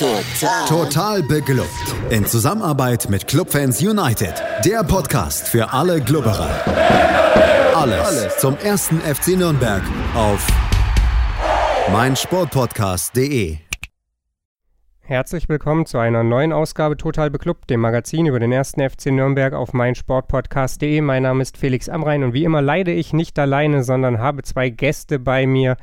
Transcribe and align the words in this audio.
Total. 0.00 0.66
Total 0.66 1.22
beglückt. 1.22 1.68
In 2.08 2.24
Zusammenarbeit 2.24 3.10
mit 3.10 3.26
Clubfans 3.26 3.82
United. 3.82 4.32
Der 4.64 4.82
Podcast 4.82 5.46
für 5.46 5.74
alle 5.74 6.00
Glubberer. 6.00 6.48
Alles, 7.74 8.00
Alles 8.00 8.38
zum 8.38 8.56
ersten 8.56 8.98
FC 9.00 9.36
Nürnberg 9.36 9.82
auf 10.14 10.46
meinsportpodcast.de. 11.92 13.58
Herzlich 15.00 15.50
willkommen 15.50 15.84
zu 15.84 15.98
einer 15.98 16.22
neuen 16.22 16.54
Ausgabe 16.54 16.96
Total 16.96 17.28
Beklubbt, 17.28 17.68
dem 17.68 17.80
Magazin 17.80 18.24
über 18.24 18.40
den 18.40 18.52
ersten 18.52 18.80
FC 18.80 19.08
Nürnberg 19.08 19.52
auf 19.52 19.74
meinsportpodcast.de. 19.74 21.02
Mein 21.02 21.24
Name 21.24 21.42
ist 21.42 21.58
Felix 21.58 21.90
Amrein 21.90 22.24
und 22.24 22.32
wie 22.32 22.44
immer 22.44 22.62
leide 22.62 22.92
ich 22.92 23.12
nicht 23.12 23.38
alleine, 23.38 23.84
sondern 23.84 24.18
habe 24.18 24.44
zwei 24.44 24.70
Gäste 24.70 25.18
bei 25.18 25.46
mir. 25.46 25.76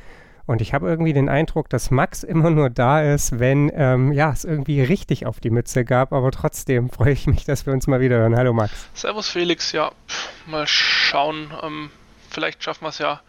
Und 0.48 0.62
ich 0.62 0.74
habe 0.74 0.88
irgendwie 0.88 1.12
den 1.12 1.28
Eindruck, 1.28 1.70
dass 1.70 1.92
Max 1.92 2.24
immer 2.24 2.50
nur 2.50 2.70
da 2.70 3.02
ist, 3.02 3.38
wenn 3.38 3.70
ähm, 3.76 4.14
ja, 4.14 4.32
es 4.32 4.46
irgendwie 4.46 4.82
richtig 4.82 5.26
auf 5.26 5.42
die 5.42 5.50
Mütze 5.50 5.84
gab. 5.84 6.14
Aber 6.14 6.32
trotzdem 6.32 6.90
freue 6.98 7.12
ich 7.12 7.28
mich, 7.28 7.44
dass 7.44 7.66
wir 7.66 7.74
uns 7.74 7.86
mal 7.86 8.00
wieder 8.00 8.18
hören. 8.18 8.36
Hallo 8.36 8.54
Max. 8.54 8.90
Servus 8.94 9.30
Felix, 9.30 9.74
ja, 9.74 9.92
mal 10.48 10.66
schauen. 10.66 11.52
Ähm, 11.62 11.92
vielleicht 12.30 12.64
schaffen 12.64 12.86
wir 12.86 12.90
es 12.90 12.98
ja 12.98 13.20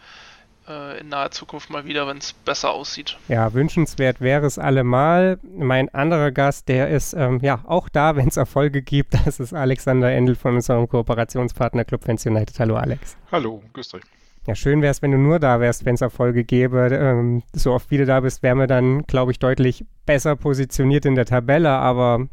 äh, 0.68 1.00
in 1.00 1.08
naher 1.08 1.32
Zukunft 1.32 1.70
mal 1.70 1.84
wieder, 1.86 2.06
wenn 2.06 2.18
es 2.18 2.32
besser 2.32 2.70
aussieht. 2.70 3.18
Ja, 3.26 3.52
wünschenswert 3.52 4.20
wäre 4.20 4.46
es 4.46 4.56
allemal. 4.56 5.40
Mein 5.42 5.92
anderer 5.92 6.30
Gast, 6.30 6.68
der 6.68 6.88
ist 6.88 7.14
ähm, 7.14 7.40
ja 7.42 7.64
auch 7.66 7.88
da, 7.88 8.14
wenn 8.14 8.28
es 8.28 8.36
Erfolge 8.36 8.80
gibt. 8.80 9.14
Das 9.26 9.40
ist 9.40 9.52
Alexander 9.52 10.12
Endel 10.12 10.36
von 10.36 10.54
unserem 10.54 10.88
Kooperationspartner 10.88 11.84
Club 11.84 12.04
Fans 12.04 12.24
United. 12.24 12.60
Hallo 12.60 12.76
Alex. 12.76 13.16
Hallo, 13.32 13.60
grüß 13.72 13.94
euch. 13.94 14.02
Ja, 14.48 14.54
schön 14.54 14.80
wäre 14.80 14.92
es, 14.92 15.02
wenn 15.02 15.10
du 15.12 15.18
nur 15.18 15.38
da 15.38 15.60
wärst, 15.60 15.84
wenn 15.84 15.96
es 15.96 16.00
Erfolge 16.00 16.42
gäbe. 16.42 16.88
Ähm, 16.90 17.42
so 17.52 17.74
oft 17.74 17.90
wie 17.90 17.98
du 17.98 18.06
da 18.06 18.20
bist, 18.20 18.42
wären 18.42 18.56
wir 18.56 18.66
dann, 18.66 19.02
glaube 19.02 19.30
ich, 19.30 19.38
deutlich 19.38 19.84
besser 20.06 20.36
positioniert 20.36 21.04
in 21.04 21.16
der 21.16 21.26
Tabelle, 21.26 21.68
aber 21.68 22.28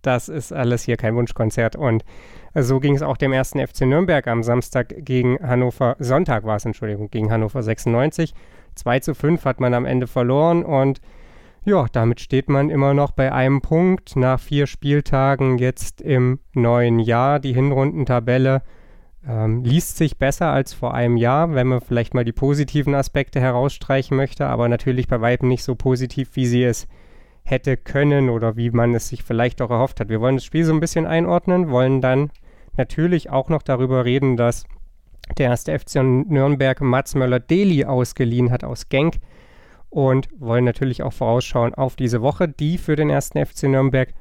das 0.00 0.30
ist 0.30 0.54
alles 0.54 0.84
hier 0.84 0.96
kein 0.96 1.14
Wunschkonzert. 1.14 1.76
Und 1.76 2.06
so 2.54 2.80
ging 2.80 2.94
es 2.94 3.02
auch 3.02 3.18
dem 3.18 3.34
ersten 3.34 3.58
FC 3.60 3.82
Nürnberg 3.82 4.26
am 4.28 4.42
Samstag 4.42 4.94
gegen 5.00 5.38
Hannover, 5.46 5.96
Sonntag 5.98 6.44
war 6.44 6.56
es, 6.56 6.64
Entschuldigung, 6.64 7.10
gegen 7.10 7.30
Hannover 7.30 7.62
96. 7.62 8.32
2 8.74 9.00
zu 9.00 9.14
5 9.14 9.44
hat 9.44 9.60
man 9.60 9.74
am 9.74 9.84
Ende 9.84 10.06
verloren 10.06 10.64
und 10.64 11.02
ja, 11.66 11.84
damit 11.92 12.20
steht 12.20 12.48
man 12.48 12.70
immer 12.70 12.94
noch 12.94 13.10
bei 13.10 13.30
einem 13.30 13.60
Punkt 13.60 14.16
nach 14.16 14.40
vier 14.40 14.66
Spieltagen 14.66 15.58
jetzt 15.58 16.00
im 16.00 16.38
neuen 16.54 16.98
Jahr. 16.98 17.40
Die 17.40 17.52
Hinrundentabelle 17.52 18.62
ähm, 19.26 19.62
liest 19.64 19.96
sich 19.96 20.18
besser 20.18 20.50
als 20.52 20.72
vor 20.72 20.94
einem 20.94 21.16
Jahr, 21.16 21.54
wenn 21.54 21.68
man 21.68 21.80
vielleicht 21.80 22.14
mal 22.14 22.24
die 22.24 22.32
positiven 22.32 22.94
Aspekte 22.94 23.40
herausstreichen 23.40 24.16
möchte, 24.16 24.46
aber 24.46 24.68
natürlich 24.68 25.08
bei 25.08 25.20
weitem 25.20 25.48
nicht 25.48 25.62
so 25.64 25.74
positiv, 25.74 26.30
wie 26.34 26.46
sie 26.46 26.64
es 26.64 26.88
hätte 27.44 27.76
können 27.76 28.30
oder 28.30 28.56
wie 28.56 28.70
man 28.70 28.94
es 28.94 29.08
sich 29.08 29.22
vielleicht 29.22 29.62
auch 29.62 29.70
erhofft 29.70 30.00
hat. 30.00 30.08
Wir 30.08 30.20
wollen 30.20 30.36
das 30.36 30.44
Spiel 30.44 30.64
so 30.64 30.72
ein 30.72 30.80
bisschen 30.80 31.06
einordnen, 31.06 31.70
wollen 31.70 32.00
dann 32.00 32.30
natürlich 32.76 33.30
auch 33.30 33.48
noch 33.48 33.62
darüber 33.62 34.04
reden, 34.04 34.36
dass 34.36 34.64
der 35.38 35.50
erste 35.50 35.78
FC 35.78 36.02
Nürnberg 36.02 36.80
Mats 36.80 37.14
Möller-Deli 37.14 37.84
ausgeliehen 37.84 38.50
hat 38.50 38.64
aus 38.64 38.88
Genk 38.88 39.16
und 39.88 40.28
wollen 40.38 40.64
natürlich 40.64 41.02
auch 41.02 41.12
vorausschauen 41.12 41.74
auf 41.74 41.96
diese 41.96 42.22
Woche, 42.22 42.48
die 42.48 42.78
für 42.78 42.96
den 42.96 43.10
ersten 43.10 43.44
FC 43.44 43.64
Nürnberg, 43.64 44.12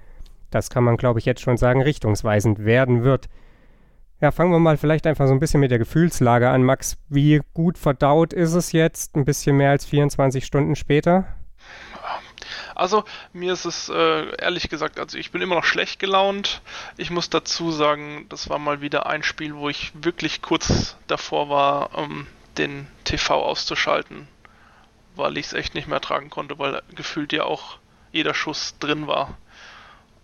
das 0.49 0.69
kann 0.69 0.83
man 0.83 0.97
glaube 0.97 1.19
ich 1.19 1.25
jetzt 1.25 1.41
schon 1.41 1.57
sagen, 1.57 1.81
richtungsweisend 1.81 2.65
werden 2.65 3.03
wird. 3.03 3.29
Ja, 4.21 4.29
fangen 4.29 4.51
wir 4.51 4.59
mal 4.59 4.77
vielleicht 4.77 5.07
einfach 5.07 5.25
so 5.25 5.33
ein 5.33 5.39
bisschen 5.39 5.61
mit 5.61 5.71
der 5.71 5.79
Gefühlslage 5.79 6.47
an. 6.47 6.61
Max, 6.61 6.95
wie 7.09 7.41
gut 7.55 7.79
verdaut 7.79 8.33
ist 8.33 8.53
es 8.53 8.71
jetzt, 8.71 9.15
ein 9.15 9.25
bisschen 9.25 9.57
mehr 9.57 9.71
als 9.71 9.83
24 9.85 10.45
Stunden 10.45 10.75
später? 10.75 11.25
Also, 12.75 13.03
mir 13.33 13.53
ist 13.53 13.65
es 13.65 13.89
äh, 13.89 14.35
ehrlich 14.37 14.69
gesagt, 14.69 14.99
also 14.99 15.17
ich 15.17 15.31
bin 15.31 15.41
immer 15.41 15.55
noch 15.55 15.63
schlecht 15.63 15.99
gelaunt. 15.99 16.61
Ich 16.97 17.09
muss 17.09 17.31
dazu 17.31 17.71
sagen, 17.71 18.27
das 18.29 18.47
war 18.47 18.59
mal 18.59 18.79
wieder 18.79 19.07
ein 19.07 19.23
Spiel, 19.23 19.55
wo 19.55 19.69
ich 19.69 19.91
wirklich 19.95 20.43
kurz 20.43 20.95
davor 21.07 21.49
war, 21.49 21.97
um 21.97 22.27
den 22.59 22.85
TV 23.05 23.43
auszuschalten, 23.43 24.27
weil 25.15 25.35
ich 25.39 25.47
es 25.47 25.53
echt 25.53 25.73
nicht 25.73 25.87
mehr 25.87 25.99
tragen 25.99 26.29
konnte, 26.29 26.59
weil 26.59 26.83
gefühlt 26.93 27.33
ja 27.33 27.45
auch 27.45 27.79
jeder 28.11 28.35
Schuss 28.35 28.75
drin 28.79 29.07
war. 29.07 29.39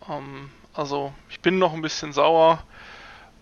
Ähm, 0.07 0.51
also, 0.73 1.16
ich 1.31 1.39
bin 1.39 1.57
noch 1.57 1.73
ein 1.73 1.81
bisschen 1.81 2.13
sauer. 2.13 2.63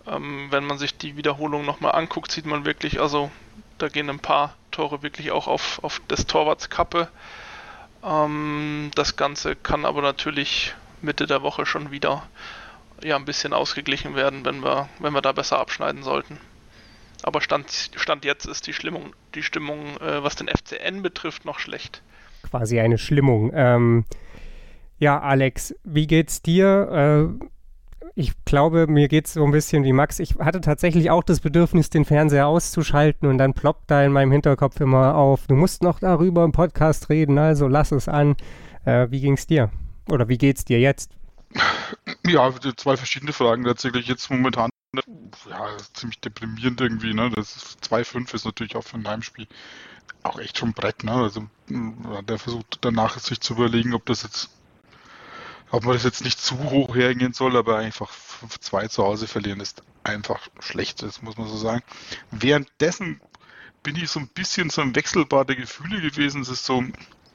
Ähm, 0.08 0.48
wenn 0.50 0.64
man 0.64 0.78
sich 0.78 0.96
die 0.96 1.16
Wiederholung 1.16 1.64
nochmal 1.64 1.92
anguckt, 1.92 2.30
sieht 2.30 2.46
man 2.46 2.64
wirklich, 2.64 3.00
also 3.00 3.30
da 3.78 3.88
gehen 3.88 4.08
ein 4.08 4.20
paar 4.20 4.54
Tore 4.70 5.02
wirklich 5.02 5.30
auch 5.30 5.46
auf, 5.46 5.82
auf 5.82 6.00
des 6.08 6.26
Torwarts. 6.26 6.68
Ähm, 8.04 8.90
das 8.94 9.16
Ganze 9.16 9.56
kann 9.56 9.84
aber 9.84 10.02
natürlich 10.02 10.74
Mitte 11.02 11.26
der 11.26 11.42
Woche 11.42 11.66
schon 11.66 11.90
wieder 11.90 12.22
ja 13.02 13.16
ein 13.16 13.24
bisschen 13.24 13.52
ausgeglichen 13.52 14.14
werden, 14.14 14.44
wenn 14.44 14.62
wir, 14.62 14.88
wenn 15.00 15.12
wir 15.12 15.22
da 15.22 15.32
besser 15.32 15.58
abschneiden 15.58 16.02
sollten. 16.02 16.38
Aber 17.22 17.40
Stand, 17.40 17.90
Stand 17.96 18.24
jetzt 18.24 18.46
ist 18.46 18.66
die 18.66 18.72
Stimmung, 18.72 19.14
die 19.34 19.42
Stimmung, 19.42 19.96
äh, 20.00 20.22
was 20.22 20.36
den 20.36 20.48
FCN 20.48 21.02
betrifft, 21.02 21.44
noch 21.44 21.58
schlecht. 21.58 22.02
Quasi 22.48 22.78
eine 22.78 22.98
Schlimmung. 22.98 23.50
Ähm, 23.54 24.04
ja, 24.98 25.20
Alex, 25.20 25.74
wie 25.84 26.06
geht's 26.06 26.42
dir? 26.42 27.36
Äh, 27.40 27.46
ich 28.18 28.32
glaube, 28.46 28.86
mir 28.86 29.08
geht 29.08 29.26
es 29.26 29.34
so 29.34 29.44
ein 29.44 29.52
bisschen 29.52 29.84
wie 29.84 29.92
Max. 29.92 30.18
Ich 30.20 30.36
hatte 30.36 30.62
tatsächlich 30.62 31.10
auch 31.10 31.22
das 31.22 31.40
Bedürfnis, 31.40 31.90
den 31.90 32.06
Fernseher 32.06 32.46
auszuschalten 32.46 33.28
und 33.28 33.36
dann 33.36 33.52
ploppt 33.52 33.90
da 33.90 34.02
in 34.02 34.10
meinem 34.10 34.32
Hinterkopf 34.32 34.80
immer 34.80 35.14
auf, 35.14 35.46
du 35.46 35.54
musst 35.54 35.82
noch 35.82 36.00
darüber 36.00 36.42
im 36.42 36.52
Podcast 36.52 37.10
reden, 37.10 37.36
also 37.36 37.68
lass 37.68 37.92
es 37.92 38.08
an. 38.08 38.34
Äh, 38.86 39.10
wie 39.10 39.30
es 39.30 39.46
dir? 39.46 39.70
Oder 40.08 40.28
wie 40.28 40.38
geht 40.38 40.56
es 40.56 40.64
dir 40.64 40.80
jetzt? 40.80 41.12
Ja, 42.26 42.50
zwei 42.76 42.96
verschiedene 42.96 43.34
Fragen 43.34 43.64
tatsächlich. 43.64 44.08
Jetzt 44.08 44.30
momentan 44.30 44.70
ja, 44.94 45.76
ziemlich 45.92 46.20
deprimierend 46.20 46.80
irgendwie. 46.80 47.12
Ne? 47.12 47.30
Das 47.34 47.76
2-5 47.82 48.34
ist 48.34 48.44
natürlich 48.46 48.76
auch 48.76 48.84
für 48.84 48.96
ein 48.96 49.06
Heimspiel 49.06 49.46
auch 50.22 50.38
echt 50.38 50.58
schon 50.58 50.72
Brett. 50.72 51.04
Ne? 51.04 51.12
Also 51.12 51.46
der 51.68 52.38
versucht 52.38 52.78
danach 52.80 53.18
sich 53.18 53.40
zu 53.40 53.54
überlegen, 53.54 53.94
ob 53.94 54.06
das 54.06 54.22
jetzt 54.22 54.50
ob 55.70 55.84
man 55.84 55.94
das 55.94 56.04
jetzt 56.04 56.24
nicht 56.24 56.40
zu 56.40 56.58
hoch 56.70 56.94
hergehen 56.94 57.32
soll, 57.32 57.56
aber 57.56 57.78
einfach 57.78 58.10
5-2 58.10 58.88
zu 58.88 59.04
Hause 59.04 59.26
verlieren 59.26 59.60
ist 59.60 59.82
einfach 60.04 60.48
schlecht, 60.60 61.02
das 61.02 61.22
muss 61.22 61.36
man 61.36 61.48
so 61.48 61.56
sagen. 61.56 61.82
Währenddessen 62.30 63.20
bin 63.82 63.96
ich 63.96 64.10
so 64.10 64.20
ein 64.20 64.28
bisschen 64.28 64.70
so 64.70 64.82
ein 64.82 64.94
Wechselbar 64.94 65.44
der 65.44 65.56
Gefühle 65.56 66.00
gewesen. 66.00 66.42
Es 66.42 66.48
ist 66.48 66.64
so, 66.64 66.84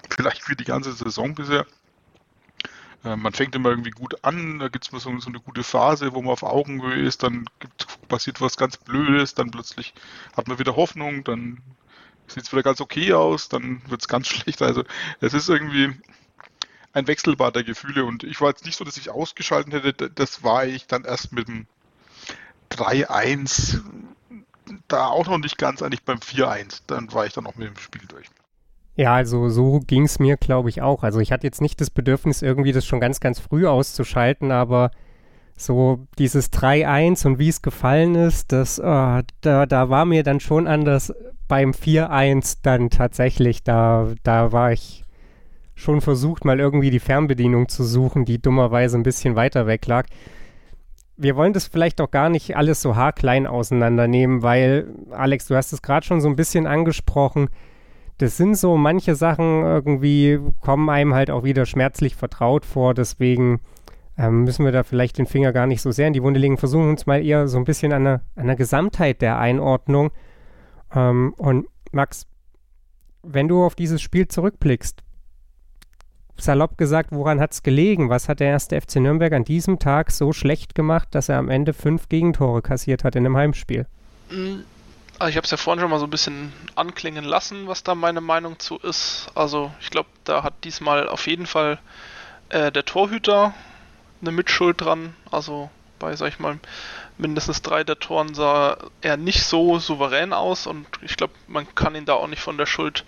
vielleicht 0.09 0.49
wie 0.49 0.55
die 0.55 0.65
ganze 0.65 0.93
Saison 0.93 1.33
bisher. 1.33 1.65
Äh, 3.03 3.15
man 3.15 3.33
fängt 3.33 3.55
immer 3.55 3.69
irgendwie 3.69 3.91
gut 3.91 4.23
an, 4.23 4.59
da 4.59 4.67
gibt 4.67 4.85
es 4.85 4.91
mal 4.91 4.99
so, 4.99 5.17
so, 5.19 5.29
eine 5.29 5.39
gute 5.39 5.63
Phase, 5.63 6.13
wo 6.13 6.21
man 6.21 6.31
auf 6.31 6.43
Augenhöhe 6.43 7.01
ist, 7.01 7.23
dann 7.23 7.45
gibt, 7.59 8.07
passiert 8.07 8.41
was 8.41 8.57
ganz 8.57 8.77
Blödes, 8.77 9.33
dann 9.33 9.51
plötzlich 9.51 9.93
hat 10.35 10.47
man 10.47 10.59
wieder 10.59 10.75
Hoffnung, 10.75 11.23
dann 11.23 11.61
sieht 12.27 12.43
es 12.43 12.51
wieder 12.51 12.63
ganz 12.63 12.81
okay 12.81 13.13
aus, 13.13 13.49
dann 13.49 13.81
wird 13.87 14.01
es 14.01 14.07
ganz 14.07 14.27
schlecht. 14.29 14.61
Also 14.61 14.83
es 15.19 15.33
ist 15.33 15.49
irgendwie, 15.49 15.93
ein 16.93 17.07
Wechselbad 17.07 17.55
der 17.55 17.63
Gefühle. 17.63 18.05
Und 18.05 18.23
ich 18.23 18.41
war 18.41 18.49
jetzt 18.49 18.65
nicht 18.65 18.77
so, 18.77 18.83
dass 18.83 18.97
ich 18.97 19.09
ausgeschaltet 19.09 19.83
hätte. 19.83 20.09
Das 20.09 20.43
war 20.43 20.65
ich 20.65 20.87
dann 20.87 21.03
erst 21.03 21.31
mit 21.31 21.47
dem 21.47 21.67
3-1. 22.71 23.81
Da 24.87 25.07
auch 25.07 25.27
noch 25.27 25.37
nicht 25.37 25.57
ganz, 25.57 25.81
eigentlich 25.81 26.03
beim 26.03 26.19
4-1. 26.19 26.81
Dann 26.87 27.11
war 27.13 27.25
ich 27.25 27.33
dann 27.33 27.45
auch 27.45 27.55
mit 27.55 27.67
dem 27.67 27.77
Spiel 27.77 28.01
durch. 28.07 28.27
Ja, 28.95 29.15
also 29.15 29.49
so 29.49 29.79
ging 29.79 30.03
es 30.03 30.19
mir, 30.19 30.37
glaube 30.37 30.69
ich, 30.69 30.81
auch. 30.81 31.03
Also 31.03 31.19
ich 31.19 31.31
hatte 31.31 31.47
jetzt 31.47 31.61
nicht 31.61 31.79
das 31.79 31.89
Bedürfnis, 31.89 32.41
irgendwie 32.41 32.73
das 32.73 32.85
schon 32.85 32.99
ganz, 32.99 33.19
ganz 33.19 33.39
früh 33.39 33.65
auszuschalten, 33.65 34.51
aber 34.51 34.91
so 35.55 36.07
dieses 36.17 36.51
3-1 36.51 37.25
und 37.25 37.39
wie 37.39 37.49
es 37.49 37.61
gefallen 37.61 38.15
ist, 38.15 38.51
das, 38.51 38.79
oh, 38.79 39.21
da, 39.41 39.65
da 39.65 39.89
war 39.89 40.05
mir 40.05 40.23
dann 40.23 40.39
schon 40.39 40.67
anders 40.67 41.13
beim 41.47 41.71
4-1 41.71 42.59
dann 42.63 42.89
tatsächlich, 42.89 43.63
da, 43.63 44.13
da 44.23 44.51
war 44.51 44.71
ich 44.71 45.00
schon 45.75 46.01
versucht, 46.01 46.45
mal 46.45 46.59
irgendwie 46.59 46.89
die 46.89 46.99
Fernbedienung 46.99 47.67
zu 47.69 47.83
suchen, 47.83 48.25
die 48.25 48.41
dummerweise 48.41 48.97
ein 48.97 49.03
bisschen 49.03 49.35
weiter 49.35 49.67
weg 49.67 49.85
lag. 49.87 50.05
Wir 51.17 51.35
wollen 51.35 51.53
das 51.53 51.67
vielleicht 51.67 52.01
auch 52.01 52.11
gar 52.11 52.29
nicht 52.29 52.55
alles 52.57 52.81
so 52.81 52.95
haarklein 52.95 53.45
auseinandernehmen, 53.47 54.41
weil, 54.41 54.87
Alex, 55.11 55.47
du 55.47 55.55
hast 55.55 55.71
es 55.71 55.81
gerade 55.81 56.05
schon 56.05 56.21
so 56.21 56.27
ein 56.27 56.35
bisschen 56.35 56.67
angesprochen. 56.67 57.49
Das 58.17 58.37
sind 58.37 58.55
so 58.55 58.77
manche 58.77 59.15
Sachen 59.15 59.63
irgendwie, 59.63 60.39
kommen 60.61 60.89
einem 60.89 61.13
halt 61.13 61.31
auch 61.31 61.43
wieder 61.43 61.65
schmerzlich 61.65 62.15
vertraut 62.15 62.65
vor. 62.65 62.93
Deswegen 62.93 63.61
ähm, 64.17 64.43
müssen 64.43 64.65
wir 64.65 64.71
da 64.71 64.83
vielleicht 64.83 65.17
den 65.17 65.25
Finger 65.25 65.53
gar 65.53 65.67
nicht 65.67 65.81
so 65.81 65.91
sehr 65.91 66.07
in 66.07 66.13
die 66.13 66.23
Wunde 66.23 66.39
legen. 66.39 66.57
Versuchen 66.57 66.89
uns 66.89 67.05
mal 67.05 67.23
eher 67.25 67.47
so 67.47 67.57
ein 67.57 67.63
bisschen 67.63 67.93
an 67.93 68.03
der, 68.03 68.21
an 68.35 68.47
der 68.47 68.55
Gesamtheit 68.55 69.21
der 69.21 69.39
Einordnung. 69.39 70.11
Ähm, 70.93 71.33
und 71.37 71.67
Max, 71.91 72.27
wenn 73.23 73.47
du 73.47 73.63
auf 73.63 73.75
dieses 73.75 74.01
Spiel 74.01 74.27
zurückblickst, 74.27 75.03
salopp 76.41 76.77
gesagt, 76.77 77.09
woran 77.11 77.39
hat 77.39 77.53
es 77.53 77.63
gelegen? 77.63 78.09
Was 78.09 78.29
hat 78.29 78.39
der 78.39 78.47
erste 78.47 78.79
FC 78.79 78.97
Nürnberg 78.97 79.33
an 79.33 79.43
diesem 79.43 79.79
Tag 79.79 80.11
so 80.11 80.33
schlecht 80.33 80.75
gemacht, 80.75 81.09
dass 81.11 81.29
er 81.29 81.37
am 81.37 81.49
Ende 81.49 81.73
fünf 81.73 82.09
Gegentore 82.09 82.61
kassiert 82.61 83.03
hat 83.03 83.15
in 83.15 83.25
einem 83.25 83.37
Heimspiel? 83.37 83.85
Also 85.19 85.29
ich 85.29 85.37
habe 85.37 85.45
es 85.45 85.51
ja 85.51 85.57
vorhin 85.57 85.81
schon 85.81 85.91
mal 85.91 85.99
so 85.99 86.07
ein 86.07 86.11
bisschen 86.11 86.51
anklingen 86.75 87.25
lassen, 87.25 87.67
was 87.67 87.83
da 87.83 87.95
meine 87.95 88.21
Meinung 88.21 88.59
zu 88.59 88.77
ist. 88.77 89.29
Also 89.35 89.71
ich 89.79 89.89
glaube, 89.89 90.09
da 90.23 90.43
hat 90.43 90.63
diesmal 90.63 91.07
auf 91.07 91.27
jeden 91.27 91.45
Fall 91.45 91.79
äh, 92.49 92.71
der 92.71 92.85
Torhüter 92.85 93.53
eine 94.21 94.31
Mitschuld 94.31 94.81
dran. 94.81 95.13
Also 95.29 95.69
bei, 95.99 96.15
sag 96.15 96.29
ich 96.29 96.39
mal, 96.39 96.59
mindestens 97.17 97.61
drei 97.61 97.83
der 97.83 97.99
Toren 97.99 98.33
sah 98.33 98.77
er 99.01 99.15
nicht 99.15 99.43
so 99.43 99.79
souverän 99.79 100.33
aus 100.33 100.65
und 100.65 100.87
ich 101.01 101.15
glaube, 101.17 101.33
man 101.47 101.73
kann 101.75 101.95
ihn 101.95 102.05
da 102.05 102.13
auch 102.15 102.27
nicht 102.27 102.41
von 102.41 102.57
der 102.57 102.65
Schuld 102.65 103.05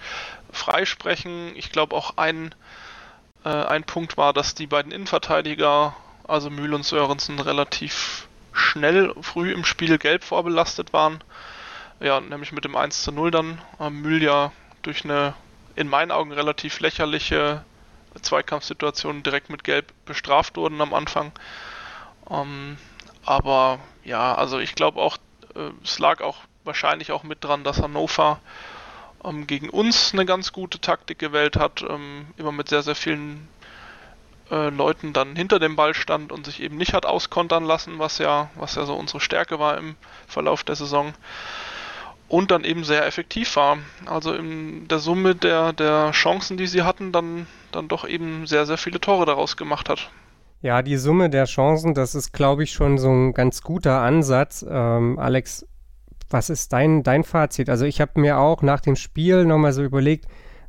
freisprechen. 0.51 1.55
Ich 1.55 1.71
glaube 1.71 1.95
auch 1.95 2.17
ein, 2.17 2.53
äh, 3.43 3.49
ein 3.49 3.83
Punkt 3.83 4.17
war, 4.17 4.33
dass 4.33 4.55
die 4.55 4.67
beiden 4.67 4.91
Innenverteidiger, 4.91 5.95
also 6.27 6.49
Mühl 6.49 6.73
und 6.73 6.83
Sörensen, 6.83 7.39
relativ 7.39 8.27
schnell 8.51 9.13
früh 9.21 9.51
im 9.51 9.65
Spiel 9.65 9.97
gelb 9.97 10.23
vorbelastet 10.23 10.93
waren. 10.93 11.23
Ja, 11.99 12.19
nämlich 12.19 12.51
mit 12.51 12.65
dem 12.65 12.75
1 12.75 13.03
zu 13.03 13.11
0 13.11 13.31
dann. 13.31 13.61
Äh, 13.79 13.89
Mühl 13.89 14.21
ja 14.21 14.51
durch 14.81 15.03
eine 15.03 15.33
in 15.75 15.87
meinen 15.87 16.11
Augen 16.11 16.31
relativ 16.31 16.79
lächerliche 16.79 17.63
Zweikampfsituation 18.21 19.23
direkt 19.23 19.49
mit 19.49 19.63
Gelb 19.63 19.91
bestraft 20.05 20.55
wurden 20.55 20.79
am 20.81 20.93
Anfang. 20.93 21.31
Ähm, 22.29 22.77
aber 23.25 23.79
ja, 24.03 24.35
also 24.35 24.59
ich 24.59 24.75
glaube 24.75 25.01
auch, 25.01 25.17
äh, 25.55 25.71
es 25.83 25.99
lag 25.99 26.21
auch 26.21 26.37
wahrscheinlich 26.63 27.11
auch 27.11 27.23
mit 27.23 27.43
dran, 27.43 27.63
dass 27.63 27.81
Hannover 27.81 28.39
ähm, 29.23 29.47
gegen 29.47 29.69
uns 29.69 30.13
eine 30.13 30.25
ganz 30.25 30.53
gute 30.53 30.79
Taktik 30.79 31.19
gewählt 31.19 31.57
hat, 31.57 31.83
ähm, 31.87 32.27
immer 32.37 32.51
mit 32.51 32.69
sehr, 32.69 32.83
sehr 32.83 32.95
vielen 32.95 33.47
äh, 34.51 34.69
Leuten 34.69 35.13
dann 35.13 35.35
hinter 35.35 35.59
dem 35.59 35.75
Ball 35.75 35.93
stand 35.93 36.31
und 36.31 36.45
sich 36.45 36.61
eben 36.61 36.77
nicht 36.77 36.93
hat 36.93 37.05
auskontern 37.05 37.63
lassen, 37.63 37.99
was 37.99 38.17
ja, 38.17 38.49
was 38.55 38.75
ja 38.75 38.85
so 38.85 38.95
unsere 38.95 39.19
Stärke 39.19 39.59
war 39.59 39.77
im 39.77 39.95
Verlauf 40.27 40.63
der 40.63 40.75
Saison. 40.75 41.13
Und 42.27 42.51
dann 42.51 42.63
eben 42.63 42.83
sehr 42.83 43.05
effektiv 43.05 43.55
war. 43.55 43.77
Also 44.05 44.33
in 44.33 44.87
der 44.87 44.99
Summe 44.99 45.35
der, 45.35 45.73
der 45.73 46.11
Chancen, 46.11 46.57
die 46.57 46.67
sie 46.67 46.81
hatten, 46.81 47.11
dann, 47.11 47.47
dann 47.71 47.87
doch 47.87 48.07
eben 48.07 48.47
sehr, 48.47 48.65
sehr 48.65 48.77
viele 48.77 48.99
Tore 48.99 49.25
daraus 49.25 49.55
gemacht 49.55 49.87
hat. 49.87 50.09
Ja, 50.61 50.81
die 50.81 50.97
Summe 50.97 51.29
der 51.29 51.45
Chancen, 51.45 51.93
das 51.93 52.15
ist, 52.15 52.31
glaube 52.31 52.63
ich, 52.63 52.71
schon 52.71 52.97
so 52.97 53.09
ein 53.09 53.33
ganz 53.33 53.61
guter 53.61 53.99
Ansatz. 53.99 54.65
Ähm, 54.67 55.19
Alex, 55.19 55.67
was 56.33 56.49
ist 56.49 56.73
dein, 56.73 57.03
dein 57.03 57.23
Fazit? 57.23 57.69
Also 57.69 57.85
ich 57.85 58.01
habe 58.01 58.19
mir 58.19 58.39
auch 58.39 58.61
nach 58.63 58.81
dem 58.81 58.95
Spiel 58.95 59.45
nochmal 59.45 59.71
so 59.71 59.83
überlegt, 59.83 60.25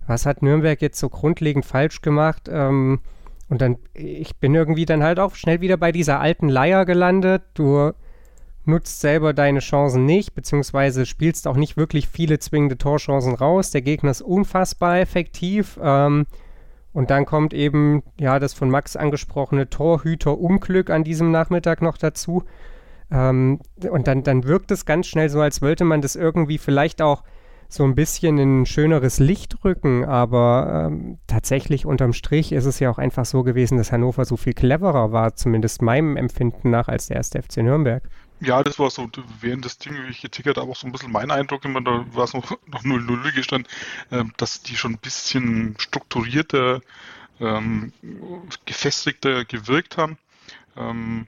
was 0.07 0.27
hat 0.27 0.43
Nürnberg 0.43 0.81
jetzt 0.83 1.01
so 1.01 1.09
grundlegend 1.09 1.65
falsch 1.65 2.03
gemacht? 2.03 2.49
Ähm, 2.53 3.01
und 3.49 3.63
dann, 3.63 3.79
ich 3.95 4.37
bin 4.37 4.55
irgendwie 4.55 4.85
dann 4.85 5.03
halt 5.03 5.19
auch 5.19 5.35
schnell 5.35 5.61
wieder 5.61 5.77
bei 5.77 5.91
dieser 5.91 6.21
alten 6.21 6.49
Leier 6.49 6.85
gelandet. 6.85 7.43
Du 7.55 7.93
nutzt 8.67 9.01
selber 9.01 9.33
deine 9.33 9.61
Chancen 9.61 10.05
nicht, 10.05 10.35
beziehungsweise 10.35 11.07
spielst 11.07 11.49
auch 11.49 11.57
nicht 11.57 11.77
wirklich 11.77 12.09
viele 12.09 12.39
zwingende 12.39 12.79
Torchancen 12.79 13.35
raus. 13.35 13.71
Der 13.71 13.83
Gegner 13.83 14.11
ist 14.11 14.23
unfassbar 14.23 14.99
effektiv. 14.99 15.79
Ähm, 15.83 16.27
und 16.93 17.11
dann 17.11 17.27
kommt 17.27 17.55
eben, 17.55 18.03
ja, 18.21 18.39
das 18.39 18.55
von 18.55 18.71
Max 18.71 18.97
angesprochene 18.97 19.69
Torhüter-Unglück 19.69 20.91
an 20.91 21.05
diesem 21.05 21.31
Nachmittag 21.31 21.83
noch 21.83 21.97
dazu. 21.97 22.45
Ähm, 23.11 23.61
und 23.91 24.07
dann, 24.07 24.23
dann 24.23 24.45
wirkt 24.45 24.71
es 24.71 24.87
ganz 24.87 25.07
schnell 25.07 25.29
so, 25.29 25.41
als 25.41 25.63
wollte 25.63 25.85
man 25.85 26.01
das 26.01 26.17
irgendwie 26.17 26.59
vielleicht 26.59 27.03
auch 27.03 27.23
so 27.69 27.85
ein 27.85 27.95
bisschen 27.95 28.39
in 28.39 28.63
ein 28.63 28.67
schöneres 28.67 29.19
Licht 29.19 29.65
rücken, 29.65 30.05
aber 30.05 30.89
ähm, 30.89 31.19
tatsächlich 31.27 31.87
unterm 31.87 32.13
Strich 32.13 32.53
ist 32.53 32.67
es 32.67 32.79
ja 32.79 32.91
auch 32.91 32.99
einfach 32.99 33.25
so 33.25 33.43
gewesen, 33.43 33.79
dass 33.79 33.91
Hannover 33.91 34.25
so 34.25 34.37
viel 34.37 34.53
cleverer 34.53 35.13
war, 35.13 35.35
zumindest 35.35 35.83
meinem 35.83 36.17
Empfinden 36.17 36.71
nach, 36.71 36.89
als 36.89 37.09
der 37.09 37.17
erste 37.17 37.43
FC 37.43 37.59
Nürnberg. 37.59 38.03
Ja, 38.41 38.63
das 38.63 38.79
war 38.79 38.91
so, 38.91 39.09
während 39.41 39.65
das 39.65 39.79
Ding, 39.79 39.95
wie 39.95 40.11
ich 40.11 40.21
getickert 40.21 40.57
habe, 40.57 40.71
auch 40.71 40.77
so 40.77 40.87
ein 40.87 40.93
bisschen 40.93 41.11
mein 41.11 41.31
Eindruck, 41.31 41.65
immer, 41.65 41.81
da 41.81 42.05
war 42.13 42.25
es 42.25 42.35
noch, 42.35 42.51
noch 42.67 42.83
0-0 42.85 43.35
gestanden, 43.35 43.71
äh, 44.11 44.25
dass 44.37 44.63
die 44.63 44.77
schon 44.77 44.93
ein 44.93 44.99
bisschen 44.99 45.75
strukturierter, 45.79 46.81
ähm, 47.41 47.93
gefestigter 48.67 49.45
gewirkt 49.45 49.97
haben. 49.97 50.19
Ähm, 50.77 51.27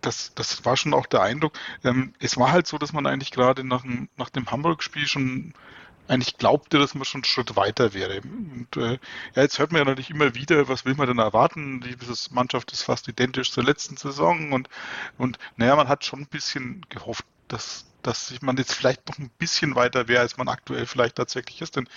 das, 0.00 0.32
das 0.34 0.64
war 0.64 0.76
schon 0.76 0.94
auch 0.94 1.06
der 1.06 1.22
Eindruck. 1.22 1.58
Ähm, 1.84 2.12
es 2.20 2.36
war 2.36 2.52
halt 2.52 2.66
so, 2.66 2.78
dass 2.78 2.92
man 2.92 3.06
eigentlich 3.06 3.30
gerade 3.30 3.64
nach, 3.64 3.84
nach 4.16 4.30
dem 4.30 4.50
Hamburg-Spiel 4.50 5.06
schon 5.06 5.54
eigentlich 6.08 6.38
glaubte, 6.38 6.78
dass 6.78 6.94
man 6.94 7.04
schon 7.04 7.18
einen 7.18 7.24
Schritt 7.24 7.56
weiter 7.56 7.92
wäre. 7.94 8.20
Und 8.22 8.76
äh, 8.76 8.98
ja, 9.34 9.42
jetzt 9.42 9.58
hört 9.58 9.72
man 9.72 9.80
ja 9.80 9.84
natürlich 9.84 10.10
immer 10.10 10.34
wieder, 10.34 10.68
was 10.68 10.84
will 10.84 10.94
man 10.94 11.06
denn 11.06 11.18
erwarten? 11.18 11.80
Die 11.82 11.96
Mannschaft 12.30 12.72
ist 12.72 12.82
fast 12.82 13.08
identisch 13.08 13.52
zur 13.52 13.64
letzten 13.64 13.96
Saison 13.96 14.52
und, 14.52 14.68
und 15.18 15.38
naja, 15.56 15.76
man 15.76 15.88
hat 15.88 16.04
schon 16.04 16.20
ein 16.20 16.26
bisschen 16.26 16.84
gehofft, 16.88 17.26
dass, 17.48 17.86
dass 18.02 18.34
man 18.40 18.56
jetzt 18.56 18.74
vielleicht 18.74 19.06
noch 19.08 19.18
ein 19.18 19.30
bisschen 19.38 19.74
weiter 19.74 20.08
wäre, 20.08 20.20
als 20.20 20.36
man 20.38 20.48
aktuell 20.48 20.86
vielleicht 20.86 21.16
tatsächlich 21.16 21.60
ist. 21.60 21.76
Denn 21.76 21.88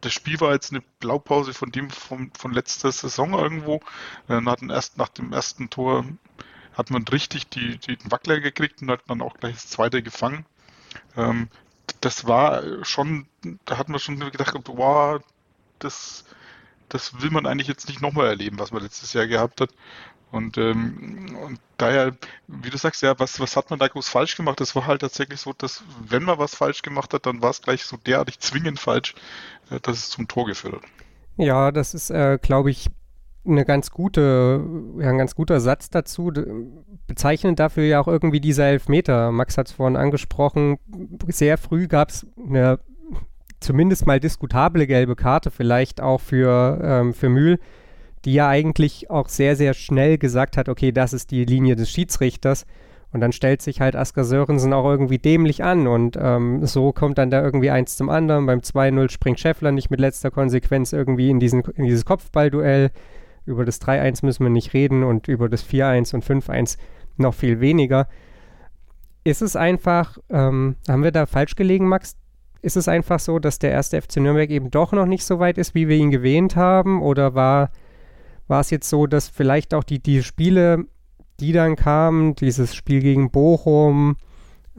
das 0.00 0.12
Spiel 0.12 0.40
war 0.40 0.52
jetzt 0.52 0.72
eine 0.72 0.82
Blaupause 1.00 1.54
von 1.54 1.70
dem 1.70 1.90
von, 1.90 2.30
von 2.36 2.52
letzter 2.52 2.92
Saison 2.92 3.32
irgendwo. 3.32 3.80
Äh, 4.28 4.40
nach, 4.40 4.56
dem 4.56 4.70
ersten, 4.70 4.98
nach 4.98 5.08
dem 5.08 5.32
ersten 5.32 5.70
Tor 5.70 6.04
hat 6.76 6.90
man 6.90 7.04
richtig 7.08 7.48
die, 7.48 7.78
die 7.78 7.96
den 7.96 8.12
Wackler 8.12 8.40
gekriegt 8.40 8.82
und 8.82 8.90
hat 8.90 9.00
dann 9.08 9.22
auch 9.22 9.34
gleich 9.34 9.54
das 9.54 9.68
zweite 9.68 10.02
gefangen. 10.02 10.44
Ähm, 11.16 11.48
das 12.00 12.26
war 12.26 12.62
schon, 12.84 13.26
da 13.64 13.78
hat 13.78 13.88
man 13.88 13.98
schon 13.98 14.18
gedacht, 14.18 14.54
wow, 14.66 15.20
das, 15.78 16.24
das 16.88 17.20
will 17.22 17.30
man 17.30 17.46
eigentlich 17.46 17.68
jetzt 17.68 17.88
nicht 17.88 18.02
nochmal 18.02 18.26
erleben, 18.26 18.58
was 18.58 18.72
man 18.72 18.82
letztes 18.82 19.12
Jahr 19.12 19.26
gehabt 19.26 19.60
hat. 19.60 19.70
Und, 20.32 20.58
ähm, 20.58 21.36
und 21.40 21.60
daher, 21.78 22.14
wie 22.48 22.68
du 22.68 22.76
sagst, 22.76 23.02
ja, 23.02 23.18
was, 23.18 23.40
was 23.40 23.56
hat 23.56 23.70
man 23.70 23.78
da 23.78 23.88
groß 23.88 24.08
falsch 24.08 24.36
gemacht? 24.36 24.60
Das 24.60 24.74
war 24.74 24.86
halt 24.86 25.00
tatsächlich 25.00 25.40
so, 25.40 25.52
dass 25.52 25.82
wenn 26.00 26.24
man 26.24 26.38
was 26.38 26.54
falsch 26.54 26.82
gemacht 26.82 27.14
hat, 27.14 27.26
dann 27.26 27.40
war 27.42 27.50
es 27.50 27.62
gleich 27.62 27.84
so 27.84 27.96
derartig 27.96 28.40
zwingend 28.40 28.80
falsch, 28.80 29.14
äh, 29.70 29.80
dass 29.80 29.96
es 29.96 30.10
zum 30.10 30.28
Tor 30.28 30.46
geführt 30.46 30.74
hat. 30.74 30.82
Ja, 31.36 31.70
das 31.70 31.94
ist, 31.94 32.10
äh, 32.10 32.38
glaube 32.42 32.70
ich, 32.70 32.88
eine 33.46 33.64
ganz 33.64 33.90
gute, 33.90 34.64
ja, 34.98 35.10
ein 35.10 35.18
ganz 35.18 35.34
guter 35.34 35.60
Satz 35.60 35.90
dazu. 35.90 36.32
Bezeichnend 37.06 37.58
dafür 37.58 37.84
ja 37.84 38.00
auch 38.00 38.08
irgendwie 38.08 38.40
dieser 38.40 38.66
Elfmeter. 38.66 39.30
Max 39.32 39.56
hat 39.58 39.68
es 39.68 39.72
vorhin 39.72 39.96
angesprochen. 39.96 40.78
Sehr 41.28 41.58
früh 41.58 41.86
gab 41.88 42.10
es 42.10 42.26
eine 42.36 42.78
zumindest 43.60 44.06
mal 44.06 44.20
diskutable 44.20 44.86
gelbe 44.86 45.16
Karte, 45.16 45.50
vielleicht 45.50 46.00
auch 46.00 46.20
für, 46.20 46.80
ähm, 46.82 47.14
für 47.14 47.28
Mühl, 47.28 47.58
die 48.24 48.34
ja 48.34 48.48
eigentlich 48.48 49.10
auch 49.10 49.28
sehr, 49.28 49.56
sehr 49.56 49.74
schnell 49.74 50.18
gesagt 50.18 50.56
hat, 50.56 50.68
okay, 50.68 50.92
das 50.92 51.12
ist 51.12 51.30
die 51.30 51.44
Linie 51.44 51.76
des 51.76 51.90
Schiedsrichters. 51.90 52.66
Und 53.12 53.20
dann 53.20 53.32
stellt 53.32 53.62
sich 53.62 53.80
halt 53.80 53.96
Asker 53.96 54.24
Sörensen 54.24 54.72
auch 54.72 54.84
irgendwie 54.84 55.18
dämlich 55.18 55.62
an 55.62 55.86
und 55.86 56.18
ähm, 56.20 56.66
so 56.66 56.92
kommt 56.92 57.18
dann 57.18 57.30
da 57.30 57.42
irgendwie 57.42 57.70
eins 57.70 57.96
zum 57.96 58.10
anderen. 58.10 58.46
Beim 58.46 58.58
2-0 58.58 59.10
springt 59.10 59.40
Scheffler 59.40 59.72
nicht 59.72 59.90
mit 59.90 60.00
letzter 60.00 60.30
Konsequenz 60.30 60.92
irgendwie 60.92 61.30
in, 61.30 61.40
diesen, 61.40 61.62
in 61.62 61.84
dieses 61.84 62.04
Kopfballduell. 62.04 62.90
Über 63.46 63.64
das 63.64 63.80
3-1 63.80 64.24
müssen 64.24 64.44
wir 64.44 64.50
nicht 64.50 64.74
reden 64.74 65.02
und 65.02 65.28
über 65.28 65.48
das 65.48 65.66
4-1 65.66 66.14
und 66.14 66.24
5-1 66.24 66.78
noch 67.16 67.34
viel 67.34 67.60
weniger. 67.60 68.08
Ist 69.24 69.42
es 69.42 69.56
einfach, 69.56 70.18
ähm, 70.30 70.76
haben 70.88 71.02
wir 71.02 71.12
da 71.12 71.26
falsch 71.26 71.56
gelegen, 71.56 71.88
Max? 71.88 72.16
Ist 72.62 72.76
es 72.76 72.88
einfach 72.88 73.20
so, 73.20 73.38
dass 73.38 73.58
der 73.58 73.70
erste 73.70 74.00
FC 74.00 74.16
Nürnberg 74.16 74.50
eben 74.50 74.70
doch 74.70 74.92
noch 74.92 75.06
nicht 75.06 75.24
so 75.24 75.38
weit 75.38 75.58
ist, 75.58 75.74
wie 75.74 75.88
wir 75.88 75.96
ihn 75.96 76.10
gewähnt 76.10 76.56
haben? 76.56 77.02
Oder 77.02 77.34
war, 77.34 77.70
war 78.48 78.60
es 78.60 78.70
jetzt 78.70 78.88
so, 78.88 79.06
dass 79.06 79.28
vielleicht 79.28 79.74
auch 79.74 79.84
die, 79.84 80.02
die 80.02 80.22
Spiele, 80.22 80.86
die 81.40 81.52
dann 81.52 81.76
kamen, 81.76 82.34
dieses 82.34 82.74
Spiel 82.74 83.00
gegen 83.00 83.30
Bochum, 83.30 84.16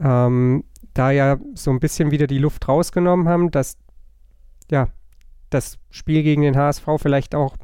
ähm, 0.00 0.64
da 0.94 1.10
ja 1.10 1.38
so 1.54 1.70
ein 1.70 1.80
bisschen 1.80 2.10
wieder 2.10 2.26
die 2.26 2.38
Luft 2.38 2.68
rausgenommen 2.68 3.28
haben, 3.28 3.50
dass 3.50 3.76
ja, 4.70 4.88
das 5.50 5.78
Spiel 5.90 6.22
gegen 6.22 6.42
den 6.42 6.56
HSV 6.56 6.86
vielleicht 6.96 7.34
auch 7.34 7.56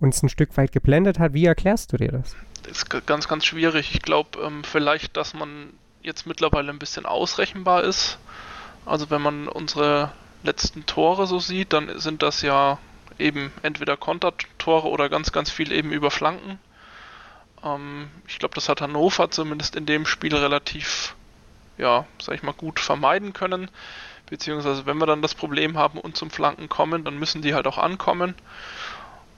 uns 0.00 0.22
ein 0.22 0.28
Stück 0.28 0.56
weit 0.56 0.72
geblendet 0.72 1.18
hat. 1.18 1.32
Wie 1.32 1.46
erklärst 1.46 1.92
du 1.92 1.96
dir 1.96 2.12
das? 2.12 2.36
Das 2.62 2.78
ist 2.78 3.06
ganz, 3.06 3.28
ganz 3.28 3.44
schwierig. 3.44 3.94
Ich 3.94 4.02
glaube 4.02 4.40
ähm, 4.40 4.64
vielleicht, 4.64 5.16
dass 5.16 5.34
man 5.34 5.72
jetzt 6.02 6.26
mittlerweile 6.26 6.70
ein 6.70 6.78
bisschen 6.78 7.06
ausrechenbar 7.06 7.84
ist. 7.84 8.18
Also 8.84 9.10
wenn 9.10 9.22
man 9.22 9.48
unsere 9.48 10.12
letzten 10.42 10.86
Tore 10.86 11.26
so 11.26 11.38
sieht, 11.38 11.72
dann 11.72 11.98
sind 11.98 12.22
das 12.22 12.42
ja 12.42 12.78
eben 13.18 13.52
entweder 13.62 13.96
Kontertore 13.96 14.88
oder 14.88 15.08
ganz, 15.08 15.32
ganz 15.32 15.50
viel 15.50 15.72
eben 15.72 15.90
über 15.90 16.10
Flanken. 16.10 16.58
Ähm, 17.64 18.08
ich 18.26 18.38
glaube, 18.38 18.54
das 18.54 18.68
hat 18.68 18.80
Hannover 18.80 19.30
zumindest 19.30 19.76
in 19.76 19.86
dem 19.86 20.06
Spiel 20.06 20.34
relativ, 20.34 21.14
ja, 21.78 22.06
sag 22.20 22.34
ich 22.34 22.42
mal, 22.42 22.52
gut 22.52 22.80
vermeiden 22.80 23.32
können. 23.32 23.70
Beziehungsweise 24.28 24.86
wenn 24.86 24.98
wir 24.98 25.06
dann 25.06 25.22
das 25.22 25.34
Problem 25.34 25.78
haben 25.78 25.98
und 26.00 26.16
zum 26.16 26.30
Flanken 26.30 26.68
kommen, 26.68 27.04
dann 27.04 27.18
müssen 27.18 27.42
die 27.42 27.54
halt 27.54 27.66
auch 27.66 27.78
ankommen. 27.78 28.34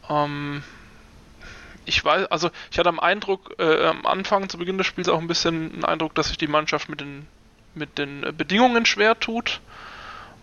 Ähm, 0.09 0.63
ich 1.85 2.05
weiß, 2.05 2.27
also 2.27 2.51
ich 2.71 2.79
hatte 2.79 2.91
am 2.91 3.01
Eindruck, 3.01 3.55
äh, 3.59 3.87
am 3.87 4.05
Anfang 4.05 4.49
zu 4.49 4.59
Beginn 4.59 4.79
des 4.79 4.87
Spiels 4.87 5.09
auch 5.09 5.19
ein 5.19 5.27
bisschen 5.27 5.73
einen 5.73 5.85
Eindruck, 5.85 6.15
dass 6.15 6.29
sich 6.29 6.37
die 6.37 6.47
Mannschaft 6.47 6.89
mit 6.89 7.01
den, 7.01 7.27
mit 7.75 7.99
den 7.99 8.21
Bedingungen 8.37 8.85
schwer 8.85 9.19
tut. 9.19 9.61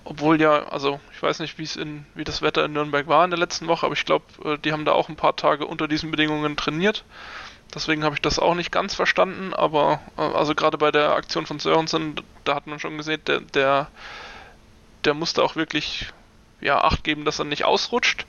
Obwohl 0.03 0.39
ja, 0.39 0.67
also 0.67 0.99
ich 1.13 1.21
weiß 1.21 1.39
nicht, 1.39 1.57
wie 1.57 1.63
es 1.63 1.75
in, 1.75 2.05
wie 2.13 2.23
das 2.23 2.41
Wetter 2.41 2.65
in 2.65 2.73
Nürnberg 2.73 3.07
war 3.07 3.23
in 3.23 3.31
der 3.31 3.39
letzten 3.39 3.67
Woche, 3.67 3.85
aber 3.85 3.93
ich 3.93 4.05
glaube, 4.05 4.25
äh, 4.43 4.57
die 4.57 4.71
haben 4.71 4.85
da 4.85 4.91
auch 4.91 5.09
ein 5.09 5.15
paar 5.15 5.35
Tage 5.35 5.65
unter 5.65 5.87
diesen 5.87 6.11
Bedingungen 6.11 6.57
trainiert. 6.57 7.03
Deswegen 7.73 8.03
habe 8.03 8.15
ich 8.15 8.21
das 8.21 8.39
auch 8.39 8.55
nicht 8.55 8.71
ganz 8.71 8.93
verstanden, 8.93 9.53
aber 9.53 9.99
äh, 10.17 10.21
also 10.21 10.55
gerade 10.55 10.77
bei 10.77 10.91
der 10.91 11.13
Aktion 11.13 11.45
von 11.45 11.59
Sörensen, 11.59 12.21
da 12.43 12.55
hat 12.55 12.67
man 12.67 12.79
schon 12.79 12.97
gesehen, 12.97 13.21
der, 13.25 13.41
der, 13.41 13.87
der 15.03 15.13
musste 15.13 15.43
auch 15.43 15.55
wirklich 15.55 16.07
ja, 16.61 16.83
Acht 16.83 17.03
geben, 17.03 17.25
dass 17.25 17.39
er 17.39 17.45
nicht 17.45 17.65
ausrutscht 17.65 18.25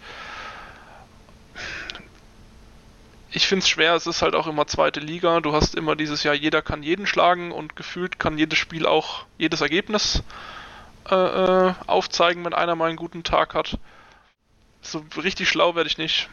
ich 3.37 3.47
finde 3.47 3.63
es 3.63 3.69
schwer, 3.69 3.95
es 3.95 4.07
ist 4.07 4.23
halt 4.23 4.35
auch 4.35 4.47
immer 4.47 4.67
zweite 4.67 4.99
Liga. 4.99 5.41
Du 5.41 5.53
hast 5.53 5.75
immer 5.75 5.95
dieses 5.95 6.23
Jahr, 6.23 6.35
jeder 6.35 6.63
kann 6.63 6.83
jeden 6.83 7.07
schlagen 7.07 7.53
und 7.53 7.77
gefühlt 7.77 8.19
kann 8.19 8.39
jedes 8.39 8.59
Spiel 8.59 8.87
auch 8.87 9.27
jedes 9.37 9.61
Ergebnis 9.61 10.23
äh, 11.11 11.15
äh, 11.15 11.75
aufzeigen, 11.87 12.47
wenn 12.47 12.55
einer 12.55 12.77
mal 12.77 12.89
einen 12.89 12.97
guten 12.97 13.25
Tag 13.25 13.53
hat. 13.53 13.79
So 14.81 15.03
richtig 15.23 15.51
schlau 15.51 15.75
werde 15.75 15.87
ich 15.91 15.99
nicht. 15.99 16.31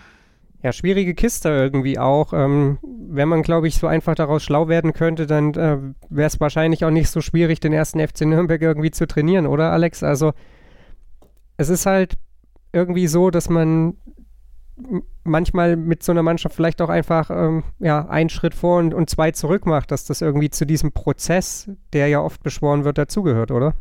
Ja, 0.62 0.72
schwierige 0.72 1.14
Kiste 1.14 1.50
irgendwie 1.50 2.00
auch. 2.00 2.32
Ähm, 2.32 2.78
wenn 2.82 3.28
man, 3.28 3.42
glaube 3.42 3.68
ich, 3.68 3.76
so 3.76 3.88
einfach 3.88 4.16
daraus 4.16 4.42
schlau 4.42 4.70
werden 4.70 4.94
könnte, 4.94 5.28
dann 5.28 5.54
äh, 5.56 5.80
wäre 6.10 6.28
es 6.28 6.40
wahrscheinlich 6.40 6.86
auch 6.86 6.90
nicht 6.90 7.10
so 7.10 7.20
schwierig, 7.20 7.60
den 7.60 7.74
ersten 7.74 8.00
FC 8.00 8.22
Nürnberg 8.22 8.62
irgendwie 8.62 8.92
zu 8.92 9.08
trainieren, 9.08 9.46
oder 9.46 9.74
Alex? 9.74 10.04
Also 10.04 10.32
es 11.58 11.68
ist 11.68 11.86
halt 11.86 12.14
irgendwie 12.72 13.08
so, 13.08 13.30
dass 13.30 13.50
man 13.50 13.98
manchmal 15.24 15.76
mit 15.76 16.04
so 16.04 16.12
einer 16.12 16.24
Mannschaft 16.24 16.56
vielleicht 16.56 16.82
auch 16.82 16.90
einfach 16.90 17.30
ähm, 17.30 17.64
ja, 17.80 18.08
einen 18.08 18.30
Schritt 18.30 18.56
vor 18.56 18.80
und, 18.80 18.94
und 18.94 19.10
zwei 19.10 19.32
zurück 19.32 19.66
macht, 19.66 19.92
dass 19.92 20.06
das 20.06 20.22
irgendwie 20.22 20.50
zu 20.50 20.66
diesem 20.66 20.92
Prozess, 20.92 21.70
der 21.94 22.08
ja 22.08 22.20
oft 22.20 22.44
beschworen 22.44 22.84
wird, 22.84 22.98
dazugehört, 22.98 23.52
oder? 23.52 23.76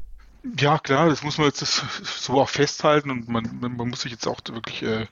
Ja, 0.58 0.78
klar, 0.78 1.08
das 1.08 1.22
muss 1.22 1.38
man 1.38 1.46
jetzt 1.46 1.60
so 1.60 2.40
auch 2.40 2.48
festhalten 2.48 3.12
und 3.12 3.28
man, 3.28 3.48
man 3.60 3.76
muss 3.88 4.00
sich 4.00 4.10
jetzt 4.10 4.26
auch 4.26 4.40
wirklich 4.50 4.82
äh, 4.82 5.06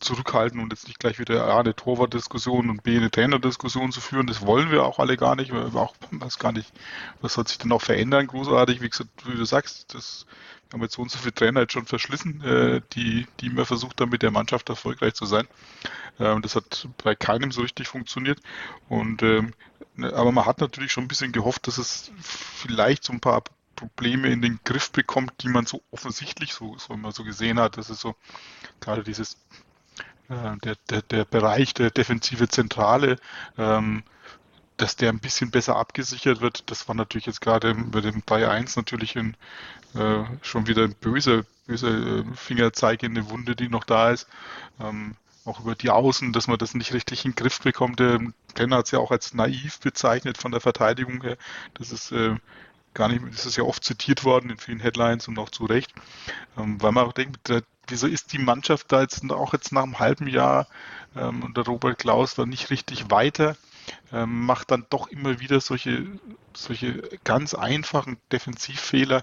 zurückhalten 0.00 0.58
und 0.58 0.72
jetzt 0.72 0.88
nicht 0.88 0.98
gleich 0.98 1.18
wieder 1.18 1.46
A, 1.46 1.60
eine 1.60 1.76
Torwartdiskussion 1.76 2.70
und 2.70 2.82
B, 2.82 2.96
eine 2.96 3.10
Trainerdiskussion 3.10 3.92
zu 3.92 4.00
führen. 4.00 4.26
Das 4.26 4.46
wollen 4.46 4.70
wir 4.70 4.84
auch 4.84 4.98
alle 4.98 5.18
gar 5.18 5.36
nicht, 5.36 5.52
weil 5.52 5.74
wir 5.74 5.80
auch 5.80 5.94
gar 6.38 6.52
nicht, 6.52 6.72
was 7.20 7.34
soll 7.34 7.46
sich 7.46 7.58
denn 7.58 7.72
auch 7.72 7.82
verändern, 7.82 8.26
großartig. 8.26 8.80
Wie 8.80 8.88
gesagt, 8.88 9.10
wie 9.26 9.36
du 9.36 9.44
sagst, 9.44 9.92
das 9.94 10.24
haben 10.74 10.82
jetzt 10.82 10.94
so 10.94 11.02
und 11.02 11.10
so 11.10 11.18
viele 11.18 11.34
Trainer 11.34 11.60
jetzt 11.60 11.72
schon 11.72 11.86
verschlissen, 11.86 12.42
äh, 12.42 12.82
die, 12.92 13.26
die 13.40 13.46
immer 13.46 13.64
versucht 13.64 14.00
haben, 14.00 14.10
mit 14.10 14.22
der 14.22 14.30
Mannschaft 14.30 14.68
erfolgreich 14.68 15.14
zu 15.14 15.24
sein. 15.24 15.46
Ähm, 16.18 16.42
das 16.42 16.56
hat 16.56 16.88
bei 17.02 17.14
keinem 17.14 17.52
so 17.52 17.62
richtig 17.62 17.88
funktioniert. 17.88 18.40
Und 18.88 19.22
ähm, 19.22 19.54
aber 19.98 20.32
man 20.32 20.44
hat 20.44 20.60
natürlich 20.60 20.92
schon 20.92 21.04
ein 21.04 21.08
bisschen 21.08 21.32
gehofft, 21.32 21.68
dass 21.68 21.78
es 21.78 22.10
vielleicht 22.20 23.04
so 23.04 23.12
ein 23.12 23.20
paar 23.20 23.42
Probleme 23.76 24.28
in 24.28 24.42
den 24.42 24.58
Griff 24.64 24.90
bekommt, 24.90 25.32
die 25.42 25.48
man 25.48 25.66
so 25.66 25.82
offensichtlich 25.92 26.52
so, 26.52 26.76
so 26.78 26.94
immer 26.94 27.12
so 27.12 27.24
gesehen 27.24 27.60
hat. 27.60 27.76
Das 27.76 27.90
ist 27.90 28.00
so 28.00 28.16
gerade 28.80 29.04
dieses 29.04 29.36
äh, 30.28 30.56
der, 30.64 30.76
der, 30.90 31.02
der 31.02 31.24
Bereich 31.24 31.74
der 31.74 31.90
defensive 31.90 32.48
Zentrale, 32.48 33.16
ähm, 33.56 34.02
dass 34.76 34.96
der 34.96 35.10
ein 35.10 35.20
bisschen 35.20 35.50
besser 35.50 35.76
abgesichert 35.76 36.40
wird. 36.40 36.70
Das 36.70 36.88
war 36.88 36.94
natürlich 36.94 37.26
jetzt 37.26 37.40
gerade 37.40 37.74
bei 37.74 38.00
dem 38.00 38.22
3-1 38.22 38.76
natürlich 38.76 39.16
ein, 39.16 39.36
äh, 39.94 40.24
schon 40.42 40.66
wieder 40.66 40.84
ein 40.84 40.94
böser, 40.94 41.44
böser 41.66 42.18
äh, 42.18 42.24
Fingerzeig 42.34 43.02
in 43.02 43.16
eine 43.16 43.30
Wunde, 43.30 43.54
die 43.54 43.68
noch 43.68 43.84
da 43.84 44.10
ist. 44.10 44.26
Ähm, 44.80 45.16
auch 45.44 45.60
über 45.60 45.74
die 45.74 45.90
Außen, 45.90 46.32
dass 46.32 46.46
man 46.46 46.58
das 46.58 46.74
nicht 46.74 46.92
richtig 46.94 47.24
in 47.24 47.32
den 47.32 47.36
Griff 47.36 47.60
bekommt. 47.60 47.98
Trainer 47.98 48.76
hat 48.78 48.86
es 48.86 48.90
ja 48.92 48.98
auch 48.98 49.10
als 49.10 49.34
naiv 49.34 49.78
bezeichnet 49.80 50.38
von 50.38 50.52
der 50.52 50.60
Verteidigung 50.60 51.22
her. 51.22 51.36
Das 51.74 51.92
ist 51.92 52.12
äh, 52.12 52.36
gar 52.94 53.08
nicht, 53.08 53.22
das 53.30 53.44
ist 53.44 53.56
ja 53.56 53.64
oft 53.64 53.84
zitiert 53.84 54.24
worden 54.24 54.50
in 54.50 54.58
vielen 54.58 54.80
Headlines 54.80 55.28
und 55.28 55.38
auch 55.38 55.50
zu 55.50 55.66
Recht, 55.66 55.92
ähm, 56.56 56.80
weil 56.80 56.92
man 56.92 57.06
auch 57.06 57.12
denkt, 57.12 57.48
der, 57.48 57.62
wieso 57.88 58.06
ist 58.06 58.32
die 58.32 58.38
Mannschaft 58.38 58.90
da 58.90 59.02
jetzt 59.02 59.30
auch 59.30 59.52
jetzt 59.52 59.72
nach 59.72 59.82
einem 59.82 59.98
halben 59.98 60.28
Jahr 60.28 60.66
ähm, 61.16 61.42
unter 61.42 61.62
Robert 61.62 61.98
Klaus 61.98 62.34
da 62.34 62.46
nicht 62.46 62.70
richtig 62.70 63.10
weiter, 63.10 63.56
ähm, 64.12 64.46
macht 64.46 64.70
dann 64.70 64.86
doch 64.90 65.08
immer 65.08 65.40
wieder 65.40 65.60
solche, 65.60 66.06
solche 66.54 67.02
ganz 67.24 67.54
einfachen 67.54 68.18
Defensivfehler, 68.32 69.22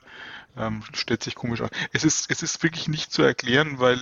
ähm, 0.58 0.84
stellt 0.94 1.24
sich 1.24 1.36
komisch 1.36 1.62
an. 1.62 1.70
Es 1.94 2.04
ist, 2.04 2.30
es 2.30 2.44
ist 2.44 2.62
wirklich 2.64 2.88
nicht 2.88 3.12
zu 3.12 3.22
erklären, 3.24 3.80
weil 3.80 4.00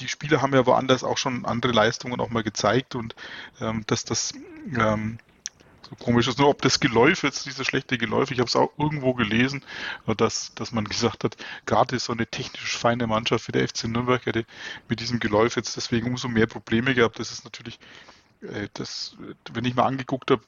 die 0.00 0.08
Spieler 0.08 0.42
haben 0.42 0.54
ja 0.54 0.66
woanders 0.66 1.04
auch 1.04 1.18
schon 1.18 1.44
andere 1.44 1.72
Leistungen 1.72 2.20
auch 2.20 2.30
mal 2.30 2.42
gezeigt 2.42 2.94
und 2.94 3.14
ähm, 3.60 3.84
dass 3.86 4.04
das 4.04 4.32
ähm, 4.76 5.18
so 5.88 5.96
komisch 5.96 6.28
ist. 6.28 6.38
Nur 6.38 6.48
ob 6.48 6.62
das 6.62 6.80
Geläuf 6.80 7.22
jetzt, 7.22 7.46
dieses 7.46 7.66
schlechte 7.66 7.98
Geläuf, 7.98 8.30
ich 8.30 8.38
habe 8.38 8.48
es 8.48 8.56
auch 8.56 8.70
irgendwo 8.78 9.14
gelesen, 9.14 9.64
dass, 10.16 10.54
dass 10.54 10.72
man 10.72 10.84
gesagt 10.84 11.24
hat, 11.24 11.36
gerade 11.66 11.98
so 11.98 12.12
eine 12.12 12.26
technisch 12.26 12.76
feine 12.76 13.06
Mannschaft 13.06 13.48
wie 13.48 13.52
der 13.52 13.68
FC 13.68 13.84
Nürnberg 13.84 14.24
hätte 14.26 14.44
mit 14.88 15.00
diesem 15.00 15.20
Geläuf 15.20 15.56
jetzt 15.56 15.76
deswegen 15.76 16.08
umso 16.08 16.28
mehr 16.28 16.46
Probleme 16.46 16.94
gehabt. 16.94 17.18
Das 17.18 17.30
ist 17.30 17.44
natürlich 17.44 17.76
äh, 17.76 17.78
das, 18.74 19.16
wenn 19.52 19.64
ich 19.64 19.74
mal 19.74 19.84
angeguckt 19.84 20.30
habe, 20.30 20.42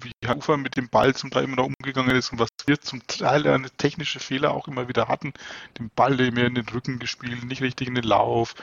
wie 0.00 0.12
Hannover 0.26 0.56
mit 0.56 0.76
dem 0.76 0.88
Ball 0.88 1.14
zum 1.14 1.30
Teil 1.30 1.44
immer 1.44 1.56
noch 1.56 1.66
umgegangen 1.66 2.14
ist 2.14 2.32
und 2.32 2.38
was 2.38 2.50
wir 2.66 2.80
zum 2.80 3.06
Teil 3.06 3.46
eine 3.46 3.70
technische 3.70 4.20
Fehler 4.20 4.52
auch 4.52 4.68
immer 4.68 4.88
wieder 4.88 5.08
hatten, 5.08 5.32
den 5.78 5.90
Ball 5.94 6.16
mehr 6.30 6.46
in 6.46 6.54
den 6.54 6.68
Rücken 6.68 6.98
gespielt, 6.98 7.44
nicht 7.44 7.62
richtig 7.62 7.88
in 7.88 7.94
den 7.94 8.04
Lauf, 8.04 8.54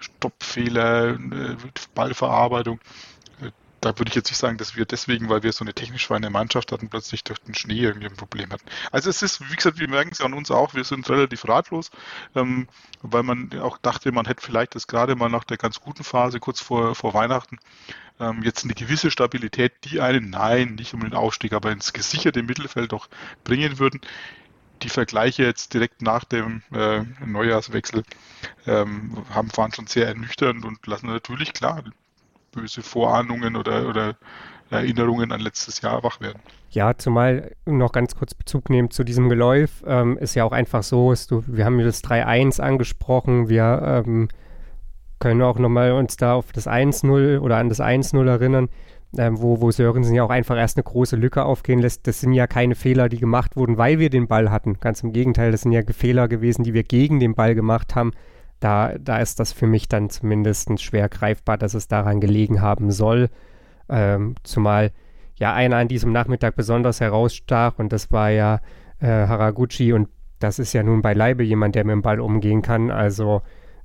Stoppfehler, 0.00 1.14
äh, 1.14 1.56
Ballverarbeitung 1.94 2.80
da 3.86 3.96
würde 3.98 4.08
ich 4.08 4.16
jetzt 4.16 4.30
nicht 4.30 4.38
sagen, 4.38 4.58
dass 4.58 4.74
wir 4.74 4.84
deswegen, 4.84 5.28
weil 5.28 5.44
wir 5.44 5.52
so 5.52 5.64
eine 5.64 5.72
technisch 5.72 6.08
feine 6.08 6.28
Mannschaft 6.28 6.72
hatten, 6.72 6.88
plötzlich 6.88 7.22
durch 7.22 7.38
den 7.38 7.54
Schnee 7.54 7.78
irgendwie 7.78 8.08
ein 8.08 8.16
Problem 8.16 8.50
hatten. 8.50 8.66
Also 8.90 9.08
es 9.08 9.22
ist, 9.22 9.48
wie 9.48 9.54
gesagt, 9.54 9.78
wir 9.78 9.88
merken 9.88 10.10
es 10.10 10.18
ja 10.18 10.24
an 10.24 10.34
uns 10.34 10.50
auch, 10.50 10.74
wir 10.74 10.82
sind 10.82 11.08
relativ 11.08 11.46
ratlos, 11.46 11.92
ähm, 12.34 12.66
weil 13.02 13.22
man 13.22 13.56
auch 13.60 13.78
dachte, 13.78 14.10
man 14.10 14.26
hätte 14.26 14.44
vielleicht 14.44 14.74
das 14.74 14.88
gerade 14.88 15.14
mal 15.14 15.28
nach 15.28 15.44
der 15.44 15.56
ganz 15.56 15.80
guten 15.80 16.02
Phase 16.02 16.40
kurz 16.40 16.60
vor, 16.60 16.96
vor 16.96 17.14
Weihnachten 17.14 17.58
ähm, 18.18 18.42
jetzt 18.42 18.64
eine 18.64 18.74
gewisse 18.74 19.12
Stabilität, 19.12 19.72
die 19.84 20.00
einen, 20.00 20.30
nein, 20.30 20.74
nicht 20.74 20.92
um 20.92 21.00
den 21.00 21.14
Aufstieg, 21.14 21.52
aber 21.52 21.70
ins 21.70 21.92
gesicherte 21.92 22.42
Mittelfeld 22.42 22.90
doch 22.90 23.08
bringen 23.44 23.78
würden 23.78 24.00
die 24.82 24.90
Vergleiche 24.90 25.42
jetzt 25.42 25.72
direkt 25.72 26.02
nach 26.02 26.24
dem 26.24 26.62
äh, 26.70 27.02
Neujahrswechsel 27.24 28.02
ähm, 28.66 29.24
haben, 29.30 29.48
waren 29.56 29.72
schon 29.72 29.86
sehr 29.86 30.06
ernüchternd 30.06 30.66
und 30.66 30.86
lassen 30.86 31.06
natürlich 31.06 31.54
klar 31.54 31.82
böse 32.56 32.82
Vorahnungen 32.82 33.54
oder, 33.56 33.88
oder 33.88 34.16
Erinnerungen 34.70 35.30
an 35.30 35.40
letztes 35.40 35.80
Jahr 35.80 36.02
wach 36.02 36.20
werden. 36.20 36.40
Ja, 36.70 36.96
zumal 36.98 37.52
noch 37.64 37.92
ganz 37.92 38.16
kurz 38.16 38.34
Bezug 38.34 38.68
nehmen 38.70 38.90
zu 38.90 39.04
diesem 39.04 39.28
Geläuf, 39.28 39.84
ähm, 39.86 40.18
ist 40.18 40.34
ja 40.34 40.44
auch 40.44 40.52
einfach 40.52 40.82
so, 40.82 41.12
ist, 41.12 41.30
wir 41.30 41.64
haben 41.64 41.78
das 41.78 42.02
3-1 42.02 42.60
angesprochen, 42.60 43.48
wir 43.48 44.02
ähm, 44.04 44.28
können 45.20 45.42
auch 45.42 45.58
nochmal 45.58 45.92
uns 45.92 46.16
da 46.16 46.34
auf 46.34 46.52
das 46.52 46.66
1-0 46.66 47.38
oder 47.38 47.56
an 47.56 47.68
das 47.68 47.80
1-0 47.80 48.26
erinnern, 48.26 48.68
ähm, 49.16 49.40
wo, 49.40 49.60
wo 49.60 49.70
Sörensen 49.70 50.14
ja 50.14 50.24
auch 50.24 50.30
einfach 50.30 50.56
erst 50.56 50.76
eine 50.76 50.84
große 50.84 51.16
Lücke 51.16 51.44
aufgehen 51.44 51.78
lässt. 51.78 52.06
Das 52.06 52.20
sind 52.20 52.32
ja 52.32 52.46
keine 52.46 52.74
Fehler, 52.74 53.08
die 53.08 53.18
gemacht 53.18 53.56
wurden, 53.56 53.78
weil 53.78 53.98
wir 53.98 54.10
den 54.10 54.26
Ball 54.26 54.50
hatten. 54.50 54.78
Ganz 54.80 55.02
im 55.02 55.12
Gegenteil, 55.12 55.52
das 55.52 55.62
sind 55.62 55.72
ja 55.72 55.82
Fehler 55.90 56.28
gewesen, 56.28 56.64
die 56.64 56.74
wir 56.74 56.82
gegen 56.82 57.20
den 57.20 57.34
Ball 57.34 57.54
gemacht 57.54 57.94
haben, 57.94 58.12
da, 58.60 58.94
da 58.98 59.18
ist 59.18 59.40
das 59.40 59.52
für 59.52 59.66
mich 59.66 59.88
dann 59.88 60.10
zumindest 60.10 60.80
schwer 60.80 61.08
greifbar, 61.08 61.58
dass 61.58 61.74
es 61.74 61.88
daran 61.88 62.20
gelegen 62.20 62.62
haben 62.62 62.90
soll. 62.90 63.28
Ähm, 63.88 64.34
zumal 64.42 64.92
ja 65.38 65.52
einer 65.52 65.76
an 65.76 65.88
diesem 65.88 66.12
Nachmittag 66.12 66.56
besonders 66.56 67.00
herausstach 67.00 67.78
und 67.78 67.92
das 67.92 68.10
war 68.10 68.30
ja 68.30 68.60
äh, 69.00 69.06
Haraguchi 69.06 69.92
und 69.92 70.08
das 70.38 70.58
ist 70.58 70.72
ja 70.72 70.82
nun 70.82 71.02
beileibe 71.02 71.42
jemand, 71.42 71.74
der 71.74 71.84
mit 71.84 71.92
dem 71.92 72.02
Ball 72.02 72.20
umgehen 72.20 72.62
kann. 72.62 72.90
Also 72.90 73.42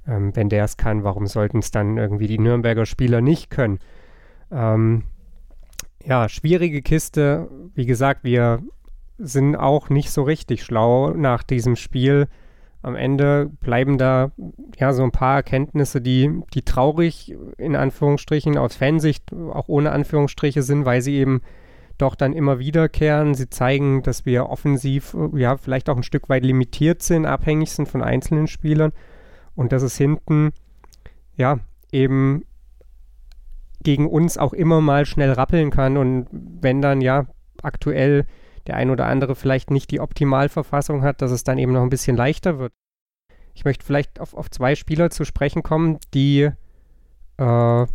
ähm, 0.07 0.35
wenn 0.35 0.49
der 0.49 0.63
es 0.63 0.77
kann, 0.77 1.03
warum 1.03 1.27
sollten 1.27 1.59
es 1.59 1.71
dann 1.71 1.97
irgendwie 1.97 2.27
die 2.27 2.39
Nürnberger 2.39 2.85
Spieler 2.85 3.21
nicht 3.21 3.49
können? 3.49 3.79
Ähm, 4.51 5.03
ja, 6.03 6.29
schwierige 6.29 6.81
Kiste. 6.81 7.49
Wie 7.75 7.85
gesagt, 7.85 8.23
wir 8.23 8.61
sind 9.17 9.55
auch 9.55 9.89
nicht 9.89 10.11
so 10.11 10.23
richtig 10.23 10.63
schlau 10.63 11.11
nach 11.11 11.43
diesem 11.43 11.75
Spiel 11.75 12.27
am 12.81 12.95
Ende 12.95 13.51
bleiben 13.59 13.97
da 13.97 14.31
ja 14.77 14.93
so 14.93 15.03
ein 15.03 15.11
paar 15.11 15.35
Erkenntnisse, 15.35 16.01
die, 16.01 16.41
die 16.53 16.63
traurig 16.63 17.35
in 17.57 17.75
Anführungsstrichen 17.75 18.57
aus 18.57 18.75
Fansicht 18.75 19.33
auch 19.33 19.67
ohne 19.67 19.91
Anführungsstriche 19.91 20.63
sind, 20.63 20.85
weil 20.85 21.01
sie 21.01 21.15
eben 21.15 21.41
doch 21.97 22.15
dann 22.15 22.33
immer 22.33 22.57
wiederkehren. 22.57 23.35
Sie 23.35 23.49
zeigen, 23.49 24.01
dass 24.01 24.25
wir 24.25 24.49
offensiv 24.49 25.15
ja 25.35 25.57
vielleicht 25.57 25.89
auch 25.89 25.97
ein 25.97 26.03
Stück 26.03 26.29
weit 26.29 26.43
limitiert 26.43 27.03
sind, 27.03 27.25
abhängig 27.25 27.71
sind 27.71 27.87
von 27.87 28.01
einzelnen 28.01 28.47
Spielern 28.47 28.93
und 29.55 29.71
dass 29.71 29.83
es 29.83 29.97
hinten 29.97 30.51
ja 31.35 31.59
eben 31.91 32.45
gegen 33.83 34.07
uns 34.07 34.37
auch 34.37 34.53
immer 34.53 34.81
mal 34.81 35.05
schnell 35.05 35.31
rappeln 35.31 35.69
kann 35.69 35.97
und 35.97 36.27
wenn 36.31 36.81
dann 36.81 37.01
ja 37.01 37.25
aktuell 37.61 38.25
der 38.67 38.75
ein 38.75 38.89
oder 38.89 39.05
andere 39.07 39.35
vielleicht 39.35 39.71
nicht 39.71 39.91
die 39.91 39.99
Optimalverfassung 39.99 41.03
hat, 41.03 41.21
dass 41.21 41.31
es 41.31 41.43
dann 41.43 41.57
eben 41.57 41.73
noch 41.73 41.81
ein 41.83 41.89
bisschen 41.89 42.17
leichter 42.17 42.59
wird. 42.59 42.73
Ich 43.53 43.65
möchte 43.65 43.85
vielleicht 43.85 44.19
auf, 44.19 44.33
auf 44.33 44.49
zwei 44.49 44.75
Spieler 44.75 45.09
zu 45.09 45.25
sprechen 45.25 45.63
kommen, 45.63 45.99
die 46.13 46.49
äh, 47.37 47.85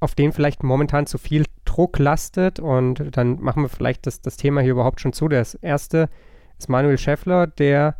auf 0.00 0.14
denen 0.16 0.32
vielleicht 0.32 0.62
momentan 0.62 1.06
zu 1.06 1.16
viel 1.16 1.44
Druck 1.64 1.98
lastet 1.98 2.58
und 2.58 3.16
dann 3.16 3.40
machen 3.40 3.62
wir 3.62 3.68
vielleicht 3.68 4.06
das, 4.06 4.20
das 4.20 4.36
Thema 4.36 4.60
hier 4.60 4.72
überhaupt 4.72 5.00
schon 5.00 5.12
zu. 5.12 5.28
Das 5.28 5.54
erste 5.54 6.08
ist 6.58 6.68
Manuel 6.68 6.98
Schäffler, 6.98 7.46
der 7.46 7.96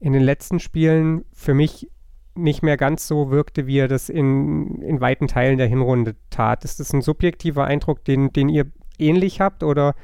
in 0.00 0.12
den 0.12 0.22
letzten 0.22 0.58
Spielen 0.58 1.24
für 1.32 1.54
mich 1.54 1.90
nicht 2.34 2.62
mehr 2.62 2.76
ganz 2.76 3.06
so 3.06 3.30
wirkte, 3.30 3.66
wie 3.66 3.78
er 3.78 3.88
das 3.88 4.08
in, 4.08 4.82
in 4.82 5.00
weiten 5.00 5.28
Teilen 5.28 5.58
der 5.58 5.68
Hinrunde 5.68 6.16
tat. 6.30 6.64
Ist 6.64 6.80
das 6.80 6.92
ein 6.92 7.02
subjektiver 7.02 7.64
Eindruck, 7.64 8.04
den, 8.04 8.32
den 8.32 8.48
ihr 8.48 8.66
ähnlich 8.98 9.40
habt 9.40 9.62
oder 9.62 9.94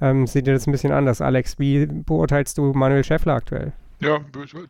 ähm, 0.00 0.26
seht 0.26 0.46
ihr 0.46 0.54
das 0.54 0.66
ein 0.66 0.72
bisschen 0.72 0.92
anders? 0.92 1.20
Alex, 1.20 1.58
wie 1.58 1.86
beurteilst 1.86 2.58
du 2.58 2.72
Manuel 2.72 3.04
Schäffler 3.04 3.34
aktuell? 3.34 3.72
Ja, 4.00 4.20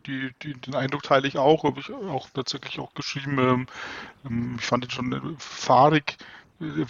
die, 0.07 0.31
die, 0.41 0.53
den 0.55 0.75
Eindruck 0.75 1.03
teile 1.03 1.27
ich 1.27 1.37
auch, 1.37 1.63
habe 1.63 1.79
ich 1.79 1.91
auch 1.91 2.27
tatsächlich 2.33 2.79
auch 2.79 2.93
geschrieben. 2.95 3.37
Ähm, 3.37 3.67
ähm 4.25 4.55
ich 4.57 4.65
fand 4.65 4.85
ihn 4.85 4.89
schon 4.89 5.13
äh, 5.13 5.19
fahrig, 5.37 6.17
äh, 6.59 6.85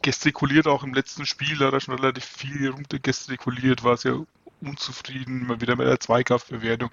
gestikuliert 0.00 0.66
auch 0.66 0.84
im 0.84 0.94
letzten 0.94 1.26
Spiel, 1.26 1.58
hat 1.58 1.74
er 1.74 1.80
schon 1.80 1.94
relativ 1.94 2.24
viel 2.24 2.70
rumgestikuliert, 2.70 3.84
war 3.84 3.98
sehr 3.98 4.24
unzufrieden, 4.62 5.46
mal 5.46 5.60
wieder 5.60 5.76
mit 5.76 5.86
der 5.86 6.00
Zweikampfbewertung 6.00 6.90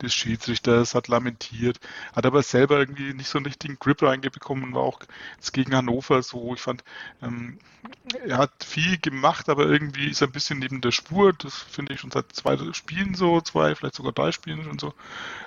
des 0.00 0.14
Schiedsrichters, 0.14 0.94
hat 0.94 1.08
lamentiert, 1.08 1.80
hat 2.14 2.26
aber 2.26 2.42
selber 2.42 2.78
irgendwie 2.78 3.14
nicht 3.14 3.28
so 3.28 3.38
einen 3.38 3.46
richtigen 3.46 3.78
Grip 3.78 4.02
reingebekommen, 4.02 4.74
war 4.74 4.82
auch 4.82 5.00
jetzt 5.36 5.52
gegen 5.52 5.74
Hannover 5.74 6.22
so. 6.22 6.54
Ich 6.54 6.60
fand, 6.60 6.84
ähm, 7.22 7.58
er 8.26 8.38
hat 8.38 8.64
viel 8.64 8.98
gemacht, 8.98 9.48
aber 9.48 9.66
irgendwie 9.66 10.08
ist 10.08 10.20
er 10.20 10.28
ein 10.28 10.32
bisschen 10.32 10.58
neben 10.58 10.80
der 10.80 10.92
Spur. 10.92 11.32
Das 11.32 11.54
finde 11.56 11.94
ich 11.94 12.00
schon 12.00 12.10
seit 12.10 12.32
zwei 12.32 12.56
Spielen 12.72 13.14
so, 13.14 13.40
zwei, 13.40 13.74
vielleicht 13.74 13.94
sogar 13.94 14.12
drei 14.12 14.32
Spielen 14.32 14.64
schon 14.64 14.78
so. 14.78 14.94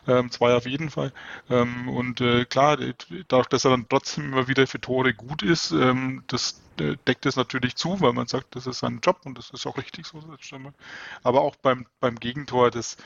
Ähm, 0.08 0.32
zwei 0.32 0.56
auf 0.56 0.66
jeden 0.66 0.90
Fall. 0.90 1.14
Ähm, 1.50 1.90
und 1.90 2.22
äh, 2.22 2.46
klar, 2.46 2.78
dadurch, 3.28 3.48
dass 3.48 3.66
er 3.66 3.72
dann 3.72 3.88
trotzdem 3.90 4.26
immer 4.26 4.48
wieder 4.48 4.68
für 4.68 4.82
Tore 4.82 5.14
gut 5.14 5.44
ist, 5.44 5.72
ähm, 5.72 6.24
das 6.28 6.62
äh, 6.80 6.98
deckt 7.08 7.26
es 7.26 7.36
natürlich 7.36 7.76
zu, 7.76 8.02
weil 8.02 8.14
man 8.14 8.28
sagt, 8.28 8.56
das 8.56 8.68
ist 8.68 8.80
sein 8.80 9.00
Job 9.02 9.22
und 9.26 9.38
das 9.38 9.52
ist 9.52 9.68
auch 9.68 9.78
richtig 9.78 10.08
so. 10.08 10.20
Aber 11.24 11.42
auch 11.42 11.56
beim, 11.64 11.88
beim 12.00 12.20
Gegentor, 12.20 12.70
das, 12.70 12.98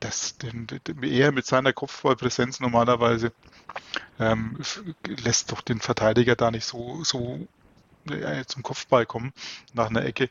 das 0.00 0.38
den, 0.38 0.66
den, 0.66 1.02
er 1.02 1.32
mit 1.32 1.44
seiner 1.44 1.74
Kopfballpräsenz 1.74 2.60
normalerweise 2.60 3.32
ähm, 4.18 4.58
lässt 5.06 5.52
doch 5.52 5.60
den 5.60 5.80
Verteidiger 5.80 6.36
da 6.36 6.50
nicht 6.50 6.64
so, 6.64 7.04
so 7.04 7.46
äh, 8.10 8.44
zum 8.46 8.62
Kopfball 8.62 9.04
kommen 9.04 9.32
nach 9.74 9.90
einer 9.90 10.04
Ecke. 10.04 10.30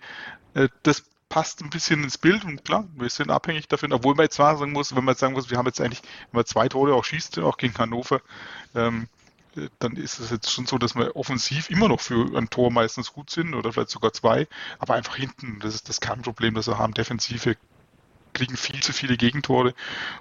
Äh, 0.56 0.70
das 0.82 1.04
passt 1.30 1.62
ein 1.62 1.70
bisschen 1.70 2.04
ins 2.04 2.18
Bild 2.18 2.46
und 2.46 2.64
klar, 2.64 2.88
wir 2.96 3.10
sind 3.10 3.30
abhängig 3.30 3.68
davon, 3.68 3.92
obwohl 3.94 4.16
man 4.16 4.26
jetzt 4.26 4.36
sagen 4.36 4.72
muss, 4.72 4.96
wenn 4.96 5.04
man 5.04 5.14
jetzt 5.14 5.20
sagen 5.20 5.34
muss, 5.34 5.50
wir 5.50 5.58
haben 5.58 5.66
jetzt 5.66 5.82
eigentlich, 5.82 6.02
wenn 6.32 6.40
man 6.40 6.46
zwei 6.46 6.70
Tore 6.70 6.94
auch 6.94 7.04
schießt, 7.04 7.40
auch 7.40 7.58
gegen 7.58 7.78
Hannover, 7.78 8.22
ähm, 8.74 9.08
dann 9.80 9.96
ist 9.96 10.20
es 10.20 10.32
jetzt 10.32 10.52
schon 10.52 10.66
so, 10.66 10.78
dass 10.78 10.96
wir 10.96 11.16
offensiv 11.16 11.70
immer 11.70 11.88
noch 11.88 12.02
für 12.02 12.38
ein 12.38 12.50
Tor 12.50 12.72
meistens 12.72 13.14
gut 13.14 13.30
sind 13.30 13.54
oder 13.54 13.74
vielleicht 13.74 13.90
sogar 13.90 14.14
zwei, 14.14 14.48
aber 14.80 14.96
einfach 14.96 15.16
hinten, 15.16 15.60
das 15.60 15.76
ist 15.76 15.90
das 15.90 16.02
Kernproblem, 16.02 16.56
das 16.56 16.68
wir 16.68 16.78
haben. 16.78 16.94
Defensive 16.94 17.56
kriegen 18.34 18.58
viel 18.58 18.82
zu 18.82 18.94
viele 18.94 19.18
Gegentore 19.18 19.74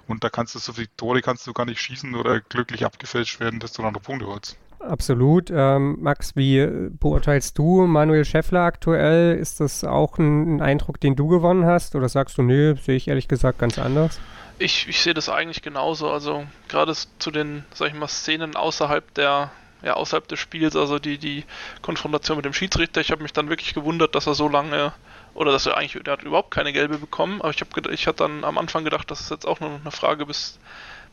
und 0.07 0.23
da 0.23 0.29
kannst 0.29 0.55
du 0.55 0.59
so 0.59 0.73
viele 0.73 0.87
Tore 0.97 1.21
kannst 1.21 1.45
du 1.47 1.53
gar 1.53 1.65
nicht 1.65 1.81
schießen 1.81 2.15
oder 2.15 2.39
glücklich 2.39 2.85
abgefälscht 2.85 3.39
werden, 3.39 3.59
dass 3.59 3.73
du 3.73 3.81
dann 3.81 3.93
noch 3.93 4.01
Punkte 4.01 4.27
holst. 4.27 4.57
Absolut. 4.79 5.51
Ähm, 5.53 5.97
Max, 5.99 6.35
wie 6.35 6.67
beurteilst 6.89 7.57
du 7.57 7.87
Manuel 7.87 8.25
Schäffler 8.25 8.61
aktuell? 8.61 9.37
Ist 9.37 9.59
das 9.59 9.83
auch 9.83 10.17
ein, 10.17 10.57
ein 10.57 10.61
Eindruck, 10.61 10.99
den 10.99 11.15
du 11.15 11.27
gewonnen 11.27 11.65
hast? 11.65 11.95
Oder 11.95 12.09
sagst 12.09 12.37
du, 12.37 12.43
nö, 12.43 12.75
sehe 12.81 12.95
ich 12.95 13.07
ehrlich 13.07 13.27
gesagt 13.27 13.59
ganz 13.59 13.79
anders? 13.79 14.19
Ich, 14.59 14.87
ich 14.87 15.01
sehe 15.01 15.13
das 15.13 15.29
eigentlich 15.29 15.61
genauso. 15.61 16.09
Also 16.09 16.45
gerade 16.69 16.93
zu 17.19 17.31
den, 17.31 17.65
sag 17.73 17.89
ich 17.89 17.93
mal, 17.95 18.07
Szenen 18.07 18.55
außerhalb 18.55 19.13
der, 19.15 19.51
ja, 19.81 19.93
außerhalb 19.93 20.27
des 20.27 20.39
Spiels, 20.39 20.75
also 20.75 20.99
die, 20.99 21.17
die 21.17 21.43
Konfrontation 21.81 22.37
mit 22.37 22.45
dem 22.45 22.53
Schiedsrichter, 22.53 23.01
ich 23.01 23.11
habe 23.11 23.23
mich 23.23 23.33
dann 23.33 23.49
wirklich 23.49 23.73
gewundert, 23.73 24.15
dass 24.15 24.27
er 24.27 24.33
so 24.33 24.47
lange 24.47 24.93
oder 25.33 25.51
dass 25.51 25.65
er 25.65 25.77
eigentlich, 25.77 26.01
der 26.03 26.13
hat 26.13 26.23
überhaupt 26.23 26.51
keine 26.51 26.71
gelbe 26.71 26.97
bekommen, 26.97 27.41
aber 27.41 27.49
ich 27.49 27.59
habe 27.59 27.93
ich 27.93 28.07
hatte 28.07 28.19
dann 28.19 28.43
am 28.45 28.57
Anfang 28.57 28.85
gedacht, 28.85 29.11
das 29.11 29.19
ist 29.21 29.31
jetzt 29.31 29.45
auch 29.45 29.59
nur 29.59 29.69
noch 29.69 29.81
eine 29.81 29.91
Frage, 29.91 30.25
bis, 30.25 30.59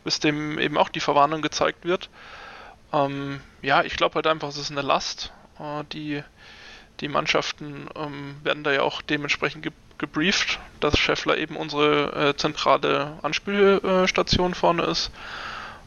bis 0.05 0.21
dem 0.21 0.59
eben 0.59 0.79
auch 0.79 0.89
die 0.89 1.01
Verwarnung 1.01 1.43
gezeigt 1.43 1.85
wird. 1.85 2.09
Ähm, 2.93 3.41
ja, 3.63 3.83
ich 3.83 3.97
glaube 3.97 4.17
halt 4.17 4.27
einfach, 4.27 4.49
es 4.49 4.59
ist 4.59 4.71
eine 4.71 4.83
Last. 4.83 5.33
Äh, 5.59 5.85
die, 5.93 6.23
die 7.01 7.09
Mannschaften 7.09 7.89
ähm, 7.97 8.37
werden 8.43 8.65
da 8.65 8.73
ja 8.73 8.83
auch 8.83 9.03
dementsprechend 9.03 9.63
ge 9.63 9.73
gebrieft, 9.99 10.59
dass 10.81 10.99
Scheffler 10.99 11.37
eben 11.39 11.55
unsere 11.55 12.31
äh, 12.31 12.37
zentrale 12.37 13.19
Anspielstation 13.23 14.53
vorne 14.53 14.83
ist. 14.83 15.13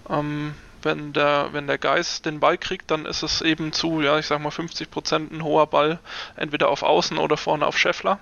Ähm, 0.10 0.56
wenn 0.84 1.12
der, 1.12 1.50
wenn 1.52 1.68
der 1.68 1.78
Geist 1.78 2.26
den 2.26 2.40
Ball 2.40 2.58
kriegt, 2.58 2.92
dann 2.92 3.06
ist 3.06 3.24
es 3.24 3.42
eben 3.42 3.74
zu, 3.74 4.00
ja, 4.00 4.18
ich 4.18 4.28
sag 4.28 4.40
mal 4.40 4.50
50% 4.50 5.34
ein 5.34 5.44
hoher 5.44 5.68
Ball, 5.68 6.00
entweder 6.38 6.70
auf 6.70 6.82
Außen 6.82 7.18
oder 7.18 7.36
vorne 7.36 7.68
auf 7.68 7.78
Scheffler. 7.78 8.20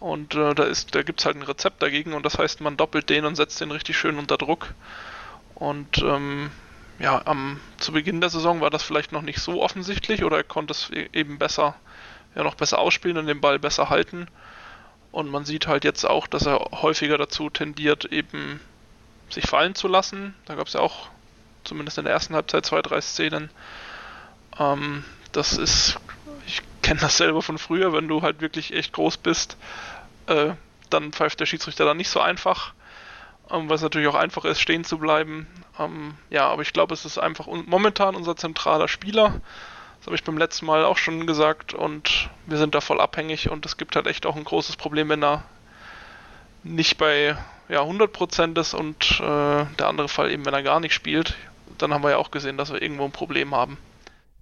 Und 0.00 0.34
äh, 0.34 0.54
da, 0.54 0.64
ist, 0.64 0.94
da 0.94 1.02
gibt 1.02 1.20
es 1.20 1.26
halt 1.26 1.36
ein 1.36 1.44
Rezept 1.44 1.82
dagegen 1.82 2.12
und 2.12 2.26
das 2.26 2.36
heißt, 2.38 2.60
man 2.60 2.76
doppelt 2.76 3.08
den 3.08 3.24
und 3.24 3.36
setzt 3.36 3.60
den 3.60 3.70
richtig 3.70 3.96
schön 3.96 4.18
unter 4.18 4.36
Druck. 4.36 4.74
Und 5.54 5.98
ähm, 5.98 6.50
ja, 7.00 7.22
am, 7.24 7.60
zu 7.78 7.92
Beginn 7.92 8.20
der 8.20 8.30
Saison 8.30 8.60
war 8.60 8.70
das 8.70 8.82
vielleicht 8.82 9.10
noch 9.10 9.22
nicht 9.22 9.40
so 9.40 9.62
offensichtlich 9.62 10.22
oder 10.22 10.36
er 10.36 10.44
konnte 10.44 10.72
es 10.72 10.90
e-, 10.90 11.08
eben 11.12 11.38
besser, 11.38 11.74
ja 12.34 12.44
noch 12.44 12.54
besser 12.54 12.78
ausspielen 12.78 13.16
und 13.16 13.26
den 13.26 13.40
Ball 13.40 13.58
besser 13.58 13.88
halten. 13.88 14.28
Und 15.10 15.30
man 15.30 15.44
sieht 15.44 15.66
halt 15.66 15.82
jetzt 15.82 16.04
auch, 16.04 16.26
dass 16.26 16.46
er 16.46 16.58
häufiger 16.82 17.18
dazu 17.18 17.48
tendiert, 17.50 18.04
eben 18.04 18.60
sich 19.30 19.48
fallen 19.48 19.74
zu 19.74 19.88
lassen. 19.88 20.34
Da 20.44 20.54
gab 20.54 20.66
es 20.66 20.74
ja 20.74 20.80
auch 20.80 21.08
zumindest 21.64 21.98
in 21.98 22.04
der 22.04 22.12
ersten 22.12 22.34
Halbzeit 22.34 22.66
zwei, 22.66 22.82
drei 22.82 23.00
Szenen. 23.00 23.50
Ähm, 24.58 25.02
das 25.32 25.54
ist, 25.54 25.98
ich 26.46 26.60
kenne 26.82 27.00
das 27.00 27.16
selber 27.16 27.40
von 27.40 27.56
früher, 27.56 27.94
wenn 27.94 28.08
du 28.08 28.20
halt 28.22 28.42
wirklich 28.42 28.74
echt 28.74 28.92
groß 28.92 29.16
bist, 29.16 29.56
äh, 30.26 30.52
dann 30.90 31.12
pfeift 31.12 31.40
der 31.40 31.46
Schiedsrichter 31.46 31.86
dann 31.86 31.96
nicht 31.96 32.10
so 32.10 32.20
einfach 32.20 32.74
ähm, 33.52 33.70
es 33.70 33.82
natürlich 33.82 34.08
auch 34.08 34.14
einfach 34.14 34.44
ist, 34.44 34.60
stehen 34.60 34.84
zu 34.84 34.98
bleiben. 34.98 35.46
Ähm, 35.78 36.14
ja, 36.30 36.48
aber 36.48 36.62
ich 36.62 36.72
glaube, 36.72 36.94
es 36.94 37.04
ist 37.04 37.18
einfach 37.18 37.46
momentan 37.46 38.14
unser 38.14 38.36
zentraler 38.36 38.88
Spieler. 38.88 39.40
Das 39.98 40.06
habe 40.06 40.16
ich 40.16 40.24
beim 40.24 40.38
letzten 40.38 40.66
Mal 40.66 40.84
auch 40.84 40.96
schon 40.96 41.26
gesagt 41.26 41.74
und 41.74 42.30
wir 42.46 42.56
sind 42.56 42.74
da 42.74 42.80
voll 42.80 43.00
abhängig 43.00 43.50
und 43.50 43.66
es 43.66 43.76
gibt 43.76 43.96
halt 43.96 44.06
echt 44.06 44.24
auch 44.24 44.36
ein 44.36 44.44
großes 44.44 44.76
Problem, 44.76 45.10
wenn 45.10 45.22
er 45.22 45.44
nicht 46.62 46.96
bei 46.96 47.36
ja, 47.68 47.82
100% 47.82 48.58
ist 48.58 48.74
und 48.74 49.20
äh, 49.20 49.64
der 49.78 49.86
andere 49.86 50.08
Fall 50.08 50.30
eben, 50.30 50.44
wenn 50.46 50.54
er 50.54 50.62
gar 50.62 50.80
nicht 50.80 50.94
spielt. 50.94 51.36
Dann 51.78 51.94
haben 51.94 52.02
wir 52.02 52.10
ja 52.10 52.16
auch 52.16 52.30
gesehen, 52.30 52.56
dass 52.56 52.72
wir 52.72 52.82
irgendwo 52.82 53.04
ein 53.04 53.12
Problem 53.12 53.54
haben. 53.54 53.78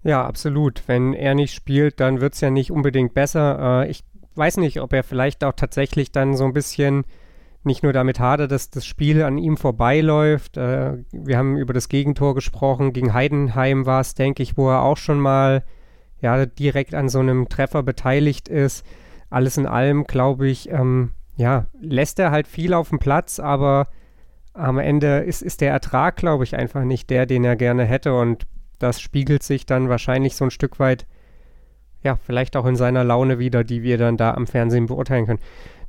Ja, 0.02 0.24
absolut. 0.24 0.82
Wenn 0.86 1.12
er 1.12 1.34
nicht 1.34 1.54
spielt, 1.54 2.00
dann 2.00 2.20
wird 2.20 2.34
es 2.34 2.40
ja 2.40 2.50
nicht 2.50 2.70
unbedingt 2.70 3.14
besser. 3.14 3.82
Äh, 3.82 3.90
ich 3.90 4.04
weiß 4.34 4.56
nicht, 4.58 4.80
ob 4.80 4.92
er 4.92 5.02
vielleicht 5.02 5.44
auch 5.44 5.52
tatsächlich 5.52 6.12
dann 6.12 6.36
so 6.36 6.44
ein 6.44 6.52
bisschen 6.52 7.04
nicht 7.64 7.82
nur 7.82 7.92
damit 7.92 8.20
hadert, 8.20 8.52
dass 8.52 8.70
das 8.70 8.86
Spiel 8.86 9.22
an 9.22 9.38
ihm 9.38 9.56
vorbeiläuft. 9.56 10.56
Äh, 10.56 10.98
wir 11.12 11.36
haben 11.36 11.56
über 11.56 11.72
das 11.72 11.88
Gegentor 11.88 12.34
gesprochen. 12.34 12.92
Gegen 12.92 13.14
Heidenheim 13.14 13.86
war 13.86 14.00
es, 14.00 14.14
denke 14.14 14.42
ich, 14.42 14.56
wo 14.56 14.70
er 14.70 14.82
auch 14.82 14.96
schon 14.96 15.20
mal 15.20 15.64
ja, 16.20 16.46
direkt 16.46 16.94
an 16.94 17.08
so 17.08 17.20
einem 17.20 17.48
Treffer 17.48 17.82
beteiligt 17.82 18.48
ist. 18.48 18.84
Alles 19.30 19.56
in 19.56 19.66
allem, 19.66 20.04
glaube 20.04 20.48
ich, 20.48 20.70
ähm, 20.70 21.12
ja, 21.36 21.66
lässt 21.80 22.18
er 22.18 22.30
halt 22.30 22.48
viel 22.48 22.74
auf 22.74 22.88
dem 22.88 22.98
Platz, 22.98 23.38
aber 23.38 23.88
am 24.54 24.78
Ende 24.78 25.18
ist, 25.18 25.42
ist 25.42 25.60
der 25.60 25.70
Ertrag, 25.70 26.16
glaube 26.16 26.44
ich, 26.44 26.56
einfach 26.56 26.82
nicht 26.82 27.10
der, 27.10 27.26
den 27.26 27.44
er 27.44 27.54
gerne 27.54 27.84
hätte. 27.84 28.14
Und 28.14 28.46
das 28.78 29.00
spiegelt 29.00 29.42
sich 29.42 29.66
dann 29.66 29.88
wahrscheinlich 29.88 30.34
so 30.34 30.44
ein 30.44 30.50
Stück 30.50 30.80
weit, 30.80 31.06
ja, 32.02 32.16
vielleicht 32.16 32.56
auch 32.56 32.66
in 32.66 32.76
seiner 32.76 33.04
Laune 33.04 33.38
wieder, 33.38 33.64
die 33.64 33.82
wir 33.82 33.98
dann 33.98 34.16
da 34.16 34.34
am 34.34 34.46
Fernsehen 34.46 34.86
beurteilen 34.86 35.26
können. 35.26 35.40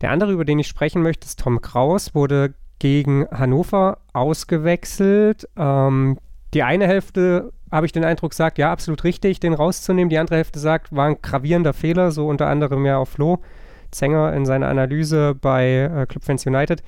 Der 0.01 0.11
andere, 0.11 0.31
über 0.31 0.45
den 0.45 0.59
ich 0.59 0.67
sprechen 0.67 1.01
möchte, 1.01 1.25
ist 1.25 1.39
Tom 1.39 1.61
Kraus, 1.61 2.15
wurde 2.15 2.53
gegen 2.79 3.27
Hannover 3.31 3.99
ausgewechselt. 4.13 5.47
Ähm, 5.57 6.17
die 6.53 6.63
eine 6.63 6.87
Hälfte, 6.87 7.51
habe 7.71 7.85
ich 7.85 7.91
den 7.91 8.05
Eindruck, 8.05 8.33
sagt, 8.33 8.57
ja, 8.57 8.71
absolut 8.71 9.03
richtig, 9.03 9.39
den 9.39 9.53
rauszunehmen. 9.53 10.09
Die 10.09 10.17
andere 10.17 10.37
Hälfte 10.37 10.59
sagt, 10.59 10.95
war 10.95 11.07
ein 11.07 11.21
gravierender 11.21 11.73
Fehler, 11.73 12.11
so 12.11 12.27
unter 12.27 12.47
anderem 12.47 12.85
ja 12.85 12.97
auch 12.97 13.07
Flo 13.07 13.39
Zenger 13.91 14.33
in 14.33 14.45
seiner 14.45 14.67
Analyse 14.67 15.35
bei 15.35 15.89
äh, 15.93 16.05
Club 16.05 16.23
Fans 16.23 16.45
United. 16.45 16.83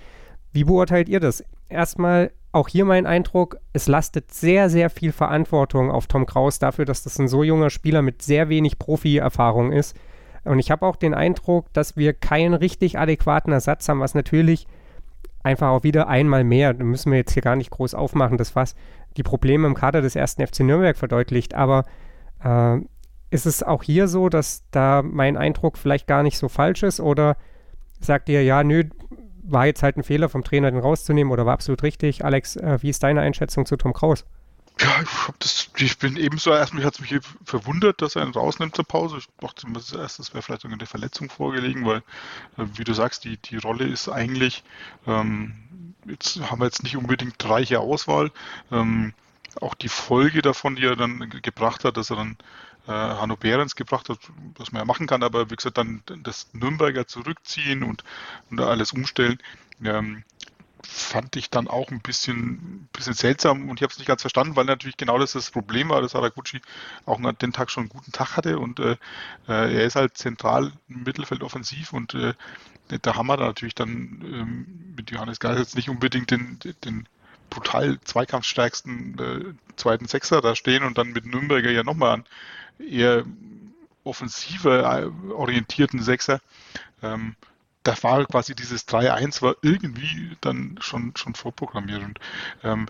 Wie 0.51 0.63
beurteilt 0.63 1.09
ihr 1.09 1.19
das? 1.19 1.43
Erstmal 1.69 2.31
auch 2.51 2.67
hier 2.67 2.83
mein 2.83 3.05
Eindruck, 3.05 3.57
es 3.71 3.87
lastet 3.87 4.33
sehr, 4.33 4.69
sehr 4.69 4.89
viel 4.89 5.13
Verantwortung 5.13 5.89
auf 5.89 6.07
Tom 6.07 6.25
Kraus 6.25 6.59
dafür, 6.59 6.85
dass 6.85 7.03
das 7.03 7.17
ein 7.17 7.29
so 7.29 7.43
junger 7.43 7.69
Spieler 7.69 8.01
mit 8.01 8.21
sehr 8.21 8.49
wenig 8.49 8.77
Profi-Erfahrung 8.77 9.71
ist. 9.71 9.95
Und 10.43 10.59
ich 10.59 10.71
habe 10.71 10.85
auch 10.85 10.95
den 10.95 11.13
Eindruck, 11.13 11.71
dass 11.73 11.95
wir 11.95 12.13
keinen 12.13 12.53
richtig 12.53 12.99
adäquaten 12.99 13.53
Ersatz 13.53 13.87
haben, 13.87 13.99
was 13.99 14.15
natürlich 14.15 14.67
einfach 15.43 15.69
auch 15.69 15.83
wieder 15.83 16.07
einmal 16.07 16.43
mehr, 16.43 16.73
da 16.73 16.83
müssen 16.83 17.11
wir 17.11 17.19
jetzt 17.19 17.33
hier 17.33 17.41
gar 17.41 17.55
nicht 17.55 17.71
groß 17.71 17.95
aufmachen, 17.95 18.37
das 18.37 18.55
was 18.55 18.75
die 19.17 19.23
Probleme 19.23 19.67
im 19.67 19.73
Kader 19.73 20.01
des 20.01 20.15
ersten 20.15 20.45
FC 20.45 20.61
Nürnberg 20.61 20.97
verdeutlicht. 20.97 21.53
Aber 21.53 21.85
äh, 22.43 22.77
ist 23.29 23.45
es 23.45 23.63
auch 23.63 23.83
hier 23.83 24.07
so, 24.07 24.29
dass 24.29 24.63
da 24.71 25.01
mein 25.03 25.37
Eindruck 25.37 25.77
vielleicht 25.77 26.07
gar 26.07 26.23
nicht 26.23 26.37
so 26.37 26.49
falsch 26.49 26.83
ist? 26.83 26.99
Oder 26.99 27.37
sagt 27.99 28.29
ihr, 28.29 28.43
ja, 28.43 28.63
nö, 28.63 28.83
war 29.43 29.65
jetzt 29.65 29.84
halt 29.84 29.97
ein 29.97 30.04
Fehler 30.04 30.30
vom 30.30 30.43
Trainer, 30.43 30.71
den 30.71 30.80
rauszunehmen 30.80 31.32
oder 31.32 31.45
war 31.45 31.54
absolut 31.54 31.84
richtig? 31.84 32.25
Alex, 32.25 32.56
äh, 32.56 32.80
wie 32.82 32.89
ist 32.89 33.04
deine 33.04 33.21
Einschätzung 33.21 33.65
zu 33.65 33.77
Tom 33.77 33.93
Kraus? 33.93 34.25
Ja, 34.80 35.01
ich, 35.01 35.10
das, 35.39 35.69
ich 35.77 35.97
bin 35.99 36.15
ebenso, 36.17 36.51
erstmal 36.51 36.84
hat 36.84 36.95
es 36.95 37.01
mich 37.01 37.19
verwundert, 37.43 38.01
dass 38.01 38.15
er 38.15 38.25
ihn 38.25 38.32
rausnimmt 38.32 38.75
zur 38.75 38.86
Pause. 38.86 39.17
Ich 39.17 39.27
dachte 39.39 39.67
zuerst, 39.80 40.19
das 40.19 40.34
wäre 40.34 40.41
vielleicht 40.41 40.65
eine 40.65 40.86
Verletzung 40.86 41.30
vorgelegen, 41.30 41.86
weil, 41.86 41.97
äh, 42.58 42.65
wie 42.75 42.84
du 42.84 42.93
sagst, 42.93 43.23
die, 43.25 43.38
die 43.38 43.58
Rolle 43.58 43.86
ist 43.86 44.10
eigentlich, 44.10 44.63
ähm, 45.06 45.95
jetzt 46.08 46.39
haben 46.49 46.60
wir 46.60 46.65
jetzt 46.65 46.84
nicht 46.84 46.97
unbedingt 46.97 47.43
reiche 47.47 47.80
Auswahl. 47.80 48.32
Ähm, 48.71 49.13
auch 49.60 49.75
die 49.75 49.89
Folge 49.89 50.41
davon, 50.41 50.75
die 50.77 50.86
er 50.86 50.95
dann 50.95 51.30
gebracht 51.41 51.84
hat, 51.84 51.97
dass 51.97 52.10
er 52.10 52.15
dann 52.15 52.38
äh, 52.88 52.91
Hanno 52.91 53.36
Behrens 53.36 53.76
gebracht 53.76 54.10
hat, 54.10 54.20
was 54.58 54.72
man 54.72 54.82
ja 54.82 54.86
machen 54.86 55.08
kann, 55.08 55.24
aber 55.24 55.50
wie 55.50 55.56
gesagt, 55.56 55.78
dann 55.78 56.04
das 56.24 56.50
Nürnberger 56.54 57.08
zurückziehen 57.08 57.84
und, 57.84 58.04
und 58.50 58.60
alles 58.60 58.91
umstellen. 58.91 59.39
Ähm, 59.84 60.24
fand 60.84 61.36
ich 61.36 61.50
dann 61.50 61.67
auch 61.67 61.89
ein 61.91 62.02
bisschen, 62.02 62.89
bisschen 62.91 63.13
seltsam 63.13 63.70
und 63.70 63.78
ich 63.78 63.84
habe 63.84 63.91
es 63.91 64.00
nicht 64.00 64.08
ganz 64.08 64.22
verstanden, 64.22 64.56
weil 64.56 64.65
natürlich 64.65 64.98
genau 64.98 65.17
das 65.17 65.34
das 65.34 65.52
Problem 65.52 65.89
war, 65.89 66.02
dass 66.02 66.15
Haraguchi 66.15 66.62
auch 67.06 67.20
an 67.20 67.38
dem 67.41 67.54
Tag 67.54 67.70
schon 67.72 67.84
einen 67.84 67.89
guten 67.89 68.12
Tag 68.12 68.36
hatte 68.36 68.60
und 68.60 68.80
äh, 68.80 68.98
äh 69.48 69.76
er 69.76 69.84
ist 69.84 69.96
halt 69.96 70.17
zentral 70.17 70.72
im 70.89 71.04
Mittelfeld 71.04 71.44
offensiv 71.44 71.94
und 71.94 72.13
äh, 72.15 72.34
da 73.02 73.15
haben 73.15 73.28
wir 73.28 73.38
da 73.38 73.46
natürlich 73.46 73.76
dann 73.76 74.22
ähm, 74.24 74.94
mit 74.98 75.12
Johannes 75.12 75.39
Geis 75.39 75.60
jetzt 75.60 75.76
nicht 75.76 75.89
unbedingt 75.89 76.32
den, 76.32 76.60
den 76.84 77.08
brutal 77.50 78.00
zweikampfstärksten 78.02 79.20
äh, 79.20 79.76
zweiten 79.76 80.08
Sechser 80.08 80.41
da 80.41 80.56
stehen 80.56 80.84
und 80.84 80.98
dann 80.98 81.12
mit 81.12 81.26
Nürnberger 81.26 81.72
ja 81.72 81.84
nochmal 81.84 82.13
einen 82.15 82.26
eher 82.79 83.25
offensiver 84.03 85.03
äh, 85.03 85.31
orientierten 85.31 86.01
Sechser. 86.01 86.41
Ähm, 87.01 87.36
da 87.84 87.95
war 88.03 88.25
quasi 88.25 88.53
dieses 88.55 88.88
3-1 88.88 89.41
war 89.41 89.55
irgendwie 89.63 90.38
dann 90.41 90.77
schon, 90.81 91.13
schon 91.15 91.34
vorprogrammiert. 91.34 92.03
Und 92.03 92.19
ähm, 92.63 92.88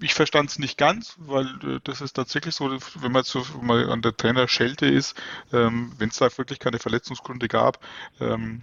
ich 0.00 0.14
verstand 0.14 0.50
es 0.50 0.58
nicht 0.58 0.76
ganz, 0.76 1.16
weil 1.18 1.46
äh, 1.64 1.80
das 1.84 2.00
ist 2.02 2.12
tatsächlich 2.12 2.54
so, 2.54 2.70
wenn 2.96 3.12
man 3.12 3.24
so 3.24 3.44
mal 3.62 3.90
an 3.90 4.02
der 4.02 4.16
Trainerschelte 4.16 4.86
ist, 4.86 5.20
ähm, 5.52 5.92
wenn 5.98 6.10
es 6.10 6.18
da 6.18 6.28
wirklich 6.36 6.58
keine 6.58 6.78
Verletzungsgründe 6.78 7.48
gab, 7.48 7.80
ähm, 8.20 8.62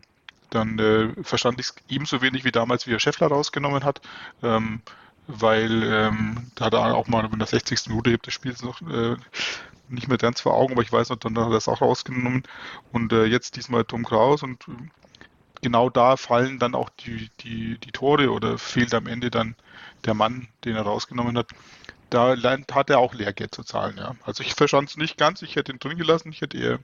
dann 0.51 0.77
äh, 0.77 1.23
verstand 1.23 1.59
ich 1.59 1.67
es 1.67 1.75
ebenso 1.89 2.21
wenig 2.21 2.43
wie 2.43 2.51
damals, 2.51 2.85
wie 2.85 2.93
er 2.93 2.99
Scheffler 2.99 3.27
rausgenommen 3.27 3.83
hat. 3.83 4.01
Ähm, 4.43 4.81
weil 5.25 5.83
ähm, 5.83 6.51
da 6.55 6.65
hat 6.65 6.73
er 6.73 6.95
auch 6.95 7.07
mal 7.07 7.25
in 7.25 7.39
der 7.39 7.47
60. 7.47 7.87
Minute, 7.87 8.09
ich 8.09 8.13
habe 8.15 8.25
das 8.25 8.33
Spiel 8.33 8.53
noch 8.61 8.81
äh, 8.81 9.15
nicht 9.89 10.07
mehr 10.07 10.17
ganz 10.17 10.41
vor 10.41 10.53
Augen, 10.53 10.73
aber 10.73 10.81
ich 10.81 10.91
weiß 10.91 11.09
noch, 11.09 11.17
dann 11.17 11.37
hat 11.37 11.51
er 11.51 11.57
es 11.57 11.67
auch 11.67 11.81
rausgenommen 11.81 12.43
und 12.91 13.13
äh, 13.13 13.25
jetzt 13.25 13.55
diesmal 13.55 13.85
Tom 13.85 14.03
Kraus 14.03 14.43
und 14.43 14.65
genau 15.61 15.89
da 15.89 16.17
fallen 16.17 16.59
dann 16.59 16.75
auch 16.75 16.89
die, 16.89 17.29
die, 17.39 17.77
die 17.79 17.91
Tore 17.91 18.31
oder 18.31 18.57
fehlt 18.57 18.93
am 18.93 19.07
Ende 19.07 19.31
dann 19.31 19.55
der 20.05 20.13
Mann, 20.13 20.47
den 20.65 20.75
er 20.75 20.83
rausgenommen 20.83 21.37
hat. 21.37 21.49
Da 22.09 22.35
hat 22.71 22.89
er 22.91 22.99
auch 22.99 23.15
Lehrgeld 23.15 23.55
zu 23.55 23.63
zahlen, 23.63 23.97
ja. 23.97 24.15
Also 24.23 24.43
ich 24.43 24.53
verstand 24.53 24.89
es 24.89 24.97
nicht 24.97 25.17
ganz, 25.17 25.41
ich 25.41 25.55
hätte 25.55 25.71
ihn 25.71 25.79
drin 25.79 25.97
gelassen, 25.97 26.31
ich 26.31 26.41
hätte 26.41 26.57
eher 26.57 26.79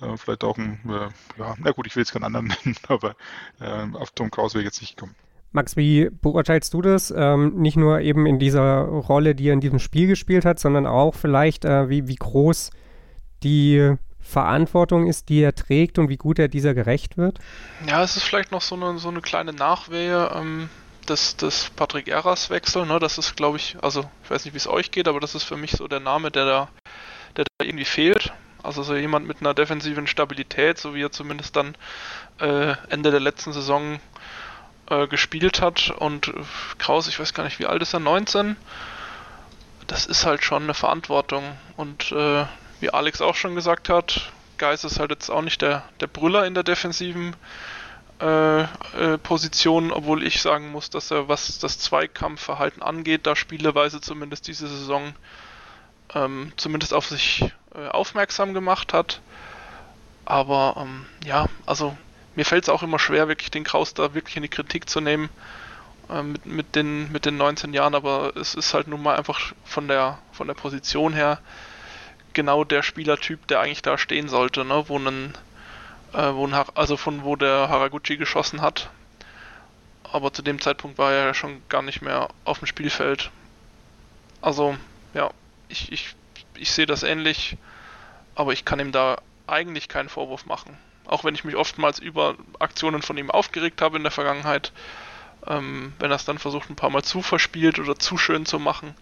äh, 0.00 0.16
vielleicht 0.16 0.42
auch 0.42 0.58
ein, 0.58 0.80
äh, 0.88 1.40
ja, 1.40 1.54
na 1.58 1.70
gut, 1.70 1.86
ich 1.86 1.94
will 1.94 2.02
jetzt 2.02 2.12
keinen 2.12 2.24
anderen 2.24 2.48
nennen, 2.64 2.76
aber 2.88 3.14
äh, 3.60 3.86
auf 3.96 4.10
Tom 4.10 4.30
Kraus 4.30 4.54
wäre 4.54 4.64
jetzt 4.64 4.80
nicht 4.80 4.96
gekommen. 4.96 5.14
Max, 5.56 5.76
wie 5.76 6.10
beurteilst 6.10 6.72
du 6.74 6.82
das? 6.82 7.12
Ähm, 7.16 7.54
nicht 7.56 7.76
nur 7.76 8.00
eben 8.00 8.26
in 8.26 8.38
dieser 8.38 8.82
Rolle, 8.82 9.34
die 9.34 9.48
er 9.48 9.54
in 9.54 9.60
diesem 9.60 9.78
Spiel 9.78 10.06
gespielt 10.06 10.44
hat, 10.44 10.60
sondern 10.60 10.86
auch 10.86 11.14
vielleicht, 11.14 11.64
äh, 11.64 11.88
wie, 11.88 12.06
wie 12.06 12.14
groß 12.14 12.70
die 13.42 13.96
Verantwortung 14.20 15.06
ist, 15.06 15.30
die 15.30 15.40
er 15.40 15.54
trägt 15.54 15.98
und 15.98 16.08
wie 16.10 16.18
gut 16.18 16.38
er 16.38 16.48
dieser 16.48 16.74
gerecht 16.74 17.16
wird? 17.16 17.38
Ja, 17.88 18.02
es 18.02 18.16
ist 18.16 18.24
vielleicht 18.24 18.52
noch 18.52 18.60
so 18.60 18.74
eine, 18.74 18.98
so 18.98 19.08
eine 19.08 19.22
kleine 19.22 19.54
Nachwehe 19.54 20.30
ähm, 20.34 20.68
des, 21.08 21.36
des 21.36 21.70
Patrick 21.70 22.08
Eras 22.08 22.50
Wechsel. 22.50 22.84
Ne? 22.84 22.98
Das 22.98 23.16
ist, 23.16 23.34
glaube 23.34 23.56
ich, 23.56 23.78
also 23.80 24.04
ich 24.24 24.30
weiß 24.30 24.44
nicht, 24.44 24.52
wie 24.52 24.58
es 24.58 24.68
euch 24.68 24.90
geht, 24.90 25.08
aber 25.08 25.20
das 25.20 25.34
ist 25.34 25.44
für 25.44 25.56
mich 25.56 25.72
so 25.72 25.88
der 25.88 26.00
Name, 26.00 26.30
der 26.30 26.44
da, 26.44 26.68
der 27.36 27.44
da 27.58 27.64
irgendwie 27.64 27.86
fehlt. 27.86 28.32
Also 28.62 28.82
so 28.82 28.94
jemand 28.94 29.26
mit 29.26 29.40
einer 29.40 29.54
defensiven 29.54 30.06
Stabilität, 30.06 30.76
so 30.76 30.94
wie 30.94 31.02
er 31.02 31.12
zumindest 31.12 31.56
dann 31.56 31.76
äh, 32.40 32.74
Ende 32.90 33.10
der 33.10 33.20
letzten 33.20 33.52
Saison 33.52 34.00
äh, 34.90 35.06
gespielt 35.06 35.60
hat. 35.60 35.90
Und 35.90 36.32
Kraus, 36.78 37.08
ich 37.08 37.18
weiß 37.18 37.34
gar 37.34 37.44
nicht, 37.44 37.58
wie 37.58 37.66
alt 37.66 37.82
ist 37.82 37.94
er? 37.94 38.00
19? 38.00 38.56
Das 39.86 40.06
ist 40.06 40.26
halt 40.26 40.44
schon 40.44 40.64
eine 40.64 40.74
Verantwortung. 40.74 41.44
Und 41.76 42.12
äh, 42.12 42.44
wie 42.80 42.90
Alex 42.90 43.20
auch 43.20 43.34
schon 43.34 43.54
gesagt 43.54 43.88
hat, 43.88 44.32
Geist 44.58 44.84
ist 44.84 44.98
halt 44.98 45.10
jetzt 45.10 45.30
auch 45.30 45.42
nicht 45.42 45.62
der, 45.62 45.84
der 46.00 46.06
Brüller 46.06 46.46
in 46.46 46.54
der 46.54 46.62
defensiven 46.62 47.36
äh, 48.20 48.62
äh, 48.62 49.18
Position, 49.22 49.92
obwohl 49.92 50.22
ich 50.22 50.40
sagen 50.40 50.72
muss, 50.72 50.88
dass 50.88 51.10
er, 51.10 51.28
was 51.28 51.58
das 51.58 51.78
Zweikampfverhalten 51.78 52.82
angeht, 52.82 53.26
da 53.26 53.36
spieleweise 53.36 54.00
zumindest 54.00 54.48
diese 54.48 54.68
Saison 54.68 55.14
ähm, 56.14 56.52
zumindest 56.56 56.94
auf 56.94 57.06
sich 57.06 57.44
äh, 57.74 57.88
aufmerksam 57.88 58.54
gemacht 58.54 58.92
hat. 58.92 59.20
Aber 60.24 60.76
ähm, 60.78 61.06
ja, 61.24 61.46
also 61.66 61.96
mir 62.36 62.44
fällt 62.44 62.64
es 62.64 62.68
auch 62.68 62.82
immer 62.82 62.98
schwer, 62.98 63.28
wirklich 63.28 63.50
den 63.50 63.64
Kraus 63.64 63.94
da 63.94 64.14
wirklich 64.14 64.36
in 64.36 64.42
die 64.42 64.48
Kritik 64.48 64.88
zu 64.88 65.00
nehmen 65.00 65.30
äh, 66.08 66.22
mit, 66.22 66.46
mit, 66.46 66.76
den, 66.76 67.10
mit 67.10 67.24
den 67.24 67.36
19 67.36 67.74
Jahren, 67.74 67.94
aber 67.94 68.36
es 68.36 68.54
ist 68.54 68.74
halt 68.74 68.86
nun 68.86 69.02
mal 69.02 69.16
einfach 69.16 69.40
von 69.64 69.88
der, 69.88 70.18
von 70.32 70.46
der 70.46 70.54
Position 70.54 71.12
her 71.12 71.40
genau 72.34 72.64
der 72.64 72.82
Spielertyp, 72.82 73.46
der 73.48 73.60
eigentlich 73.60 73.82
da 73.82 73.96
stehen 73.96 74.28
sollte, 74.28 74.64
ne? 74.64 74.84
wo 74.88 74.98
ein, 74.98 75.32
äh, 76.12 76.32
wo 76.34 76.46
ein 76.46 76.54
also 76.74 76.96
von 76.96 77.24
wo 77.24 77.34
der 77.34 77.68
Haraguchi 77.68 78.18
geschossen 78.18 78.60
hat. 78.60 78.90
Aber 80.12 80.32
zu 80.32 80.42
dem 80.42 80.60
Zeitpunkt 80.60 80.98
war 80.98 81.12
er 81.12 81.26
ja 81.26 81.34
schon 81.34 81.62
gar 81.68 81.82
nicht 81.82 82.02
mehr 82.02 82.28
auf 82.44 82.58
dem 82.60 82.66
Spielfeld. 82.66 83.30
Also, 84.40 84.76
ja, 85.14 85.30
ich, 85.68 85.90
ich, 85.90 86.14
ich 86.54 86.70
sehe 86.70 86.86
das 86.86 87.02
ähnlich, 87.02 87.56
aber 88.34 88.52
ich 88.52 88.64
kann 88.64 88.78
ihm 88.78 88.92
da 88.92 89.16
eigentlich 89.46 89.88
keinen 89.88 90.08
Vorwurf 90.08 90.46
machen. 90.46 90.78
Auch 91.06 91.24
wenn 91.24 91.34
ich 91.34 91.44
mich 91.44 91.56
oftmals 91.56 91.98
über 91.98 92.36
Aktionen 92.58 93.02
von 93.02 93.16
ihm 93.16 93.30
aufgeregt 93.30 93.80
habe 93.80 93.96
in 93.96 94.02
der 94.02 94.12
Vergangenheit, 94.12 94.72
ähm, 95.46 95.92
wenn 95.98 96.10
er 96.10 96.16
es 96.16 96.24
dann 96.24 96.38
versucht, 96.38 96.70
ein 96.70 96.76
paar 96.76 96.90
Mal 96.90 97.04
zu 97.04 97.22
verspielt 97.22 97.78
oder 97.78 97.98
zu 97.98 98.18
schön 98.18 98.46
zu 98.46 98.58
machen. 98.58 98.94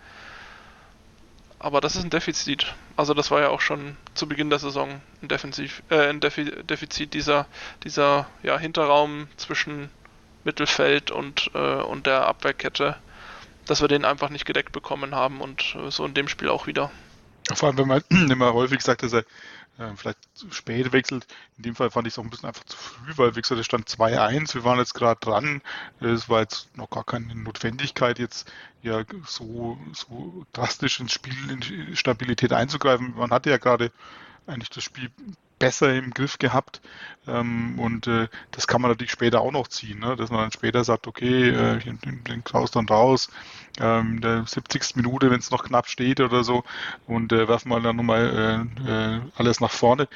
Aber 1.58 1.80
das 1.80 1.96
ist 1.96 2.04
ein 2.04 2.10
Defizit. 2.10 2.74
Also 2.96 3.14
das 3.14 3.30
war 3.30 3.40
ja 3.40 3.48
auch 3.48 3.62
schon 3.62 3.96
zu 4.12 4.28
Beginn 4.28 4.50
der 4.50 4.58
Saison 4.58 5.00
ein, 5.22 5.28
Defensiv, 5.28 5.82
äh, 5.88 6.08
ein 6.10 6.20
Defi 6.20 6.44
Defizit 6.62 7.14
dieser, 7.14 7.46
dieser 7.84 8.26
ja, 8.42 8.58
Hinterraum 8.58 9.28
zwischen 9.38 9.88
Mittelfeld 10.44 11.10
und, 11.10 11.50
äh, 11.54 11.58
und 11.58 12.06
der 12.06 12.26
Abwehrkette, 12.26 12.96
dass 13.64 13.80
wir 13.80 13.88
den 13.88 14.04
einfach 14.04 14.28
nicht 14.28 14.44
gedeckt 14.44 14.72
bekommen 14.72 15.14
haben 15.14 15.40
und 15.40 15.74
äh, 15.76 15.90
so 15.90 16.04
in 16.04 16.12
dem 16.12 16.28
Spiel 16.28 16.50
auch 16.50 16.66
wieder. 16.66 16.90
Vor 17.54 17.68
allem, 17.68 17.78
wenn 17.78 17.88
man 17.88 18.02
immer 18.30 18.52
häufig 18.52 18.82
sagt, 18.82 19.02
dass 19.02 19.14
er 19.14 19.24
vielleicht 19.96 20.18
spät 20.50 20.92
wechselt. 20.92 21.26
In 21.56 21.64
dem 21.64 21.74
Fall 21.74 21.90
fand 21.90 22.06
ich 22.06 22.14
es 22.14 22.18
auch 22.18 22.22
ein 22.22 22.30
bisschen 22.30 22.48
einfach 22.48 22.64
zu 22.64 22.76
früh, 22.76 23.12
weil 23.16 23.34
wie 23.36 23.40
gesagt, 23.40 23.60
es 23.60 23.66
stand 23.66 23.88
2-1, 23.88 24.54
wir 24.54 24.64
waren 24.64 24.78
jetzt 24.78 24.94
gerade 24.94 25.18
dran. 25.20 25.62
Es 26.00 26.28
war 26.28 26.40
jetzt 26.40 26.76
noch 26.76 26.90
gar 26.90 27.04
keine 27.04 27.34
Notwendigkeit, 27.34 28.18
jetzt 28.18 28.50
ja 28.82 29.04
so, 29.26 29.78
so 29.92 30.46
drastisch 30.52 31.00
ins 31.00 31.12
Spiel 31.12 31.50
in 31.50 31.96
Stabilität 31.96 32.52
einzugreifen. 32.52 33.14
Man 33.16 33.30
hatte 33.30 33.50
ja 33.50 33.58
gerade 33.58 33.90
eigentlich 34.46 34.70
das 34.70 34.84
Spiel 34.84 35.10
besser 35.58 35.94
im 35.94 36.10
Griff 36.10 36.38
gehabt. 36.38 36.80
Ähm, 37.26 37.78
und 37.78 38.06
äh, 38.06 38.28
das 38.50 38.66
kann 38.66 38.82
man 38.82 38.90
natürlich 38.90 39.12
später 39.12 39.40
auch 39.40 39.52
noch 39.52 39.68
ziehen, 39.68 40.00
ne? 40.00 40.16
dass 40.16 40.30
man 40.30 40.40
dann 40.40 40.52
später 40.52 40.84
sagt, 40.84 41.06
okay, 41.06 41.50
äh, 41.50 41.78
ich 41.78 41.86
nehme 41.86 42.18
den 42.28 42.44
Kraus 42.44 42.70
dann 42.70 42.86
raus, 42.86 43.30
ähm, 43.80 44.20
der 44.20 44.44
70. 44.46 44.96
Minute, 44.96 45.30
wenn 45.30 45.40
es 45.40 45.50
noch 45.50 45.64
knapp 45.64 45.88
steht 45.88 46.20
oder 46.20 46.44
so, 46.44 46.64
und 47.06 47.32
äh, 47.32 47.48
werfen 47.48 47.70
wir 47.70 47.80
dann 47.80 47.96
nochmal 47.96 48.68
äh, 48.86 49.16
äh, 49.16 49.20
alles 49.36 49.60
nach 49.60 49.70
vorne. 49.70 50.08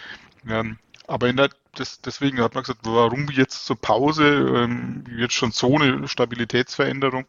Ähm, 0.47 0.79
aber 1.07 1.29
in 1.29 1.37
der, 1.37 1.49
das, 1.75 2.03
deswegen 2.03 2.41
hat 2.41 2.55
man 2.55 2.65
gesagt, 2.65 2.81
warum 2.83 3.29
jetzt 3.31 3.65
zur 3.65 3.81
Pause, 3.81 4.25
ähm, 4.27 5.05
jetzt 5.17 5.35
schon 5.35 5.53
so 5.53 5.77
eine 5.77 6.07
Stabilitätsveränderung? 6.07 7.25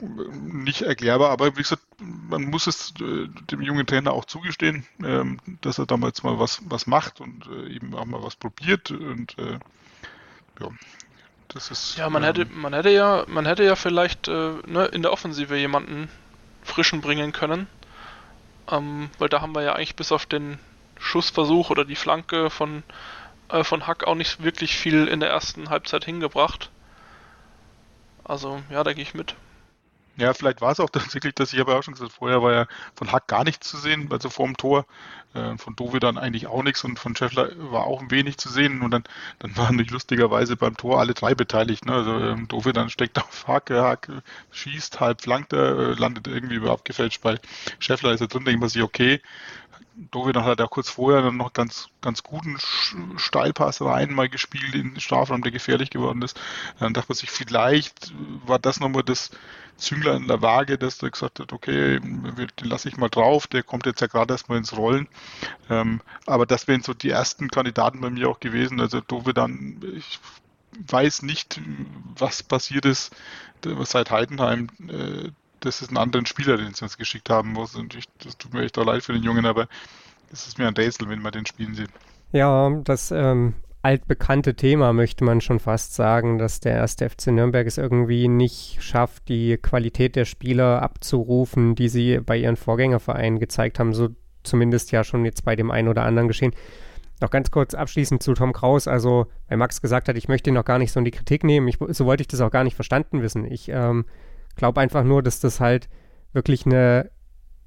Nicht 0.00 0.82
erklärbar, 0.82 1.30
aber 1.30 1.56
wie 1.56 1.62
gesagt, 1.62 1.82
man 1.98 2.44
muss 2.44 2.66
es 2.66 2.92
äh, 3.00 3.28
dem 3.50 3.62
jungen 3.62 3.86
Trainer 3.86 4.12
auch 4.12 4.24
zugestehen, 4.24 4.86
ähm, 5.02 5.38
dass 5.60 5.78
er 5.78 5.86
damals 5.86 6.22
mal 6.22 6.38
was, 6.38 6.60
was 6.66 6.86
macht 6.86 7.20
und 7.20 7.46
äh, 7.46 7.74
eben 7.74 7.94
auch 7.94 8.04
mal 8.04 8.22
was 8.22 8.36
probiert 8.36 8.90
und 8.90 9.38
äh, 9.38 9.58
ja, 10.60 10.68
das 11.48 11.70
ist. 11.70 11.96
Ja, 11.96 12.08
man 12.10 12.22
ähm, 12.22 12.26
hätte, 12.26 12.46
man 12.46 12.72
hätte 12.72 12.90
ja, 12.90 13.24
man 13.28 13.46
hätte 13.46 13.64
ja 13.64 13.76
vielleicht 13.76 14.28
ne, 14.28 14.88
in 14.92 15.02
der 15.02 15.12
Offensive 15.12 15.56
jemanden 15.56 16.08
frischen 16.62 17.00
bringen 17.00 17.32
können, 17.32 17.66
ähm, 18.70 19.10
weil 19.18 19.28
da 19.28 19.40
haben 19.40 19.54
wir 19.54 19.62
ja 19.62 19.74
eigentlich 19.74 19.96
bis 19.96 20.12
auf 20.12 20.26
den 20.26 20.58
Schussversuch 20.98 21.70
oder 21.70 21.84
die 21.84 21.96
Flanke 21.96 22.50
von 22.50 22.82
von 23.62 23.86
Hack 23.86 24.04
auch 24.04 24.14
nicht 24.14 24.42
wirklich 24.42 24.74
viel 24.74 25.06
in 25.06 25.20
der 25.20 25.28
ersten 25.28 25.68
Halbzeit 25.68 26.06
hingebracht. 26.06 26.70
Also 28.24 28.62
ja, 28.70 28.82
da 28.82 28.94
gehe 28.94 29.02
ich 29.02 29.12
mit. 29.12 29.36
Ja, 30.16 30.32
vielleicht 30.34 30.60
war 30.60 30.72
es 30.72 30.80
auch 30.80 30.90
tatsächlich, 30.92 31.34
dass 31.34 31.52
ich 31.52 31.60
habe 31.60 31.72
ja 31.72 31.78
auch 31.78 31.82
schon 31.82 31.94
gesagt, 31.94 32.12
vorher 32.12 32.42
war 32.42 32.52
ja 32.52 32.66
von 32.94 33.10
Hack 33.12 33.26
gar 33.28 33.44
nichts 33.44 33.68
zu 33.68 33.76
sehen, 33.78 34.08
also 34.12 34.30
vorm 34.30 34.56
Tor. 34.56 34.86
Äh, 35.34 35.58
von 35.58 35.74
Dove 35.74 35.98
dann 35.98 36.16
eigentlich 36.16 36.46
auch 36.46 36.62
nichts 36.62 36.84
und 36.84 36.98
von 36.98 37.16
Scheffler 37.16 37.50
war 37.56 37.84
auch 37.86 38.00
ein 38.00 38.10
wenig 38.12 38.38
zu 38.38 38.48
sehen. 38.48 38.82
Und 38.82 38.92
dann, 38.92 39.04
dann 39.40 39.56
waren 39.56 39.76
nicht 39.76 39.90
lustigerweise 39.90 40.56
beim 40.56 40.76
Tor 40.76 41.00
alle 41.00 41.14
drei 41.14 41.34
beteiligt. 41.34 41.86
Ne? 41.86 41.92
Also 41.92 42.18
ähm, 42.20 42.46
Dove 42.48 42.72
dann 42.72 42.88
steckt 42.88 43.18
auf 43.18 43.48
Hack, 43.48 43.70
Hack 43.70 44.08
schießt, 44.52 45.00
halb 45.00 45.22
flankt 45.22 45.52
er, 45.52 45.76
äh, 45.78 45.94
landet 45.94 46.28
irgendwie 46.28 46.54
über 46.54 46.70
abgefälscht 46.70 47.20
bei 47.22 47.38
Scheffler 47.80 48.12
ist 48.12 48.20
er 48.20 48.28
drin, 48.28 48.44
denkt 48.44 48.60
man 48.60 48.68
sich, 48.68 48.82
okay, 48.82 49.20
Dovidan 50.10 50.44
hat 50.44 50.58
ja 50.58 50.66
kurz 50.66 50.90
vorher 50.90 51.22
dann 51.22 51.36
noch 51.36 51.52
ganz, 51.52 51.88
ganz 52.00 52.22
guten 52.22 52.58
Steilpass 53.16 53.80
rein 53.80 54.12
mal 54.12 54.28
gespielt 54.28 54.74
in 54.74 54.94
den 54.94 55.00
Strafraum, 55.00 55.42
der 55.42 55.52
gefährlich 55.52 55.90
geworden 55.90 56.22
ist. 56.22 56.40
Dann 56.80 56.94
dachte 56.94 57.10
man 57.10 57.16
sich, 57.16 57.30
vielleicht 57.30 58.12
war 58.44 58.58
das 58.58 58.80
nochmal 58.80 59.04
das 59.04 59.30
Züngler 59.76 60.14
in 60.14 60.28
der 60.28 60.42
Waage, 60.42 60.78
dass 60.78 60.98
der 60.98 61.10
gesagt 61.10 61.40
hat, 61.40 61.52
okay, 61.52 62.00
den 62.00 62.50
lasse 62.62 62.88
ich 62.88 62.96
mal 62.96 63.08
drauf, 63.08 63.46
der 63.46 63.62
kommt 63.62 63.86
jetzt 63.86 64.00
ja 64.00 64.06
gerade 64.06 64.34
erstmal 64.34 64.58
ins 64.58 64.76
Rollen. 64.76 65.08
Ähm, 65.70 66.00
aber 66.26 66.46
das 66.46 66.66
wären 66.68 66.82
so 66.82 66.94
die 66.94 67.10
ersten 67.10 67.48
Kandidaten 67.48 68.00
bei 68.00 68.10
mir 68.10 68.28
auch 68.28 68.40
gewesen. 68.40 68.80
Also 68.80 69.00
Dovidan, 69.00 69.80
ich 69.96 70.18
weiß 70.88 71.22
nicht, 71.22 71.60
was 72.16 72.42
passiert 72.42 72.84
ist 72.84 73.14
seit 73.84 74.10
Heidenheim. 74.10 74.68
Das 75.64 75.80
ist 75.80 75.90
ein 75.90 75.96
anderer 75.96 76.26
Spieler, 76.26 76.58
den 76.58 76.74
sie 76.74 76.84
uns 76.84 76.98
geschickt 76.98 77.30
haben 77.30 77.52
muss. 77.52 77.74
Und 77.74 77.94
ich, 77.94 78.04
das 78.22 78.36
tut 78.36 78.52
mir 78.52 78.62
echt 78.62 78.76
auch 78.78 78.84
leid 78.84 79.02
für 79.02 79.14
den 79.14 79.22
Jungen, 79.22 79.46
aber 79.46 79.66
es 80.30 80.46
ist 80.46 80.58
mir 80.58 80.68
ein 80.68 80.74
Rätsel, 80.74 81.08
wenn 81.08 81.22
man 81.22 81.32
den 81.32 81.46
spielen 81.46 81.74
sieht. 81.74 81.88
Ja, 82.32 82.68
das 82.84 83.10
ähm, 83.10 83.54
altbekannte 83.80 84.56
Thema 84.56 84.92
möchte 84.92 85.24
man 85.24 85.40
schon 85.40 85.60
fast 85.60 85.94
sagen, 85.94 86.38
dass 86.38 86.60
der 86.60 86.72
erste 86.72 87.08
FC 87.08 87.28
Nürnberg 87.28 87.66
es 87.66 87.78
irgendwie 87.78 88.28
nicht 88.28 88.82
schafft, 88.82 89.28
die 89.28 89.56
Qualität 89.56 90.16
der 90.16 90.26
Spieler 90.26 90.82
abzurufen, 90.82 91.74
die 91.74 91.88
sie 91.88 92.18
bei 92.18 92.36
ihren 92.36 92.56
Vorgängervereinen 92.56 93.38
gezeigt 93.38 93.78
haben. 93.78 93.94
So 93.94 94.08
zumindest 94.42 94.92
ja 94.92 95.02
schon 95.02 95.24
jetzt 95.24 95.44
bei 95.44 95.56
dem 95.56 95.70
einen 95.70 95.88
oder 95.88 96.04
anderen 96.04 96.28
geschehen. 96.28 96.54
Noch 97.20 97.30
ganz 97.30 97.50
kurz 97.50 97.72
abschließend 97.74 98.22
zu 98.22 98.34
Tom 98.34 98.52
Kraus. 98.52 98.86
Also, 98.86 99.28
weil 99.48 99.56
Max 99.56 99.80
gesagt 99.80 100.08
hat, 100.08 100.16
ich 100.18 100.28
möchte 100.28 100.50
ihn 100.50 100.54
noch 100.54 100.64
gar 100.64 100.78
nicht 100.78 100.92
so 100.92 100.98
in 100.98 101.04
die 101.04 101.10
Kritik 101.10 101.42
nehmen. 101.42 101.68
Ich, 101.68 101.78
so 101.88 102.04
wollte 102.04 102.22
ich 102.22 102.28
das 102.28 102.42
auch 102.42 102.50
gar 102.50 102.64
nicht 102.64 102.74
verstanden 102.74 103.22
wissen. 103.22 103.50
Ich 103.50 103.70
ähm, 103.70 104.04
glaube 104.56 104.80
einfach 104.80 105.04
nur, 105.04 105.22
dass 105.22 105.40
das 105.40 105.60
halt 105.60 105.88
wirklich 106.32 106.66
eine, 106.66 107.10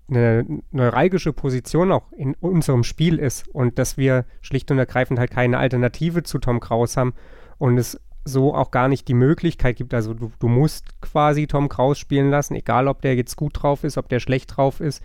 eine 0.10 0.46
neuralgische 0.72 1.34
Position 1.34 1.92
auch 1.92 2.12
in 2.12 2.34
unserem 2.36 2.84
Spiel 2.84 3.20
ist 3.20 3.48
und 3.48 3.80
dass 3.80 3.98
wir 3.98 4.26
schlicht 4.42 4.72
und 4.72 4.78
ergreifend 4.78 5.20
halt 5.20 5.32
keine 5.32 5.58
Alternative 5.58 6.24
zu 6.24 6.40
Tom 6.40 6.60
Kraus 6.60 6.98
haben 6.98 7.14
und 7.58 7.78
es 7.78 8.00
so 8.26 8.54
auch 8.54 8.72
gar 8.72 8.90
nicht 8.90 9.08
die 9.08 9.14
Möglichkeit 9.14 9.78
gibt. 9.78 9.94
Also 9.94 10.14
du, 10.14 10.32
du 10.40 10.48
musst 10.50 11.02
quasi 11.02 11.48
Tom 11.48 11.70
Kraus 11.70 11.98
spielen 11.98 12.30
lassen, 12.30 12.56
egal 12.56 12.88
ob 12.88 13.02
der 13.02 13.16
jetzt 13.16 13.38
gut 13.38 13.62
drauf 13.62 13.84
ist, 13.84 13.98
ob 13.98 14.10
der 14.10 14.20
schlecht 14.20 14.58
drauf 14.58 14.82
ist 14.82 15.02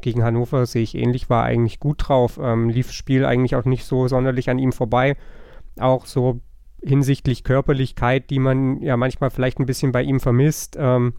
gegen 0.00 0.22
Hannover 0.22 0.66
sehe 0.66 0.82
ich 0.82 0.94
ähnlich, 0.94 1.30
war 1.30 1.44
eigentlich 1.44 1.80
gut 1.80 2.08
drauf, 2.08 2.38
ähm, 2.42 2.68
lief 2.68 2.86
das 2.86 2.94
Spiel 2.94 3.24
eigentlich 3.24 3.56
auch 3.56 3.64
nicht 3.64 3.84
so 3.84 4.06
sonderlich 4.08 4.48
an 4.50 4.58
ihm 4.58 4.72
vorbei. 4.72 5.16
Auch 5.78 6.06
so 6.06 6.40
hinsichtlich 6.82 7.44
Körperlichkeit, 7.44 8.30
die 8.30 8.38
man 8.38 8.80
ja 8.82 8.96
manchmal 8.96 9.30
vielleicht 9.30 9.58
ein 9.58 9.66
bisschen 9.66 9.92
bei 9.92 10.02
ihm 10.02 10.20
vermisst. 10.20 10.76
Ähm, 10.78 11.14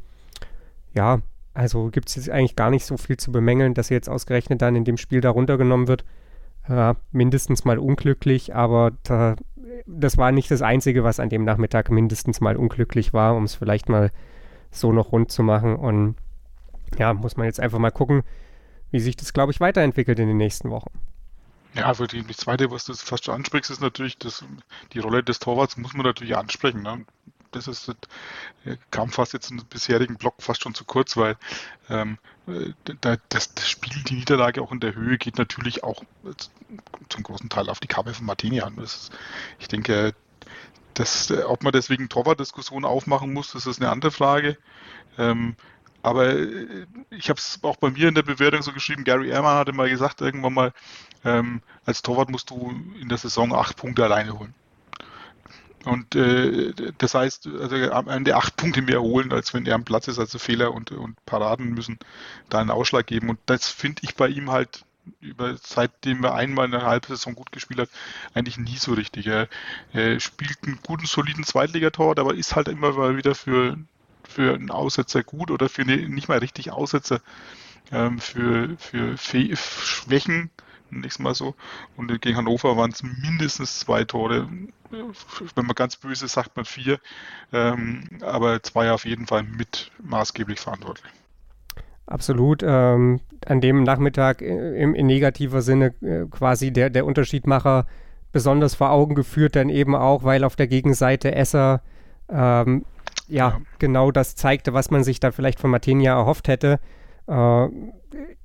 ja, 0.93 1.21
also 1.53 1.89
gibt 1.89 2.09
es 2.09 2.15
jetzt 2.15 2.29
eigentlich 2.29 2.55
gar 2.55 2.69
nicht 2.69 2.85
so 2.85 2.97
viel 2.97 3.17
zu 3.17 3.31
bemängeln, 3.31 3.73
dass 3.73 3.91
er 3.91 3.97
jetzt 3.97 4.09
ausgerechnet 4.09 4.61
dann 4.61 4.75
in 4.75 4.85
dem 4.85 4.97
Spiel 4.97 5.21
da 5.21 5.29
runtergenommen 5.29 5.87
wird. 5.87 6.05
Äh, 6.67 6.93
mindestens 7.11 7.65
mal 7.65 7.79
unglücklich, 7.79 8.55
aber 8.55 8.91
da, 9.03 9.35
das 9.87 10.17
war 10.17 10.31
nicht 10.31 10.51
das 10.51 10.61
Einzige, 10.61 11.03
was 11.03 11.19
an 11.19 11.29
dem 11.29 11.43
Nachmittag 11.43 11.89
mindestens 11.89 12.39
mal 12.39 12.55
unglücklich 12.55 13.13
war, 13.13 13.35
um 13.35 13.43
es 13.43 13.55
vielleicht 13.55 13.89
mal 13.89 14.11
so 14.69 14.93
noch 14.93 15.11
rund 15.11 15.31
zu 15.31 15.43
machen. 15.43 15.75
Und 15.75 16.15
ja, 16.97 17.13
muss 17.13 17.37
man 17.37 17.45
jetzt 17.45 17.59
einfach 17.59 17.79
mal 17.79 17.91
gucken, 17.91 18.23
wie 18.91 18.99
sich 18.99 19.15
das, 19.15 19.33
glaube 19.33 19.51
ich, 19.51 19.59
weiterentwickelt 19.59 20.19
in 20.19 20.27
den 20.27 20.37
nächsten 20.37 20.69
Wochen. 20.69 20.91
Ja, 21.73 21.85
also 21.85 22.05
die, 22.05 22.23
die 22.23 22.35
zweite, 22.35 22.69
was 22.71 22.85
du 22.85 22.93
fast 22.93 23.25
schon 23.25 23.35
ansprichst, 23.35 23.71
ist 23.71 23.81
natürlich, 23.81 24.17
dass 24.17 24.43
die 24.93 24.99
Rolle 24.99 25.23
des 25.23 25.39
Torwarts 25.39 25.77
muss 25.77 25.93
man 25.93 26.05
natürlich 26.05 26.35
ansprechen. 26.35 26.81
Ne? 26.81 27.05
Das 27.51 27.67
ist, 27.67 27.87
das 27.87 28.77
kam 28.91 29.09
fast 29.09 29.33
jetzt 29.33 29.51
im 29.51 29.57
bisherigen 29.65 30.15
Block 30.15 30.35
fast 30.39 30.63
schon 30.63 30.73
zu 30.73 30.85
kurz, 30.85 31.15
weil 31.17 31.37
ähm, 31.89 32.17
da, 33.01 33.17
das, 33.29 33.53
das, 33.53 33.69
Spiel, 33.69 34.03
die 34.03 34.15
Niederlage 34.15 34.61
auch 34.61 34.71
in 34.71 34.79
der 34.79 34.95
Höhe 34.95 35.17
geht 35.17 35.37
natürlich 35.37 35.83
auch 35.83 36.03
zum 37.09 37.23
großen 37.23 37.49
Teil 37.49 37.69
auf 37.69 37.79
die 37.79 37.87
Kappe 37.87 38.13
von 38.13 38.25
Martini 38.25 38.61
an. 38.61 38.77
Ist, 38.77 39.11
ich 39.59 39.67
denke, 39.67 40.13
das, 40.93 41.31
ob 41.31 41.63
man 41.63 41.71
deswegen 41.71 42.09
Torwart-Diskussionen 42.09 42.85
aufmachen 42.85 43.33
muss, 43.33 43.51
das 43.51 43.65
ist 43.65 43.81
eine 43.81 43.89
andere 43.89 44.11
Frage. 44.11 44.57
Ähm, 45.17 45.55
aber 46.01 46.29
äh, 46.33 46.85
ich 47.09 47.29
habe 47.29 47.39
es 47.39 47.59
auch 47.63 47.77
bei 47.77 47.91
mir 47.91 48.07
in 48.07 48.15
der 48.15 48.23
Bewertung 48.23 48.61
so 48.61 48.73
geschrieben, 48.73 49.03
Gary 49.03 49.29
Ehrmann 49.29 49.57
hatte 49.57 49.73
mal 49.73 49.89
gesagt, 49.89 50.21
irgendwann 50.21 50.53
mal, 50.53 50.73
ähm, 51.23 51.61
als 51.85 52.01
Torwart 52.01 52.29
musst 52.29 52.49
du 52.49 52.73
in 52.99 53.09
der 53.09 53.17
Saison 53.17 53.53
acht 53.53 53.77
Punkte 53.77 54.03
alleine 54.03 54.37
holen. 54.37 54.53
Und 55.85 56.15
äh, 56.15 56.73
das 56.97 57.15
heißt, 57.15 57.47
also 57.59 57.75
am 57.91 58.07
Ende 58.07 58.35
acht 58.35 58.55
Punkte 58.55 58.81
mehr 58.81 59.01
holen, 59.01 59.31
als 59.31 59.53
wenn 59.53 59.65
er 59.65 59.75
am 59.75 59.83
Platz 59.83 60.07
ist, 60.07 60.19
also 60.19 60.37
Fehler 60.37 60.73
und, 60.73 60.91
und 60.91 61.15
Paraden 61.25 61.73
müssen 61.73 61.97
da 62.49 62.59
einen 62.59 62.69
Ausschlag 62.69 63.07
geben. 63.07 63.29
Und 63.29 63.39
das 63.47 63.67
finde 63.69 64.03
ich 64.03 64.15
bei 64.15 64.27
ihm 64.27 64.51
halt 64.51 64.85
über 65.19 65.55
seitdem 65.57 66.23
er 66.23 66.35
einmal 66.35 66.65
eine 66.65 66.83
halbe 66.83 67.07
Saison 67.07 67.35
gut 67.35 67.51
gespielt 67.51 67.79
hat, 67.79 67.89
eigentlich 68.33 68.57
nie 68.57 68.77
so 68.77 68.93
richtig. 68.93 69.27
Er, 69.27 69.47
er 69.93 70.19
spielt 70.19 70.59
einen 70.63 70.79
guten, 70.85 71.05
soliden 71.05 71.43
Zweitligator, 71.43 72.17
aber 72.17 72.35
ist 72.35 72.55
halt 72.55 72.67
immer 72.67 72.93
mal 72.93 73.17
wieder 73.17 73.33
für 73.35 73.77
für 74.27 74.53
einen 74.53 74.71
Aussetzer 74.71 75.23
gut 75.23 75.51
oder 75.51 75.69
für 75.69 75.83
eine, 75.83 75.97
nicht 76.09 76.27
mal 76.27 76.39
richtig 76.39 76.71
Aussetzer 76.71 77.21
ähm, 77.91 78.19
für, 78.19 78.75
für 78.77 79.17
Schwächen, 79.17 80.49
nächstes 80.89 81.19
Mal 81.19 81.35
so. 81.35 81.55
Und 81.95 82.21
gegen 82.21 82.37
Hannover 82.37 82.77
waren 82.77 82.91
es 82.91 83.03
mindestens 83.03 83.79
zwei 83.79 84.03
Tore. 84.03 84.47
Wenn 85.55 85.65
man 85.65 85.75
ganz 85.75 85.95
böse 85.95 86.27
sagt 86.27 86.55
man 86.55 86.65
vier. 86.65 86.99
Ähm, 87.53 88.03
aber 88.21 88.61
zwei 88.63 88.91
auf 88.91 89.05
jeden 89.05 89.27
Fall 89.27 89.43
mit 89.43 89.91
maßgeblich 90.03 90.59
verantwortlich. 90.59 91.11
Absolut. 92.05 92.61
Ähm, 92.63 93.21
an 93.45 93.61
dem 93.61 93.83
Nachmittag 93.83 94.41
im, 94.41 94.95
in 94.95 95.05
negativer 95.05 95.61
Sinne 95.61 95.93
äh, 96.01 96.25
quasi 96.29 96.71
der, 96.71 96.89
der 96.89 97.05
Unterschiedmacher 97.05 97.87
besonders 98.31 98.75
vor 98.75 98.91
Augen 98.91 99.15
geführt, 99.15 99.55
dann 99.55 99.69
eben 99.69 99.95
auch, 99.95 100.23
weil 100.23 100.43
auf 100.43 100.55
der 100.55 100.67
Gegenseite 100.67 101.33
Esser 101.35 101.81
ähm, 102.29 102.85
ja, 103.31 103.49
ja, 103.49 103.61
genau 103.79 104.11
das 104.11 104.35
zeigte, 104.35 104.73
was 104.73 104.91
man 104.91 105.03
sich 105.03 105.19
da 105.19 105.31
vielleicht 105.31 105.59
von 105.59 105.71
Martinia 105.71 106.17
erhofft 106.17 106.47
hätte. 106.47 106.79
Äh, 107.27 107.67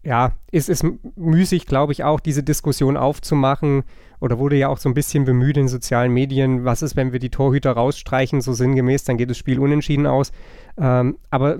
ja, 0.02 0.32
ist 0.52 0.68
es 0.68 0.84
müßig, 1.16 1.66
glaube 1.66 1.92
ich, 1.92 2.04
auch 2.04 2.20
diese 2.20 2.42
Diskussion 2.42 2.96
aufzumachen 2.96 3.82
oder 4.20 4.38
wurde 4.38 4.56
ja 4.56 4.68
auch 4.68 4.78
so 4.78 4.88
ein 4.88 4.94
bisschen 4.94 5.24
bemüht 5.24 5.56
in 5.56 5.68
sozialen 5.68 6.12
Medien, 6.12 6.64
was 6.64 6.82
ist, 6.82 6.94
wenn 6.96 7.12
wir 7.12 7.18
die 7.18 7.30
Torhüter 7.30 7.72
rausstreichen, 7.72 8.40
so 8.40 8.52
sinngemäß, 8.52 9.04
dann 9.04 9.16
geht 9.16 9.30
das 9.30 9.38
Spiel 9.38 9.58
unentschieden 9.58 10.06
aus. 10.06 10.30
Ähm, 10.78 11.18
aber 11.30 11.58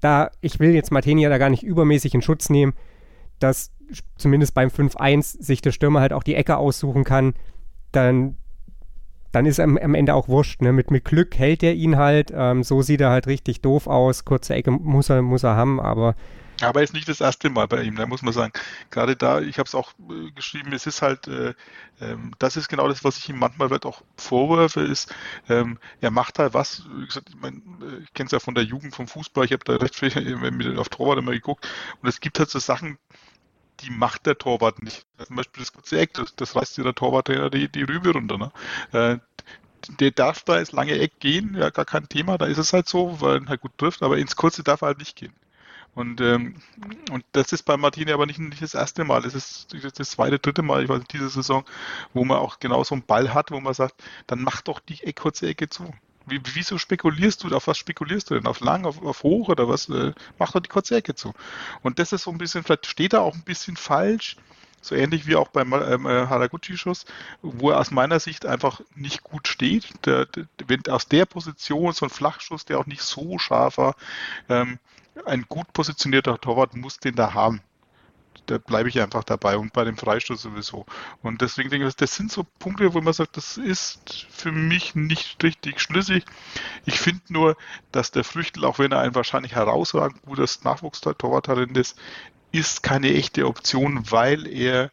da, 0.00 0.30
ich 0.40 0.58
will 0.60 0.74
jetzt 0.74 0.90
Martinia 0.90 1.28
da 1.28 1.38
gar 1.38 1.50
nicht 1.50 1.62
übermäßig 1.62 2.14
in 2.14 2.22
Schutz 2.22 2.48
nehmen, 2.48 2.72
dass 3.38 3.70
zumindest 4.16 4.54
beim 4.54 4.68
5-1 4.68 5.42
sich 5.42 5.60
der 5.60 5.72
Stürmer 5.72 6.00
halt 6.00 6.12
auch 6.12 6.22
die 6.22 6.34
Ecke 6.34 6.56
aussuchen 6.56 7.04
kann, 7.04 7.34
dann 7.92 8.36
dann 9.32 9.46
ist 9.46 9.60
am, 9.60 9.76
am 9.76 9.94
Ende 9.94 10.14
auch 10.14 10.28
wurscht. 10.28 10.62
Ne? 10.62 10.72
Mit, 10.72 10.90
mit 10.90 11.04
Glück 11.04 11.38
hält 11.38 11.62
er 11.62 11.74
ihn 11.74 11.96
halt. 11.96 12.32
Ähm, 12.34 12.62
so 12.62 12.82
sieht 12.82 13.00
er 13.00 13.10
halt 13.10 13.26
richtig 13.26 13.60
doof 13.60 13.86
aus. 13.86 14.24
Kurze 14.24 14.54
Ecke 14.54 14.70
muss 14.70 15.10
er, 15.10 15.22
muss 15.22 15.44
er 15.44 15.56
haben, 15.56 15.80
aber. 15.80 16.14
Aber 16.60 16.82
ist 16.82 16.92
nicht 16.92 17.08
das 17.08 17.20
erste 17.20 17.50
Mal 17.50 17.68
bei 17.68 17.82
ihm, 17.82 17.94
da 17.94 18.06
muss 18.06 18.22
man 18.22 18.32
sagen. 18.32 18.52
Gerade 18.90 19.14
da, 19.14 19.40
ich 19.40 19.58
habe 19.58 19.68
es 19.68 19.74
auch 19.74 19.92
äh, 20.10 20.32
geschrieben, 20.32 20.72
es 20.72 20.86
ist 20.86 21.02
halt, 21.02 21.28
äh, 21.28 21.50
äh, 22.00 22.16
das 22.40 22.56
ist 22.56 22.68
genau 22.68 22.88
das, 22.88 23.04
was 23.04 23.16
ich 23.18 23.28
ihm 23.28 23.38
manchmal 23.38 23.70
halt 23.70 23.86
auch 23.86 24.02
vorwerfe, 24.16 24.80
ist, 24.80 25.14
ähm, 25.48 25.78
er 26.00 26.10
macht 26.10 26.40
halt 26.40 26.54
was, 26.54 26.84
wie 26.96 27.06
gesagt, 27.06 27.28
ich, 27.28 27.36
mein, 27.40 27.62
äh, 27.80 28.02
ich 28.02 28.12
kenne 28.12 28.26
es 28.26 28.32
ja 28.32 28.40
von 28.40 28.56
der 28.56 28.64
Jugend 28.64 28.92
vom 28.92 29.06
Fußball, 29.06 29.44
ich 29.44 29.52
habe 29.52 29.64
da 29.64 29.76
recht 29.76 29.94
viel 29.94 30.10
mit 30.36 30.78
auf 30.78 30.88
Torwart 30.88 31.18
immer 31.18 31.30
geguckt 31.30 31.68
und 32.02 32.08
es 32.08 32.20
gibt 32.20 32.40
halt 32.40 32.50
so 32.50 32.58
Sachen, 32.58 32.98
die 33.80 33.90
macht 33.90 34.26
der 34.26 34.38
Torwart 34.38 34.82
nicht. 34.82 35.06
Zum 35.24 35.36
Beispiel 35.36 35.62
das 35.62 35.72
kurze 35.72 35.98
Eck, 35.98 36.14
das, 36.14 36.34
das 36.36 36.56
reißt 36.56 36.76
dir 36.76 36.84
der 36.84 36.94
Torwarttrainer 36.94 37.50
die, 37.50 37.68
die 37.68 37.82
Rübe 37.82 38.12
runter. 38.12 38.38
Ne? 38.38 38.52
Äh, 38.92 39.18
der 40.00 40.10
darf 40.10 40.42
da 40.42 40.58
ins 40.58 40.72
lange 40.72 40.98
Eck 40.98 41.20
gehen, 41.20 41.54
ja, 41.56 41.70
gar 41.70 41.84
kein 41.84 42.08
Thema, 42.08 42.36
da 42.38 42.46
ist 42.46 42.58
es 42.58 42.72
halt 42.72 42.88
so, 42.88 43.20
weil 43.20 43.42
er 43.42 43.48
halt 43.48 43.60
gut 43.60 43.78
trifft, 43.78 44.02
aber 44.02 44.18
ins 44.18 44.36
kurze 44.36 44.62
darf 44.62 44.82
er 44.82 44.88
halt 44.88 44.98
nicht 44.98 45.16
gehen. 45.16 45.32
Und, 45.94 46.20
ähm, 46.20 46.60
und 47.10 47.24
das 47.32 47.52
ist 47.52 47.64
bei 47.64 47.76
Martini 47.76 48.12
aber 48.12 48.26
nicht, 48.26 48.38
nicht 48.38 48.62
das 48.62 48.74
erste 48.74 49.04
Mal, 49.04 49.22
das 49.22 49.34
ist 49.34 49.74
das 49.98 50.10
zweite, 50.10 50.38
dritte 50.38 50.62
Mal, 50.62 50.82
ich 50.82 50.88
weiß 50.88 50.98
nicht, 50.98 51.12
diese 51.12 51.28
Saison, 51.28 51.64
wo 52.12 52.24
man 52.24 52.38
auch 52.38 52.60
genau 52.60 52.84
so 52.84 52.94
einen 52.94 53.02
Ball 53.02 53.34
hat, 53.34 53.50
wo 53.50 53.60
man 53.60 53.74
sagt, 53.74 54.02
dann 54.26 54.42
mach 54.42 54.60
doch 54.62 54.80
die 54.80 55.02
Eck, 55.02 55.16
kurze 55.16 55.48
Ecke 55.48 55.68
zu. 55.68 55.92
Wie, 56.30 56.40
wieso 56.54 56.78
spekulierst 56.78 57.44
du? 57.44 57.54
Auf 57.54 57.66
was 57.66 57.78
spekulierst 57.78 58.30
du 58.30 58.34
denn? 58.34 58.46
Auf 58.46 58.60
lang, 58.60 58.84
auf, 58.84 59.02
auf 59.02 59.22
hoch 59.22 59.48
oder 59.48 59.68
was? 59.68 59.88
Äh, 59.88 60.12
mach 60.38 60.52
doch 60.52 60.60
die 60.60 60.68
kurze 60.68 60.96
Ecke 60.96 61.14
zu. 61.14 61.32
Und 61.82 61.98
das 61.98 62.12
ist 62.12 62.24
so 62.24 62.30
ein 62.30 62.38
bisschen, 62.38 62.62
vielleicht 62.64 62.86
steht 62.86 63.12
er 63.12 63.22
auch 63.22 63.34
ein 63.34 63.42
bisschen 63.42 63.76
falsch, 63.76 64.36
so 64.80 64.94
ähnlich 64.94 65.26
wie 65.26 65.36
auch 65.36 65.48
beim 65.48 65.72
ähm, 65.72 66.06
äh, 66.06 66.26
Haraguchi-Schuss, 66.26 67.04
wo 67.42 67.70
er 67.70 67.80
aus 67.80 67.90
meiner 67.90 68.20
Sicht 68.20 68.46
einfach 68.46 68.80
nicht 68.94 69.22
gut 69.22 69.48
steht. 69.48 70.06
Der, 70.06 70.26
der, 70.26 70.46
wenn 70.66 70.86
aus 70.88 71.08
der 71.08 71.26
Position 71.26 71.92
so 71.92 72.06
ein 72.06 72.10
Flachschuss, 72.10 72.64
der 72.64 72.78
auch 72.78 72.86
nicht 72.86 73.02
so 73.02 73.38
scharf 73.38 73.78
war, 73.78 73.96
ähm, 74.48 74.78
ein 75.24 75.46
gut 75.48 75.72
positionierter 75.72 76.40
Torwart 76.40 76.76
muss 76.76 76.98
den 76.98 77.16
da 77.16 77.34
haben 77.34 77.60
da 78.48 78.58
bleibe 78.58 78.88
ich 78.88 79.00
einfach 79.00 79.24
dabei 79.24 79.56
und 79.56 79.72
bei 79.72 79.84
dem 79.84 79.96
Freistoß 79.96 80.40
sowieso. 80.40 80.86
Und 81.22 81.42
deswegen 81.42 81.70
denke 81.70 81.86
ich, 81.86 81.96
das 81.96 82.14
sind 82.14 82.32
so 82.32 82.44
Punkte, 82.58 82.94
wo 82.94 83.00
man 83.00 83.12
sagt, 83.12 83.36
das 83.36 83.56
ist 83.56 84.26
für 84.30 84.52
mich 84.52 84.94
nicht 84.94 85.42
richtig 85.42 85.80
schlüssig. 85.80 86.24
Ich 86.86 86.98
finde 86.98 87.20
nur, 87.28 87.56
dass 87.92 88.10
der 88.10 88.24
Früchtel, 88.24 88.64
auch 88.64 88.78
wenn 88.78 88.92
er 88.92 89.00
ein 89.00 89.14
wahrscheinlich 89.14 89.54
herausragend 89.54 90.22
gutes 90.22 90.64
Nachwuchstorwarttalent 90.64 91.76
ist, 91.76 91.98
ist 92.50 92.82
keine 92.82 93.12
echte 93.12 93.46
Option, 93.46 94.10
weil 94.10 94.46
er 94.46 94.90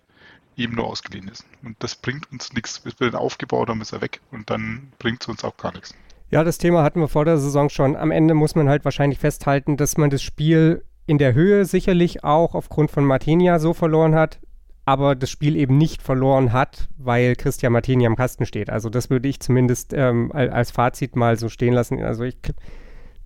eben 0.58 0.76
nur 0.76 0.88
ausgeliehen 0.88 1.28
ist. 1.30 1.46
Und 1.63 1.76
das 1.80 1.96
bringt 1.96 2.32
uns 2.32 2.54
nichts. 2.54 2.80
Bis 2.80 3.00
wir 3.00 3.10
den 3.10 3.15
aufgebaut 3.15 3.70
haben, 3.70 3.82
ist 3.82 3.94
er 3.94 4.02
weg. 4.02 4.22
Und 4.32 4.50
dann 4.50 4.91
bringt 5.00 5.22
es 5.22 5.28
uns 5.28 5.44
auch 5.44 5.56
gar 5.58 5.74
nichts. 5.74 5.94
Ja, 6.30 6.44
das 6.44 6.58
Thema 6.58 6.84
hatten 6.84 7.00
wir 7.00 7.08
vor 7.08 7.24
der 7.26 7.38
Saison 7.38 7.70
schon. 7.70 7.96
Am 7.96 8.12
Ende 8.12 8.34
muss 8.34 8.56
man 8.56 8.68
halt 8.68 8.84
wahrscheinlich 8.84 9.20
festhalten, 9.20 9.78
dass 9.78 9.98
man 9.98 10.10
das 10.10 10.22
Spiel 10.22 10.84
in 11.08 11.18
der 11.18 11.34
Höhe 11.34 11.65
sicherlich 11.65 12.24
auch 12.24 12.56
aufgrund 12.56 12.91
von 12.91 13.06
Martinia 13.06 13.60
so 13.60 13.74
verloren 13.74 14.15
hat. 14.15 14.39
aber 14.86 15.15
das 15.15 15.32
Spiel 15.32 15.56
eben 15.56 15.78
nicht 15.78 16.04
verloren 16.04 16.54
hat, 16.54 16.89
weil 16.98 17.36
Christian 17.36 17.74
Martini 17.74 18.06
am 18.06 18.15
Kasten 18.15 18.46
steht. 18.46 18.70
Also 18.70 18.89
das 18.89 19.10
würde 19.10 19.28
ich 19.28 19.39
zumindest 19.39 19.94
ähm, 19.94 20.32
als 20.32 20.70
Fazit 20.70 21.15
mal 21.15 21.39
so 21.39 21.50
stehen 21.50 21.74
lassen. 21.74 22.04
Also 22.04 22.24
ich, 22.24 22.38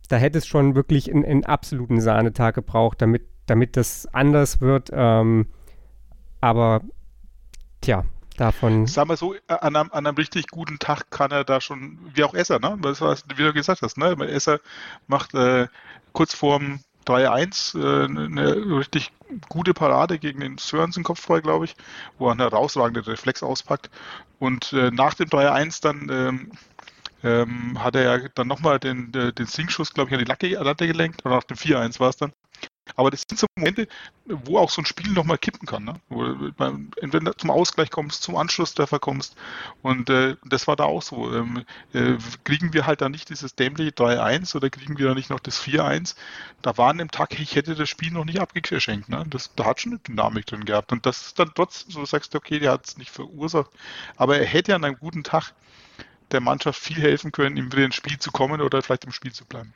da 0.07 0.15
hätte 0.15 0.37
es 0.37 0.47
schon 0.47 0.75
wirklich 0.75 1.11
einen, 1.13 1.25
einen 1.25 1.43
absoluten 1.43 1.99
Sahnetag 1.99 2.55
gebraucht, 2.55 3.01
damit, 3.01 3.23
damit 3.45 3.75
das 3.75 4.07
anders 4.13 4.61
wird. 4.61 4.89
Ähm, 4.93 5.47
aber 6.39 6.81
tja, 7.81 8.05
davon. 8.37 8.87
Sagen 8.87 9.09
wir 9.09 9.17
so, 9.17 9.33
äh, 9.33 9.39
an 9.47 9.75
einem, 9.75 9.91
an 9.91 10.07
einem, 10.07 10.15
richtig 10.15 10.47
guten 10.47 10.79
Tag 10.79 11.11
kann 11.11 11.31
er 11.31 11.43
da 11.43 11.59
schon, 11.59 11.99
wie 12.13 12.23
auch 12.23 12.33
Esser, 12.33 12.59
ne? 12.59 12.77
Das, 12.81 13.01
was, 13.01 13.25
wie 13.35 13.43
du 13.43 13.53
gesagt 13.53 13.81
hast, 13.81 13.97
ne? 13.97 14.15
Esser 14.27 14.59
macht 15.07 15.33
äh, 15.33 15.67
kurz 16.13 16.33
vorm 16.33 16.79
3-1 17.09 17.77
äh, 17.77 18.05
eine 18.05 18.77
richtig 18.77 19.11
gute 19.47 19.73
Parade 19.73 20.19
gegen 20.19 20.39
den 20.39 20.57
Sörensen 20.57 21.03
Kopfball, 21.03 21.41
glaube 21.41 21.65
ich, 21.65 21.75
wo 22.17 22.27
er 22.27 22.31
einen 22.31 22.41
herausragenden 22.41 23.03
Reflex 23.03 23.43
auspackt. 23.43 23.89
Und 24.39 24.73
äh, 24.73 24.91
nach 24.91 25.13
dem 25.13 25.29
3-1 25.29 25.81
dann 25.81 26.09
ähm, 26.09 26.51
ähm, 27.23 27.83
hat 27.83 27.95
er 27.95 28.19
ja 28.19 28.27
dann 28.35 28.47
nochmal 28.47 28.79
den, 28.79 29.11
den 29.11 29.45
Singschuss, 29.45 29.93
glaube 29.93 30.09
ich, 30.09 30.13
an 30.13 30.23
die 30.23 30.53
Latte 30.55 30.87
gelenkt, 30.87 31.25
oder 31.25 31.35
nach 31.35 31.43
dem 31.43 31.57
4-1 31.57 31.99
war 31.99 32.09
es 32.09 32.17
dann. 32.17 32.31
Aber 32.95 33.11
das 33.11 33.23
sind 33.27 33.39
so 33.39 33.47
Momente, 33.55 33.87
wo 34.25 34.57
auch 34.57 34.69
so 34.69 34.81
ein 34.81 34.85
Spiel 34.85 35.11
nochmal 35.11 35.37
kippen 35.37 35.67
kann. 35.67 35.83
Ne? 35.83 35.95
Wo 36.09 36.23
du 36.23 36.51
entweder 37.01 37.37
zum 37.37 37.51
Ausgleich 37.51 37.89
kommst, 37.89 38.23
zum 38.23 38.35
Anschlusstreffer 38.35 38.99
kommst. 38.99 39.35
Und 39.81 40.09
äh, 40.09 40.35
das 40.45 40.67
war 40.67 40.75
da 40.75 40.85
auch 40.85 41.01
so. 41.01 41.33
Ähm, 41.33 41.65
äh, 41.93 42.17
kriegen 42.43 42.73
wir 42.73 42.85
halt 42.85 43.01
da 43.01 43.09
nicht 43.09 43.29
dieses 43.29 43.55
dämliche 43.55 43.91
3-1 43.91 44.55
oder 44.55 44.69
kriegen 44.69 44.97
wir 44.97 45.07
da 45.07 45.15
nicht 45.15 45.29
noch 45.29 45.39
das 45.39 45.61
4-1? 45.61 46.15
Da 46.61 46.77
waren 46.77 46.99
im 46.99 47.11
Tag, 47.11 47.39
ich 47.39 47.55
hätte 47.55 47.75
das 47.75 47.89
Spiel 47.89 48.11
noch 48.11 48.25
nicht 48.25 48.39
abgeschenkt. 48.39 49.09
Ne? 49.09 49.25
Das, 49.29 49.53
da 49.55 49.65
hat 49.65 49.81
schon 49.81 49.93
eine 49.93 49.99
Dynamik 49.99 50.45
drin 50.45 50.65
gehabt. 50.65 50.91
Und 50.91 51.05
das 51.05 51.27
ist 51.27 51.39
dann 51.39 51.51
trotzdem 51.55 51.91
so, 51.91 51.99
du 52.01 52.05
sagst, 52.05 52.35
okay, 52.35 52.59
der 52.59 52.71
hat 52.71 52.85
es 52.85 52.97
nicht 52.97 53.11
verursacht. 53.11 53.71
Aber 54.17 54.37
er 54.37 54.45
hätte 54.45 54.75
an 54.75 54.83
einem 54.83 54.97
guten 54.97 55.23
Tag 55.23 55.53
der 56.31 56.41
Mannschaft 56.41 56.79
viel 56.79 57.01
helfen 57.01 57.31
können, 57.31 57.57
ihm 57.57 57.71
wieder 57.71 57.85
ins 57.85 57.95
Spiel 57.95 58.19
zu 58.19 58.31
kommen 58.31 58.61
oder 58.61 58.81
vielleicht 58.81 59.05
im 59.05 59.11
Spiel 59.11 59.33
zu 59.33 59.45
bleiben. 59.45 59.73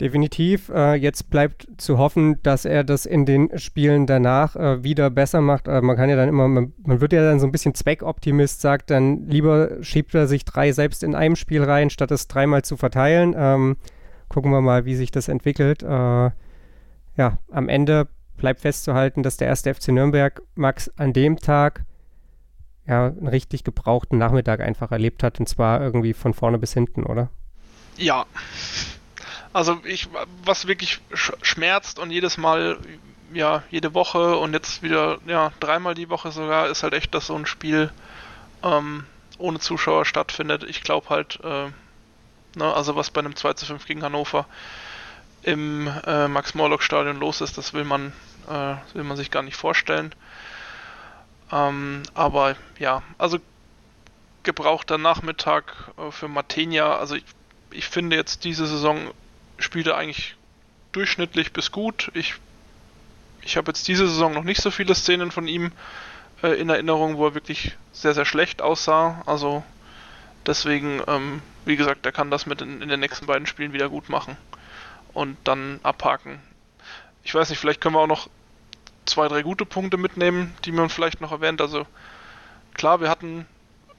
Definitiv. 0.00 0.70
Äh, 0.70 0.94
jetzt 0.94 1.28
bleibt 1.28 1.68
zu 1.76 1.98
hoffen, 1.98 2.42
dass 2.42 2.64
er 2.64 2.84
das 2.84 3.04
in 3.04 3.26
den 3.26 3.58
Spielen 3.58 4.06
danach 4.06 4.56
äh, 4.56 4.82
wieder 4.82 5.10
besser 5.10 5.42
macht. 5.42 5.68
Äh, 5.68 5.82
man 5.82 5.96
kann 5.96 6.08
ja 6.08 6.16
dann 6.16 6.30
immer, 6.30 6.48
man, 6.48 6.72
man, 6.82 7.02
wird 7.02 7.12
ja 7.12 7.22
dann 7.22 7.38
so 7.38 7.46
ein 7.46 7.52
bisschen 7.52 7.74
Zweckoptimist, 7.74 8.62
sagt 8.62 8.88
dann, 8.88 9.26
lieber 9.26 9.82
schiebt 9.82 10.14
er 10.14 10.26
sich 10.26 10.46
drei 10.46 10.72
selbst 10.72 11.02
in 11.02 11.14
einem 11.14 11.36
Spiel 11.36 11.62
rein, 11.62 11.90
statt 11.90 12.10
es 12.12 12.28
dreimal 12.28 12.62
zu 12.62 12.78
verteilen. 12.78 13.34
Ähm, 13.36 13.76
gucken 14.30 14.50
wir 14.52 14.62
mal, 14.62 14.86
wie 14.86 14.94
sich 14.94 15.10
das 15.10 15.28
entwickelt. 15.28 15.82
Äh, 15.82 15.86
ja, 15.86 17.38
am 17.50 17.68
Ende 17.68 18.08
bleibt 18.38 18.60
festzuhalten, 18.60 19.22
dass 19.22 19.36
der 19.36 19.48
erste 19.48 19.74
FC 19.74 19.88
Nürnberg 19.88 20.40
Max 20.54 20.90
an 20.96 21.12
dem 21.12 21.36
Tag 21.36 21.84
ja 22.86 23.08
einen 23.08 23.28
richtig 23.28 23.64
gebrauchten 23.64 24.16
Nachmittag 24.16 24.60
einfach 24.60 24.92
erlebt 24.92 25.22
hat 25.22 25.38
und 25.40 25.46
zwar 25.46 25.82
irgendwie 25.82 26.14
von 26.14 26.32
vorne 26.32 26.58
bis 26.58 26.72
hinten, 26.72 27.04
oder? 27.04 27.28
Ja, 27.98 28.24
also 29.52 29.80
ich, 29.84 30.08
was 30.44 30.66
wirklich 30.66 31.00
schmerzt 31.42 31.98
und 31.98 32.10
jedes 32.10 32.36
Mal, 32.36 32.78
ja, 33.32 33.62
jede 33.70 33.94
Woche 33.94 34.36
und 34.36 34.52
jetzt 34.52 34.82
wieder, 34.82 35.18
ja, 35.26 35.52
dreimal 35.60 35.94
die 35.94 36.08
Woche 36.08 36.32
sogar, 36.32 36.68
ist 36.68 36.82
halt 36.82 36.94
echt, 36.94 37.14
dass 37.14 37.26
so 37.26 37.36
ein 37.36 37.46
Spiel 37.46 37.92
ähm, 38.62 39.06
ohne 39.38 39.58
Zuschauer 39.58 40.04
stattfindet. 40.04 40.64
Ich 40.64 40.82
glaube 40.82 41.08
halt, 41.10 41.40
äh, 41.42 41.68
ne, 42.56 42.74
also 42.74 42.96
was 42.96 43.10
bei 43.10 43.20
einem 43.20 43.36
2 43.36 43.54
zu 43.54 43.66
5 43.66 43.86
gegen 43.86 44.02
Hannover 44.02 44.46
im 45.42 45.88
äh, 46.06 46.28
Max-Morlock-Stadion 46.28 47.18
los 47.18 47.40
ist, 47.40 47.56
das 47.56 47.72
will 47.72 47.84
man, 47.84 48.12
äh, 48.48 48.74
will 48.94 49.04
man 49.04 49.16
sich 49.16 49.30
gar 49.30 49.42
nicht 49.42 49.56
vorstellen. 49.56 50.14
Ähm, 51.50 52.02
aber 52.14 52.56
ja, 52.78 53.02
also 53.18 53.38
gebrauchter 54.42 54.98
Nachmittag 54.98 55.74
äh, 55.96 56.10
für 56.10 56.28
Matenia. 56.28 56.96
Also 56.96 57.16
ich, 57.16 57.24
ich 57.70 57.88
finde 57.88 58.16
jetzt 58.16 58.44
diese 58.44 58.66
Saison 58.66 59.10
spielt 59.62 59.86
er 59.86 59.96
eigentlich 59.96 60.36
durchschnittlich 60.92 61.52
bis 61.52 61.70
gut. 61.70 62.10
Ich, 62.14 62.34
ich 63.42 63.56
habe 63.56 63.70
jetzt 63.70 63.86
diese 63.88 64.08
Saison 64.08 64.32
noch 64.32 64.44
nicht 64.44 64.60
so 64.60 64.70
viele 64.70 64.94
Szenen 64.94 65.30
von 65.30 65.46
ihm 65.48 65.72
äh, 66.42 66.60
in 66.60 66.68
Erinnerung, 66.68 67.16
wo 67.16 67.26
er 67.26 67.34
wirklich 67.34 67.76
sehr, 67.92 68.14
sehr 68.14 68.24
schlecht 68.24 68.62
aussah. 68.62 69.22
Also 69.26 69.62
deswegen, 70.46 71.02
ähm, 71.06 71.42
wie 71.64 71.76
gesagt, 71.76 72.06
er 72.06 72.12
kann 72.12 72.30
das 72.30 72.46
mit 72.46 72.62
in, 72.62 72.82
in 72.82 72.88
den 72.88 73.00
nächsten 73.00 73.26
beiden 73.26 73.46
Spielen 73.46 73.72
wieder 73.72 73.88
gut 73.88 74.08
machen 74.08 74.36
und 75.12 75.36
dann 75.44 75.80
abhaken. 75.82 76.40
Ich 77.22 77.34
weiß 77.34 77.50
nicht, 77.50 77.58
vielleicht 77.58 77.80
können 77.80 77.94
wir 77.94 78.00
auch 78.00 78.06
noch 78.06 78.28
zwei, 79.06 79.28
drei 79.28 79.42
gute 79.42 79.66
Punkte 79.66 79.96
mitnehmen, 79.96 80.54
die 80.64 80.72
man 80.72 80.88
vielleicht 80.88 81.20
noch 81.20 81.32
erwähnt. 81.32 81.60
Also 81.60 81.86
klar, 82.74 83.00
wir 83.00 83.10
hatten 83.10 83.46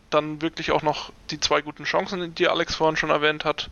dann 0.09 0.41
wirklich 0.41 0.71
auch 0.71 0.81
noch 0.81 1.11
die 1.29 1.39
zwei 1.39 1.61
guten 1.61 1.83
Chancen, 1.83 2.35
die 2.35 2.47
Alex 2.47 2.75
vorhin 2.75 2.97
schon 2.97 3.09
erwähnt 3.09 3.45
hat. 3.45 3.69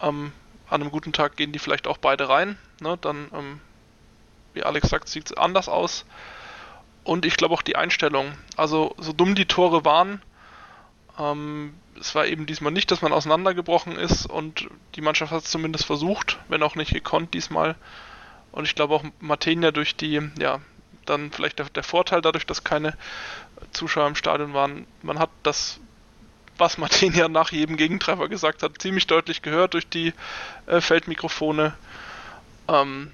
Ähm, 0.00 0.32
an 0.72 0.80
einem 0.80 0.90
guten 0.90 1.12
Tag 1.12 1.36
gehen 1.36 1.52
die 1.52 1.58
vielleicht 1.58 1.86
auch 1.86 1.98
beide 1.98 2.28
rein. 2.28 2.58
Ne? 2.80 2.98
Dann, 3.00 3.28
ähm, 3.34 3.60
wie 4.54 4.62
Alex 4.62 4.88
sagt, 4.88 5.08
sieht 5.08 5.26
es 5.26 5.36
anders 5.36 5.68
aus. 5.68 6.04
Und 7.04 7.26
ich 7.26 7.36
glaube 7.36 7.54
auch 7.54 7.62
die 7.62 7.76
Einstellung. 7.76 8.32
Also, 8.56 8.94
so 8.98 9.12
dumm 9.12 9.34
die 9.34 9.46
Tore 9.46 9.84
waren, 9.84 10.22
ähm, 11.18 11.74
es 12.00 12.14
war 12.14 12.26
eben 12.26 12.46
diesmal 12.46 12.72
nicht, 12.72 12.90
dass 12.90 13.02
man 13.02 13.12
auseinandergebrochen 13.12 13.96
ist 13.96 14.26
und 14.26 14.68
die 14.94 15.02
Mannschaft 15.02 15.30
hat 15.30 15.44
es 15.44 15.50
zumindest 15.50 15.84
versucht, 15.84 16.38
wenn 16.48 16.62
auch 16.62 16.74
nicht 16.74 16.92
gekonnt 16.92 17.34
diesmal. 17.34 17.76
Und 18.50 18.64
ich 18.64 18.74
glaube 18.74 18.94
auch 18.94 19.04
Martenia 19.20 19.72
durch 19.72 19.94
die, 19.96 20.22
ja, 20.38 20.60
dann 21.04 21.30
vielleicht 21.32 21.58
der, 21.58 21.66
der 21.66 21.82
Vorteil 21.82 22.22
dadurch, 22.22 22.46
dass 22.46 22.64
keine 22.64 22.96
Zuschauer 23.72 24.06
im 24.06 24.14
Stadion 24.14 24.54
waren. 24.54 24.86
Man 25.02 25.18
hat 25.18 25.30
das 25.42 25.80
was 26.58 26.78
Martin 26.78 27.14
ja 27.14 27.28
nach 27.28 27.52
jedem 27.52 27.76
Gegentreffer 27.76 28.28
gesagt 28.28 28.62
hat, 28.62 28.80
ziemlich 28.80 29.06
deutlich 29.06 29.42
gehört 29.42 29.74
durch 29.74 29.88
die 29.88 30.12
äh, 30.66 30.80
Feldmikrofone. 30.80 31.74
Ähm, 32.68 33.12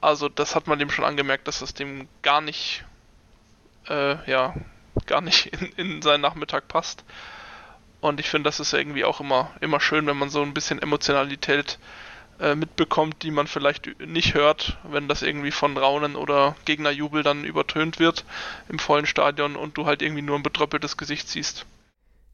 also 0.00 0.28
das 0.28 0.54
hat 0.54 0.66
man 0.66 0.78
dem 0.78 0.90
schon 0.90 1.04
angemerkt, 1.04 1.48
dass 1.48 1.60
das 1.60 1.74
dem 1.74 2.08
gar 2.22 2.40
nicht, 2.40 2.84
äh, 3.88 4.30
ja, 4.30 4.54
gar 5.06 5.20
nicht 5.20 5.46
in, 5.46 5.72
in 5.76 6.02
seinen 6.02 6.20
Nachmittag 6.20 6.68
passt. 6.68 7.04
Und 8.00 8.20
ich 8.20 8.28
finde, 8.28 8.48
das 8.48 8.60
ist 8.60 8.72
irgendwie 8.72 9.04
auch 9.04 9.20
immer, 9.20 9.50
immer 9.60 9.80
schön, 9.80 10.06
wenn 10.06 10.16
man 10.16 10.30
so 10.30 10.42
ein 10.42 10.54
bisschen 10.54 10.80
Emotionalität 10.80 11.78
äh, 12.38 12.54
mitbekommt, 12.54 13.24
die 13.24 13.32
man 13.32 13.48
vielleicht 13.48 13.98
nicht 14.00 14.34
hört, 14.34 14.78
wenn 14.84 15.08
das 15.08 15.22
irgendwie 15.22 15.50
von 15.50 15.76
Raunen 15.76 16.14
oder 16.14 16.54
Gegnerjubel 16.64 17.24
dann 17.24 17.42
übertönt 17.42 17.98
wird 17.98 18.24
im 18.68 18.78
vollen 18.78 19.06
Stadion 19.06 19.56
und 19.56 19.76
du 19.76 19.86
halt 19.86 20.02
irgendwie 20.02 20.22
nur 20.22 20.36
ein 20.36 20.44
betröppeltes 20.44 20.96
Gesicht 20.96 21.28
siehst. 21.28 21.66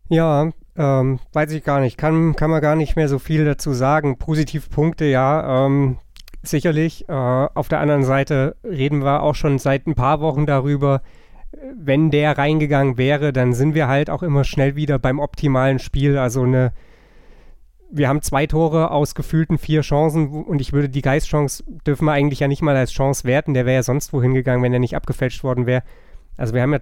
Ja, 0.08 0.50
ähm, 0.76 1.20
weiß 1.32 1.52
ich 1.52 1.64
gar 1.64 1.80
nicht. 1.80 1.96
Kann, 1.96 2.36
kann 2.36 2.50
man 2.50 2.60
gar 2.60 2.76
nicht 2.76 2.96
mehr 2.96 3.08
so 3.08 3.18
viel 3.18 3.44
dazu 3.44 3.72
sagen. 3.72 4.18
Positivpunkte, 4.18 5.04
ja, 5.04 5.66
ähm, 5.66 5.98
sicherlich. 6.42 7.08
Äh, 7.08 7.12
auf 7.12 7.68
der 7.68 7.80
anderen 7.80 8.04
Seite 8.04 8.56
reden 8.64 9.04
wir 9.04 9.22
auch 9.22 9.34
schon 9.34 9.58
seit 9.58 9.86
ein 9.86 9.94
paar 9.94 10.20
Wochen 10.20 10.46
darüber, 10.46 11.00
wenn 11.76 12.10
der 12.10 12.36
reingegangen 12.36 12.98
wäre, 12.98 13.32
dann 13.32 13.52
sind 13.52 13.74
wir 13.74 13.88
halt 13.88 14.10
auch 14.10 14.22
immer 14.22 14.44
schnell 14.44 14.76
wieder 14.76 14.98
beim 14.98 15.18
optimalen 15.18 15.78
Spiel. 15.78 16.18
Also 16.18 16.42
eine, 16.42 16.72
wir 17.90 18.08
haben 18.08 18.22
zwei 18.22 18.46
Tore 18.46 18.90
aus 18.90 19.14
gefühlten 19.14 19.58
vier 19.58 19.82
Chancen 19.82 20.44
und 20.44 20.60
ich 20.60 20.72
würde 20.72 20.88
die 20.88 21.02
Geistchance 21.02 21.64
dürfen 21.86 22.06
wir 22.06 22.12
eigentlich 22.12 22.40
ja 22.40 22.48
nicht 22.48 22.62
mal 22.62 22.76
als 22.76 22.92
Chance 22.92 23.24
werten. 23.24 23.54
Der 23.54 23.66
wäre 23.66 23.76
ja 23.76 23.82
sonst 23.82 24.12
wohin 24.12 24.34
gegangen, 24.34 24.62
wenn 24.62 24.72
er 24.72 24.78
nicht 24.78 24.96
abgefälscht 24.96 25.44
worden 25.44 25.66
wäre. 25.66 25.82
Also 26.36 26.54
wir 26.54 26.62
haben 26.62 26.72
ja 26.72 26.80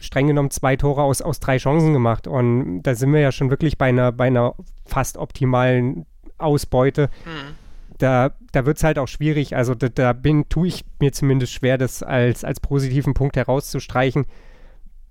streng 0.00 0.26
genommen 0.26 0.50
zwei 0.50 0.76
Tore 0.76 1.02
aus, 1.02 1.22
aus 1.22 1.40
drei 1.40 1.56
Chancen 1.58 1.92
gemacht. 1.92 2.26
Und 2.26 2.82
da 2.82 2.94
sind 2.94 3.12
wir 3.12 3.20
ja 3.20 3.32
schon 3.32 3.50
wirklich 3.50 3.78
bei 3.78 3.86
einer, 3.86 4.12
bei 4.12 4.26
einer 4.26 4.54
fast 4.84 5.16
optimalen 5.16 6.06
Ausbeute. 6.38 7.10
Mhm. 7.24 7.54
Da, 7.98 8.32
da 8.52 8.66
wird 8.66 8.76
es 8.76 8.84
halt 8.84 8.98
auch 8.98 9.08
schwierig. 9.08 9.56
Also 9.56 9.74
da, 9.74 9.88
da 9.88 10.12
bin, 10.12 10.48
tue 10.48 10.68
ich 10.68 10.84
mir 11.00 11.12
zumindest 11.12 11.52
schwer, 11.52 11.78
das 11.78 12.02
als, 12.02 12.44
als 12.44 12.60
positiven 12.60 13.14
Punkt 13.14 13.36
herauszustreichen, 13.36 14.26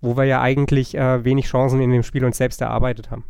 wo 0.02 0.18
wir 0.18 0.26
ja 0.26 0.42
eigentlich 0.42 0.96
äh, 0.96 1.24
wenig 1.24 1.46
Chancen 1.46 1.82
in 1.82 1.92
dem 1.92 2.04
Spiel 2.04 2.26
uns 2.26 2.38
selbst 2.38 2.62
erarbeitet 2.62 3.10
haben. 3.10 3.24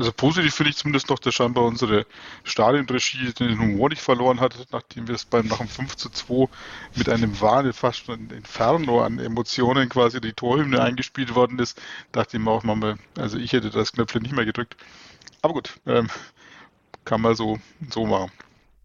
Also 0.00 0.12
positiv 0.12 0.54
finde 0.54 0.70
ich 0.70 0.76
zumindest 0.76 1.10
noch, 1.10 1.18
dass 1.18 1.34
scheinbar 1.34 1.64
unsere 1.64 2.06
Stadionregie 2.44 3.34
den 3.34 3.60
Humor 3.60 3.90
nicht 3.90 4.00
verloren 4.00 4.40
hat, 4.40 4.56
nachdem 4.72 5.06
wir 5.06 5.14
es 5.14 5.26
beim 5.26 5.46
nach 5.46 5.58
dem 5.58 5.68
5 5.68 5.94
zu 5.94 6.08
2 6.08 6.48
mit 6.94 7.10
einem 7.10 7.38
Wahn, 7.42 7.70
fast 7.74 8.06
schon 8.06 8.30
Inferno 8.30 9.02
an 9.02 9.18
Emotionen 9.18 9.90
quasi 9.90 10.18
die 10.18 10.32
Torhymne 10.32 10.80
eingespielt 10.80 11.34
worden 11.34 11.58
ist, 11.58 11.78
dachte 12.12 12.38
ich 12.38 12.42
mir 12.42 12.50
auch 12.50 12.64
mal, 12.64 12.96
also 13.18 13.36
ich 13.36 13.52
hätte 13.52 13.68
das 13.68 13.92
Knöpfchen 13.92 14.22
nicht 14.22 14.34
mehr 14.34 14.46
gedrückt. 14.46 14.74
Aber 15.42 15.52
gut, 15.52 15.78
ähm, 15.84 16.08
kann 17.04 17.20
man 17.20 17.34
so, 17.34 17.58
so 17.90 18.06
machen. 18.06 18.32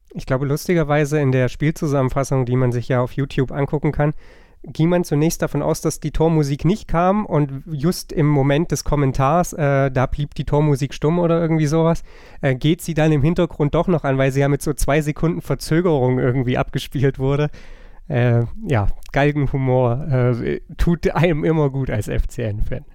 Ich 0.09 0.25
glaube, 0.25 0.45
lustigerweise 0.45 1.21
in 1.21 1.31
der 1.31 1.47
Spielzusammenfassung, 1.47 2.45
die 2.45 2.57
man 2.57 2.73
sich 2.73 2.89
ja 2.89 2.99
auf 2.99 3.13
YouTube 3.13 3.53
angucken 3.53 3.93
kann, 3.93 4.13
ging 4.67 4.89
man 4.89 5.03
zunächst 5.03 5.41
davon 5.41 5.61
aus, 5.61 5.81
dass 5.81 5.99
die 5.99 6.11
Tormusik 6.11 6.65
nicht 6.65 6.87
kam 6.87 7.25
und 7.25 7.63
just 7.71 8.11
im 8.11 8.27
Moment 8.27 8.71
des 8.71 8.83
Kommentars, 8.83 9.53
äh, 9.53 9.91
da 9.91 10.05
blieb 10.05 10.35
die 10.35 10.45
Tormusik 10.45 10.93
stumm 10.93 11.19
oder 11.19 11.39
irgendwie 11.41 11.67
sowas, 11.67 12.03
äh, 12.41 12.55
geht 12.55 12.81
sie 12.81 12.93
dann 12.93 13.11
im 13.11 13.21
Hintergrund 13.21 13.75
doch 13.75 13.87
noch 13.87 14.03
an, 14.03 14.17
weil 14.17 14.31
sie 14.31 14.39
ja 14.41 14.47
mit 14.47 14.61
so 14.61 14.73
zwei 14.73 15.01
Sekunden 15.01 15.41
Verzögerung 15.41 16.19
irgendwie 16.19 16.57
abgespielt 16.57 17.19
wurde. 17.19 17.49
Äh, 18.07 18.43
ja, 18.67 18.87
Galgenhumor 19.11 20.07
äh, 20.07 20.61
tut 20.77 21.09
einem 21.11 21.43
immer 21.43 21.69
gut 21.69 21.89
als 21.89 22.07
FCN-Fan. 22.07 22.85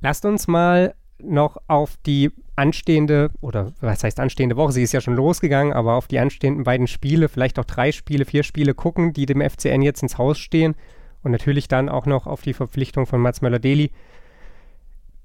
Lasst 0.00 0.24
uns 0.24 0.48
mal 0.48 0.94
noch 1.18 1.56
auf 1.68 1.96
die 2.04 2.30
anstehende, 2.56 3.30
oder 3.40 3.72
was 3.80 4.04
heißt 4.04 4.20
anstehende 4.20 4.56
Woche, 4.56 4.72
sie 4.72 4.82
ist 4.82 4.92
ja 4.92 5.00
schon 5.00 5.16
losgegangen, 5.16 5.72
aber 5.72 5.94
auf 5.94 6.06
die 6.06 6.18
anstehenden 6.18 6.64
beiden 6.64 6.86
Spiele, 6.86 7.28
vielleicht 7.28 7.58
auch 7.58 7.64
drei 7.64 7.92
Spiele, 7.92 8.24
vier 8.24 8.42
Spiele 8.42 8.74
gucken, 8.74 9.12
die 9.12 9.26
dem 9.26 9.40
FCN 9.40 9.82
jetzt 9.82 10.02
ins 10.02 10.18
Haus 10.18 10.38
stehen 10.38 10.74
und 11.22 11.32
natürlich 11.32 11.68
dann 11.68 11.88
auch 11.88 12.06
noch 12.06 12.26
auf 12.26 12.42
die 12.42 12.54
Verpflichtung 12.54 13.06
von 13.06 13.20
Mats 13.20 13.40
Möller-Deli. 13.40 13.90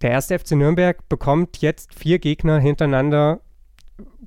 Der 0.01 0.11
erste 0.11 0.39
FC 0.39 0.51
Nürnberg 0.51 1.07
bekommt 1.09 1.57
jetzt 1.57 1.93
vier 1.93 2.19
Gegner 2.19 2.59
hintereinander, 2.59 3.41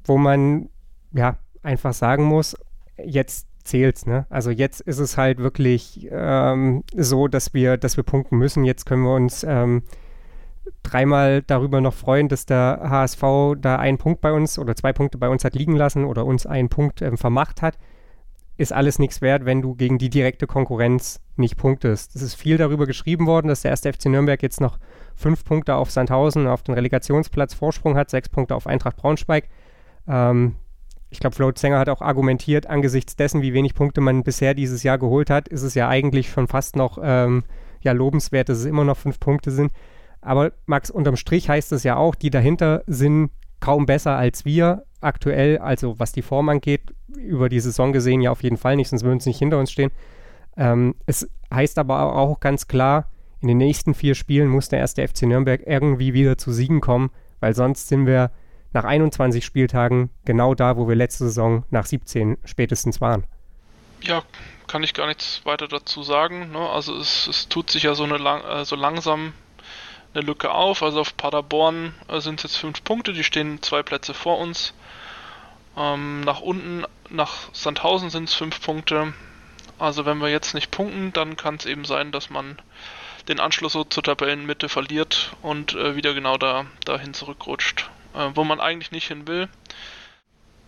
wo 0.04 0.18
man 0.18 0.68
ja 1.12 1.38
einfach 1.62 1.94
sagen 1.94 2.24
muss, 2.24 2.56
jetzt 3.02 3.48
zählt's, 3.64 4.06
ne? 4.06 4.26
Also 4.28 4.50
jetzt 4.50 4.80
ist 4.80 4.98
es 4.98 5.16
halt 5.16 5.38
wirklich 5.38 6.08
ähm, 6.10 6.84
so, 6.94 7.28
dass 7.28 7.54
wir, 7.54 7.76
dass 7.76 7.96
wir 7.96 8.04
punkten 8.04 8.36
müssen. 8.36 8.64
Jetzt 8.64 8.86
können 8.86 9.04
wir 9.04 9.14
uns 9.14 9.44
ähm, 9.48 9.84
dreimal 10.82 11.42
darüber 11.42 11.80
noch 11.80 11.94
freuen, 11.94 12.28
dass 12.28 12.46
der 12.46 12.80
HSV 12.84 13.22
da 13.58 13.76
einen 13.76 13.98
Punkt 13.98 14.20
bei 14.20 14.32
uns 14.32 14.58
oder 14.58 14.76
zwei 14.76 14.92
Punkte 14.92 15.18
bei 15.18 15.28
uns 15.28 15.44
hat 15.44 15.54
liegen 15.54 15.76
lassen 15.76 16.04
oder 16.04 16.26
uns 16.26 16.46
einen 16.46 16.68
Punkt 16.68 17.02
ähm, 17.02 17.16
vermacht 17.16 17.62
hat. 17.62 17.78
Ist 18.56 18.72
alles 18.72 18.98
nichts 18.98 19.22
wert, 19.22 19.44
wenn 19.44 19.62
du 19.62 19.74
gegen 19.74 19.98
die 19.98 20.10
direkte 20.10 20.46
Konkurrenz 20.46 21.20
nicht 21.36 21.56
punktest. 21.56 22.14
Es 22.14 22.22
ist 22.22 22.34
viel 22.34 22.58
darüber 22.58 22.86
geschrieben 22.86 23.26
worden, 23.26 23.48
dass 23.48 23.62
der 23.62 23.70
erste 23.70 23.92
FC 23.92 24.06
Nürnberg 24.06 24.42
jetzt 24.42 24.60
noch 24.60 24.78
fünf 25.16 25.44
Punkte 25.44 25.74
auf 25.74 25.90
Sandhausen 25.90 26.46
auf 26.46 26.62
den 26.62 26.74
Relegationsplatz 26.74 27.54
Vorsprung 27.54 27.96
hat, 27.96 28.10
sechs 28.10 28.28
Punkte 28.28 28.54
auf 28.54 28.66
Eintracht 28.66 28.96
Braunschweig. 28.96 29.48
Ähm, 30.06 30.56
ich 31.10 31.20
glaube, 31.20 31.36
Flo 31.36 31.52
Zenger 31.52 31.78
hat 31.78 31.88
auch 31.88 32.00
argumentiert, 32.00 32.66
angesichts 32.66 33.16
dessen, 33.16 33.42
wie 33.42 33.52
wenig 33.52 33.74
Punkte 33.74 34.00
man 34.00 34.22
bisher 34.22 34.54
dieses 34.54 34.82
Jahr 34.82 34.98
geholt 34.98 35.28
hat, 35.28 35.46
ist 35.46 35.62
es 35.62 35.74
ja 35.74 35.88
eigentlich 35.88 36.30
schon 36.30 36.48
fast 36.48 36.76
noch 36.76 36.98
ähm, 37.02 37.44
ja, 37.82 37.92
lobenswert, 37.92 38.48
dass 38.48 38.58
es 38.58 38.64
immer 38.64 38.84
noch 38.84 38.96
fünf 38.96 39.20
Punkte 39.20 39.50
sind. 39.50 39.72
Aber 40.22 40.52
Max, 40.66 40.90
unterm 40.90 41.16
Strich 41.16 41.48
heißt 41.48 41.72
es 41.72 41.82
ja 41.82 41.96
auch, 41.96 42.14
die 42.14 42.30
dahinter 42.30 42.82
sind 42.86 43.30
kaum 43.60 43.86
besser 43.86 44.16
als 44.16 44.44
wir 44.44 44.84
aktuell, 45.00 45.58
also 45.58 45.98
was 45.98 46.12
die 46.12 46.22
Form 46.22 46.48
angeht, 46.48 46.94
über 47.08 47.48
die 47.48 47.60
Saison 47.60 47.92
gesehen 47.92 48.20
ja 48.20 48.30
auf 48.30 48.42
jeden 48.42 48.56
Fall 48.56 48.76
nicht, 48.76 48.88
sonst 48.88 49.04
würden 49.04 49.20
sie 49.20 49.30
nicht 49.30 49.38
hinter 49.38 49.58
uns 49.58 49.70
stehen. 49.70 49.90
Ähm, 50.56 50.94
es 51.06 51.28
heißt 51.52 51.78
aber 51.78 52.14
auch 52.16 52.40
ganz 52.40 52.68
klar, 52.68 53.08
in 53.40 53.48
den 53.48 53.58
nächsten 53.58 53.94
vier 53.94 54.14
Spielen 54.14 54.48
muss 54.48 54.68
der 54.68 54.78
erste 54.78 55.06
FC 55.06 55.22
Nürnberg 55.22 55.62
irgendwie 55.66 56.14
wieder 56.14 56.38
zu 56.38 56.52
Siegen 56.52 56.80
kommen, 56.80 57.10
weil 57.40 57.54
sonst 57.54 57.88
sind 57.88 58.06
wir 58.06 58.30
nach 58.72 58.84
21 58.84 59.44
Spieltagen 59.44 60.10
genau 60.24 60.54
da, 60.54 60.76
wo 60.76 60.88
wir 60.88 60.94
letzte 60.94 61.24
Saison 61.24 61.64
nach 61.70 61.86
17 61.86 62.38
spätestens 62.44 63.00
waren. 63.00 63.24
Ja, 64.00 64.22
kann 64.66 64.82
ich 64.82 64.94
gar 64.94 65.06
nichts 65.06 65.42
weiter 65.44 65.68
dazu 65.68 66.02
sagen. 66.02 66.52
Ne? 66.52 66.58
Also 66.58 66.96
es, 66.96 67.26
es, 67.28 67.48
tut 67.48 67.70
sich 67.70 67.82
ja 67.82 67.94
so, 67.94 68.04
eine 68.04 68.16
lang, 68.16 68.42
äh, 68.44 68.64
so 68.64 68.76
langsam 68.76 69.32
eine 70.14 70.24
Lücke 70.24 70.52
auf. 70.52 70.82
Also 70.82 71.00
auf 71.00 71.16
Paderborn 71.16 71.94
äh, 72.08 72.20
sind 72.20 72.40
es 72.40 72.52
jetzt 72.52 72.56
fünf 72.56 72.84
Punkte, 72.84 73.12
die 73.12 73.24
stehen 73.24 73.62
zwei 73.62 73.82
Plätze 73.82 74.14
vor 74.14 74.38
uns. 74.38 74.74
Ähm, 75.76 76.20
nach 76.20 76.40
unten, 76.40 76.84
nach 77.08 77.52
Sandhausen 77.52 78.10
sind 78.10 78.28
es 78.28 78.34
fünf 78.34 78.60
Punkte. 78.60 79.14
Also 79.78 80.04
wenn 80.04 80.18
wir 80.18 80.28
jetzt 80.28 80.54
nicht 80.54 80.70
punkten, 80.70 81.12
dann 81.12 81.36
kann 81.36 81.56
es 81.56 81.66
eben 81.66 81.84
sein, 81.84 82.12
dass 82.12 82.30
man 82.30 82.60
den 83.28 83.40
Anschluss 83.40 83.72
so 83.72 83.84
zur 83.84 84.02
Tabellenmitte 84.02 84.68
verliert 84.68 85.34
und 85.42 85.74
äh, 85.74 85.96
wieder 85.96 86.14
genau 86.14 86.36
da 86.38 86.66
dahin 86.84 87.14
zurückrutscht, 87.14 87.90
äh, 88.14 88.30
wo 88.34 88.44
man 88.44 88.60
eigentlich 88.60 88.90
nicht 88.90 89.08
hin 89.08 89.26
will. 89.26 89.48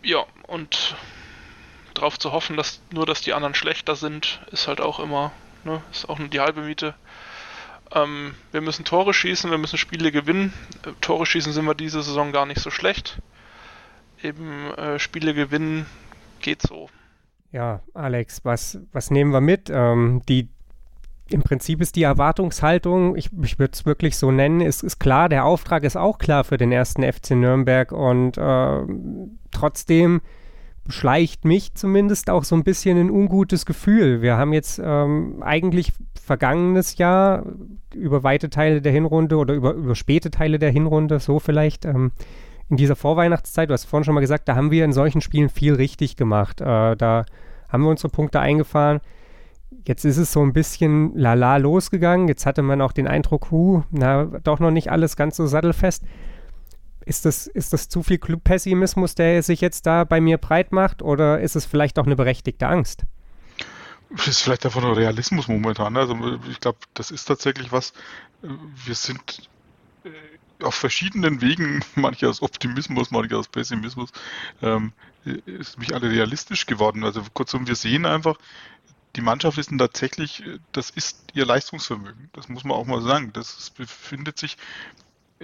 Ja, 0.03 0.25
und 0.47 0.97
darauf 1.95 2.19
zu 2.19 2.33
hoffen, 2.33 2.57
dass 2.57 2.81
nur 2.91 3.07
dass 3.07 3.21
die 3.21 3.33
anderen 3.33 3.55
schlechter 3.55 3.97
sind, 3.97 4.41
ist 4.51 4.69
halt 4.69 4.81
auch 4.81 4.99
immer, 4.99 5.33
ne, 5.65 5.83
ist 5.91 6.09
auch 6.09 6.19
nur 6.19 6.29
die 6.29 6.41
halbe 6.41 6.63
Miete. 6.63 6.95
Ähm, 7.95 8.35
wir 8.51 8.61
müssen 8.61 8.85
Tore 8.85 9.15
schießen, 9.15 9.51
wir 9.51 9.59
müssen 9.59 9.79
Spiele 9.79 10.11
gewinnen. 10.11 10.53
Äh, 10.85 10.91
Tore 11.01 11.27
schießen 11.27 11.53
sind 11.53 11.65
wir 11.65 11.75
diese 11.75 12.03
Saison 12.03 12.33
gar 12.33 12.47
nicht 12.47 12.61
so 12.61 12.71
schlecht. 12.71 13.21
Eben 14.23 14.71
äh, 14.73 14.99
Spiele 14.99 15.35
gewinnen 15.35 15.87
geht 16.41 16.63
so. 16.63 16.89
Ja, 17.53 17.81
Alex, 17.95 18.45
was, 18.45 18.81
was 18.93 19.11
nehmen 19.11 19.33
wir 19.33 19.41
mit? 19.41 19.71
Ähm, 19.73 20.23
die, 20.29 20.49
Im 21.29 21.43
Prinzip 21.43 21.81
ist 21.81 21.95
die 21.95 22.03
Erwartungshaltung, 22.03 23.17
ich, 23.17 23.31
ich 23.43 23.61
würde 23.61 23.73
es 23.75 23.87
wirklich 23.87 24.17
so 24.17 24.33
nennen, 24.33 24.61
ist, 24.61 24.83
ist 24.83 24.99
klar, 24.99 25.29
der 25.29 25.45
Auftrag 25.45 25.85
ist 25.85 25.97
auch 25.97 26.19
klar 26.19 26.43
für 26.43 26.57
den 26.57 26.73
ersten 26.73 27.05
FC 27.05 27.31
Nürnberg 27.31 27.93
und 27.93 28.37
äh, 28.37 28.83
trotzdem 29.53 30.21
beschleicht 30.85 31.45
mich 31.45 31.75
zumindest 31.75 32.31
auch 32.31 32.45
so 32.45 32.55
ein 32.55 32.65
bisschen 32.65 32.99
ein 32.99 33.11
ungutes 33.11 33.67
Gefühl. 33.67 34.23
Wir 34.23 34.37
haben 34.37 34.53
jetzt 34.53 34.81
ähm, 34.83 35.43
eigentlich 35.43 35.93
vergangenes 36.23 36.99
Jahr 36.99 37.45
über 37.95 38.23
weite 38.23 38.51
Teile 38.51 38.81
der 38.83 38.93
Hinrunde 38.93 39.37
oder 39.37 39.55
über, 39.55 39.73
über 39.73 39.95
späte 39.95 40.31
Teile 40.31 40.59
der 40.59 40.71
Hinrunde, 40.71 41.21
so 41.21 41.39
vielleicht, 41.39 41.85
ähm, 41.85 42.13
in 42.71 42.77
dieser 42.77 42.97
Vorweihnachtszeit, 42.97 43.69
du 43.69 43.75
hast 43.75 43.85
vorhin 43.85 44.05
schon 44.05 44.15
mal 44.15 44.21
gesagt, 44.21 44.49
da 44.49 44.57
haben 44.57 44.71
wir 44.71 44.85
in 44.85 44.93
solchen 44.93 45.21
Spielen 45.21 45.49
viel 45.49 45.75
richtig 45.75 46.17
gemacht. 46.17 46.61
Äh, 46.61 46.97
da 46.97 47.25
haben 47.69 47.83
wir 47.83 47.91
unsere 47.91 48.09
Punkte 48.09 48.41
eingefahren. 48.41 49.01
Jetzt 49.87 50.05
ist 50.05 50.17
es 50.17 50.33
so 50.33 50.41
ein 50.43 50.53
bisschen 50.53 51.15
lala 51.15 51.59
losgegangen. 51.59 52.29
Jetzt 52.29 52.47
hatte 52.47 52.63
man 52.63 52.81
auch 52.81 52.93
den 52.93 53.07
Eindruck, 53.07 53.51
hu, 53.51 53.83
na, 53.91 54.25
doch 54.25 54.61
noch 54.61 54.71
nicht 54.71 54.91
alles 54.91 55.17
ganz 55.17 55.37
so 55.37 55.47
sattelfest. 55.47 56.05
Ist 57.07 57.25
das, 57.25 57.47
ist 57.47 57.73
das 57.73 57.89
zu 57.89 58.03
viel 58.03 58.19
Clubpessimismus, 58.19 59.15
der 59.15 59.43
sich 59.43 59.61
jetzt 59.61 59.87
da 59.87 60.05
bei 60.05 60.21
mir 60.21 60.39
breit 60.39 60.73
macht, 60.73 61.03
oder 61.03 61.41
ist 61.41 61.57
es 61.57 61.67
vielleicht 61.67 61.99
auch 61.99 62.07
eine 62.07 62.17
berechtigte 62.17 62.67
Angst? 62.67 63.05
Das 64.11 64.29
ist 64.29 64.41
vielleicht 64.43 64.65
einfach 64.65 64.81
nur 64.81 64.97
Realismus 64.97 65.49
momentan. 65.49 65.97
Also 65.97 66.17
ich 66.51 66.61
glaube, 66.61 66.79
das 66.95 67.11
ist 67.11 67.25
tatsächlich 67.25 67.73
was. 67.73 67.93
Wir 68.43 68.95
sind 68.95 69.49
äh, 70.05 70.11
auf 70.63 70.75
verschiedenen 70.75 71.41
Wegen, 71.41 71.85
manche 71.95 72.29
aus 72.29 72.43
Optimismus, 72.43 73.11
manche 73.11 73.37
aus 73.37 73.49
Pessimismus, 73.49 74.11
ähm, 74.63 74.93
ist 75.47 75.79
mich 75.79 75.95
alle 75.95 76.11
realistisch 76.11 76.67
geworden. 76.67 77.05
Also 77.05 77.23
kurzum, 77.33 77.67
wir 77.67 77.77
sehen 77.77 78.07
einfach, 78.07 78.37
die 79.17 79.21
Mannschaft 79.21 79.59
ist 79.59 79.71
tatsächlich, 79.77 80.43
das 80.73 80.91
ist 80.91 81.25
ihr 81.35 81.47
Leistungsvermögen. 81.47 82.31
Das 82.33 82.49
muss 82.49 82.65
man 82.65 82.77
auch 82.77 82.87
mal 82.87 83.01
sagen. 83.01 83.33
Das 83.33 83.71
befindet 83.71 84.39
sich 84.39 84.57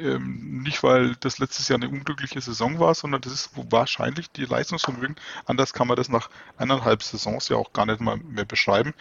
ähm, 0.01 0.63
nicht, 0.63 0.83
weil 0.83 1.17
das 1.17 1.39
letztes 1.39 1.69
Jahr 1.69 1.79
eine 1.79 1.89
unglückliche 1.89 2.41
Saison 2.41 2.79
war, 2.79 2.95
sondern 2.95 3.21
das 3.21 3.33
ist 3.33 3.51
wahrscheinlich 3.55 4.31
die 4.31 4.45
Leistungsvermögen. 4.45 5.17
Anders 5.47 5.73
kann 5.73 5.87
man 5.89 5.97
das 5.97 6.09
nach 6.09 6.31
eineinhalb 6.57 7.03
Saisons 7.03 7.49
ja 7.49 7.57
auch 7.57 7.73
gar 7.73 7.87
nicht 7.87 8.01
mal 8.01 8.17
mehr 8.17 8.45
beschreiben. 8.45 8.95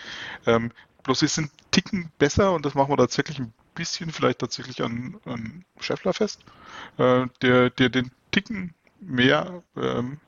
Ähm, 0.45 0.71
bloß 1.03 1.19
sie 1.19 1.27
sind 1.27 1.51
Ticken 1.71 2.11
besser 2.17 2.53
und 2.53 2.65
das 2.65 2.75
machen 2.75 2.91
wir 2.91 2.97
tatsächlich 2.97 3.39
ein 3.39 3.53
bisschen 3.75 4.11
vielleicht 4.11 4.39
tatsächlich 4.39 4.83
an, 4.83 5.19
an 5.25 5.65
Scheffler 5.79 6.13
fest, 6.13 6.41
äh, 6.97 7.25
der, 7.41 7.69
der 7.69 7.89
den 7.89 8.11
Ticken 8.31 8.73
mehr 8.99 9.63
ähm, 9.77 10.19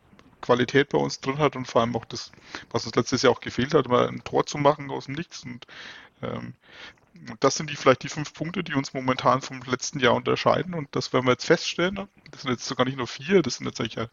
Qualität 0.42 0.90
bei 0.90 0.98
uns 0.98 1.20
drin 1.20 1.38
hat 1.38 1.56
und 1.56 1.68
vor 1.68 1.82
allem 1.82 1.96
auch 1.96 2.06
das, 2.06 2.32
was 2.72 2.86
uns 2.86 2.96
letztes 2.96 3.22
Jahr 3.22 3.34
auch 3.34 3.42
gefehlt 3.42 3.74
hat, 3.74 3.88
mal 3.88 4.08
ein 4.08 4.24
Tor 4.24 4.46
zu 4.46 4.58
machen 4.58 4.90
aus 4.90 5.06
dem 5.06 5.16
Nichts 5.16 5.44
und 5.44 5.68
ähm, 6.22 6.54
das 7.40 7.56
sind 7.56 7.70
die 7.70 7.76
vielleicht 7.76 8.04
die 8.04 8.10
fünf 8.10 8.34
Punkte, 8.34 8.64
die 8.64 8.74
uns 8.74 8.94
momentan 8.94 9.42
vom 9.42 9.62
letzten 9.64 10.00
Jahr 10.00 10.16
unterscheiden. 10.16 10.74
Und 10.74 10.96
das 10.96 11.14
werden 11.14 11.26
wir 11.26 11.32
jetzt 11.32 11.46
feststellen. 11.46 12.08
Das 12.32 12.42
sind 12.42 12.52
jetzt 12.52 12.66
sogar 12.66 12.86
nicht 12.86 12.98
nur 12.98 13.08
vier, 13.08 13.42
das 13.42 13.56
sind 13.56 13.68
jetzt 13.68 13.80
eigentlich 13.80 14.08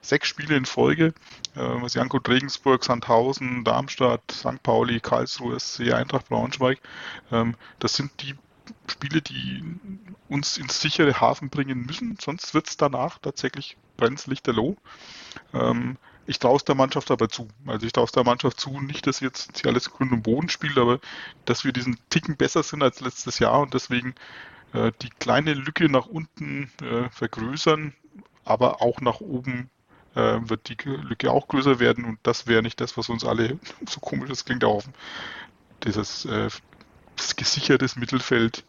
sechs 0.00 0.28
Spiele 0.28 0.56
in 0.56 0.64
Folge. 0.64 1.14
Äh, 1.54 1.60
was 1.60 1.94
Janko 1.94 2.18
Regensburg, 2.18 2.84
Sandhausen, 2.84 3.64
Darmstadt, 3.64 4.22
St. 4.30 4.62
Pauli, 4.62 5.00
Karlsruhe, 5.00 5.58
SC, 5.58 5.92
Eintracht 5.92 6.28
Braunschweig. 6.28 6.80
Ähm, 7.30 7.56
das 7.78 7.94
sind 7.94 8.10
die 8.22 8.34
Spiele, 8.88 9.22
die 9.22 9.62
uns 10.28 10.56
ins 10.56 10.80
sichere 10.80 11.20
Hafen 11.20 11.50
bringen 11.50 11.84
müssen. 11.86 12.16
Sonst 12.20 12.54
wird 12.54 12.68
es 12.68 12.76
danach 12.76 13.18
tatsächlich 13.18 13.76
brenzlichterloh. 13.96 14.76
Ähm, 15.52 15.98
ich 16.26 16.38
traue 16.38 16.56
es 16.56 16.64
der 16.64 16.74
Mannschaft 16.74 17.10
aber 17.10 17.28
zu. 17.28 17.48
Also 17.66 17.86
ich 17.86 17.92
traue 17.92 18.04
es 18.04 18.12
der 18.12 18.24
Mannschaft 18.24 18.58
zu, 18.60 18.80
nicht, 18.80 19.06
dass 19.06 19.20
jetzt 19.20 19.56
sie 19.56 19.68
alles 19.68 19.90
Grund 19.90 20.12
und 20.12 20.22
Boden 20.22 20.48
spielt, 20.48 20.78
aber 20.78 21.00
dass 21.44 21.64
wir 21.64 21.72
diesen 21.72 21.98
Ticken 22.10 22.36
besser 22.36 22.62
sind 22.62 22.82
als 22.82 23.00
letztes 23.00 23.38
Jahr 23.38 23.60
und 23.60 23.74
deswegen 23.74 24.14
äh, 24.72 24.92
die 25.02 25.10
kleine 25.10 25.54
Lücke 25.54 25.88
nach 25.88 26.06
unten 26.06 26.70
äh, 26.82 27.08
vergrößern, 27.10 27.94
aber 28.44 28.82
auch 28.82 29.00
nach 29.00 29.20
oben 29.20 29.70
äh, 30.14 30.38
wird 30.40 30.68
die 30.68 30.76
Lücke 30.88 31.30
auch 31.30 31.48
größer 31.48 31.78
werden 31.78 32.04
und 32.04 32.18
das 32.22 32.46
wäre 32.46 32.62
nicht 32.62 32.80
das, 32.80 32.96
was 32.96 33.08
uns 33.08 33.24
alle, 33.24 33.58
so 33.88 34.00
komisch 34.00 34.28
das 34.28 34.44
klingt, 34.44 34.64
auch 34.64 34.82
dieses 35.84 36.24
äh, 36.24 36.48
gesichertes 37.36 37.96
Mittelfeld, 37.96 38.64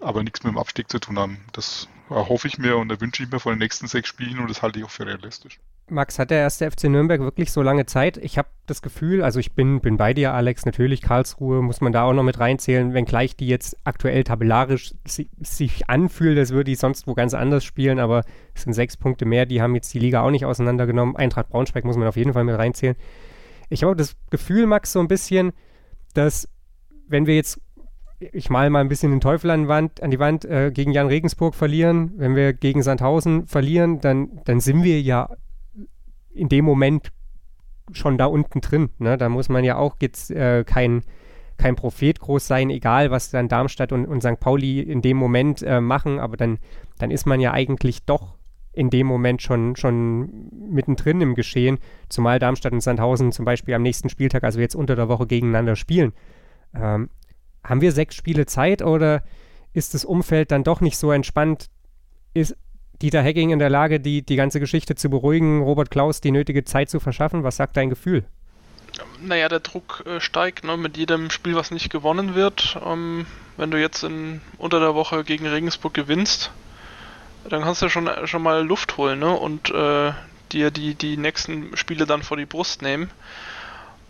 aber 0.00 0.22
nichts 0.22 0.44
mit 0.44 0.52
dem 0.52 0.58
Abstieg 0.58 0.90
zu 0.90 0.98
tun 0.98 1.18
haben. 1.18 1.44
Das 1.52 1.88
hoffe 2.08 2.48
ich 2.48 2.58
mir 2.58 2.76
und 2.76 2.88
da 2.88 3.00
wünsche 3.00 3.22
ich 3.22 3.30
mir 3.30 3.40
von 3.40 3.54
den 3.54 3.58
nächsten 3.58 3.88
sechs 3.88 4.08
Spielen 4.08 4.38
und 4.38 4.48
das 4.48 4.62
halte 4.62 4.78
ich 4.78 4.84
auch 4.84 4.90
für 4.90 5.06
realistisch. 5.06 5.58
Max, 5.90 6.18
hat 6.18 6.30
der 6.30 6.38
erste 6.38 6.70
FC 6.70 6.84
Nürnberg 6.84 7.20
wirklich 7.20 7.52
so 7.52 7.60
lange 7.60 7.84
Zeit? 7.84 8.16
Ich 8.16 8.38
habe 8.38 8.48
das 8.66 8.80
Gefühl, 8.80 9.22
also 9.22 9.38
ich 9.38 9.52
bin, 9.52 9.80
bin 9.80 9.98
bei 9.98 10.14
dir, 10.14 10.32
Alex, 10.32 10.64
natürlich 10.64 11.02
Karlsruhe 11.02 11.60
muss 11.60 11.82
man 11.82 11.92
da 11.92 12.04
auch 12.04 12.14
noch 12.14 12.22
mit 12.22 12.38
reinzählen, 12.38 12.94
wenngleich 12.94 13.36
die 13.36 13.48
jetzt 13.48 13.76
aktuell 13.84 14.24
tabellarisch 14.24 14.94
si 15.06 15.28
sich 15.40 15.90
anfühlt, 15.90 16.38
als 16.38 16.52
würde 16.52 16.70
die 16.70 16.74
sonst 16.74 17.06
wo 17.06 17.12
ganz 17.12 17.34
anders 17.34 17.64
spielen, 17.64 17.98
aber 17.98 18.24
es 18.54 18.62
sind 18.62 18.72
sechs 18.72 18.96
Punkte 18.96 19.26
mehr, 19.26 19.44
die 19.44 19.60
haben 19.60 19.74
jetzt 19.74 19.92
die 19.92 19.98
Liga 19.98 20.22
auch 20.22 20.30
nicht 20.30 20.46
auseinandergenommen. 20.46 21.16
Eintracht 21.16 21.50
Braunschweig 21.50 21.84
muss 21.84 21.98
man 21.98 22.08
auf 22.08 22.16
jeden 22.16 22.32
Fall 22.32 22.44
mit 22.44 22.56
reinzählen. 22.56 22.96
ich 23.68 23.82
habe 23.82 23.94
das 23.94 24.16
Gefühl, 24.30 24.66
Max, 24.66 24.92
so 24.92 25.00
ein 25.00 25.08
bisschen, 25.08 25.52
dass 26.14 26.48
wenn 27.08 27.26
wir 27.26 27.34
jetzt, 27.34 27.60
ich 28.20 28.48
mal 28.48 28.70
mal 28.70 28.80
ein 28.80 28.88
bisschen 28.88 29.10
den 29.10 29.20
Teufel 29.20 29.50
an, 29.50 29.68
Wand, 29.68 30.02
an 30.02 30.10
die 30.10 30.18
Wand, 30.18 30.46
äh, 30.46 30.70
gegen 30.72 30.92
Jan 30.92 31.08
Regensburg 31.08 31.54
verlieren, 31.54 32.14
wenn 32.16 32.34
wir 32.36 32.54
gegen 32.54 32.82
Sandhausen 32.82 33.46
verlieren, 33.46 34.00
dann, 34.00 34.40
dann 34.46 34.60
sind 34.60 34.82
wir 34.82 35.02
ja 35.02 35.28
in 36.34 36.48
dem 36.48 36.64
Moment 36.64 37.12
schon 37.92 38.18
da 38.18 38.26
unten 38.26 38.60
drin. 38.60 38.90
Ne? 38.98 39.16
Da 39.16 39.28
muss 39.28 39.48
man 39.48 39.64
ja 39.64 39.76
auch 39.76 39.96
jetzt 40.00 40.30
äh, 40.30 40.64
kein, 40.64 41.02
kein 41.58 41.76
Prophet 41.76 42.18
groß 42.18 42.46
sein, 42.46 42.70
egal 42.70 43.10
was 43.10 43.30
dann 43.30 43.48
Darmstadt 43.48 43.92
und, 43.92 44.06
und 44.06 44.22
St. 44.22 44.40
Pauli 44.40 44.80
in 44.80 45.02
dem 45.02 45.16
Moment 45.16 45.62
äh, 45.62 45.80
machen, 45.80 46.18
aber 46.18 46.36
dann, 46.36 46.58
dann 46.98 47.10
ist 47.10 47.26
man 47.26 47.40
ja 47.40 47.52
eigentlich 47.52 48.04
doch 48.04 48.36
in 48.72 48.90
dem 48.90 49.06
Moment 49.06 49.40
schon, 49.40 49.76
schon 49.76 50.50
mittendrin 50.50 51.20
im 51.20 51.34
Geschehen, 51.36 51.78
zumal 52.08 52.40
Darmstadt 52.40 52.72
und 52.72 52.80
Sandhausen 52.80 53.30
zum 53.30 53.44
Beispiel 53.44 53.74
am 53.74 53.82
nächsten 53.82 54.08
Spieltag, 54.08 54.42
also 54.42 54.58
jetzt 54.58 54.74
unter 54.74 54.96
der 54.96 55.08
Woche 55.08 55.26
gegeneinander 55.26 55.76
spielen. 55.76 56.12
Ähm, 56.74 57.08
haben 57.62 57.80
wir 57.80 57.92
sechs 57.92 58.16
Spiele 58.16 58.46
Zeit 58.46 58.82
oder 58.82 59.22
ist 59.72 59.94
das 59.94 60.04
Umfeld 60.04 60.50
dann 60.50 60.64
doch 60.64 60.80
nicht 60.80 60.98
so 60.98 61.12
entspannt? 61.12 61.70
Ist 62.34 62.56
Dieter 63.02 63.22
Hecking 63.22 63.50
in 63.50 63.58
der 63.58 63.70
Lage, 63.70 64.00
die, 64.00 64.22
die 64.22 64.36
ganze 64.36 64.60
Geschichte 64.60 64.94
zu 64.94 65.10
beruhigen, 65.10 65.62
Robert 65.62 65.90
Klaus 65.90 66.20
die 66.20 66.30
nötige 66.30 66.64
Zeit 66.64 66.90
zu 66.90 67.00
verschaffen? 67.00 67.42
Was 67.42 67.56
sagt 67.56 67.76
dein 67.76 67.90
Gefühl? 67.90 68.24
Naja, 69.20 69.48
der 69.48 69.60
Druck 69.60 70.04
äh, 70.06 70.20
steigt 70.20 70.64
ne, 70.64 70.76
mit 70.76 70.96
jedem 70.96 71.30
Spiel, 71.30 71.56
was 71.56 71.70
nicht 71.70 71.90
gewonnen 71.90 72.34
wird. 72.34 72.78
Ähm, 72.84 73.26
wenn 73.56 73.70
du 73.70 73.80
jetzt 73.80 74.04
in, 74.04 74.40
unter 74.58 74.80
der 74.80 74.94
Woche 74.94 75.24
gegen 75.24 75.46
Regensburg 75.46 75.94
gewinnst, 75.94 76.50
dann 77.48 77.62
kannst 77.62 77.82
du 77.82 77.88
schon, 77.88 78.08
schon 78.24 78.42
mal 78.42 78.64
Luft 78.64 78.96
holen 78.96 79.18
ne, 79.18 79.32
und 79.32 79.70
äh, 79.70 80.12
dir 80.52 80.70
die, 80.70 80.94
die 80.94 81.16
nächsten 81.16 81.76
Spiele 81.76 82.06
dann 82.06 82.22
vor 82.22 82.36
die 82.36 82.46
Brust 82.46 82.82
nehmen. 82.82 83.10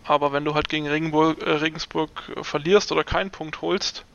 Aber 0.03 0.31
wenn 0.31 0.45
du 0.45 0.53
halt 0.53 0.69
gegen 0.69 0.87
Regenburg, 0.87 1.41
äh, 1.41 1.49
Regensburg 1.49 2.09
verlierst 2.43 2.91
oder 2.91 3.03
keinen 3.03 3.31
Punkt 3.31 3.61
holst, 3.61 4.05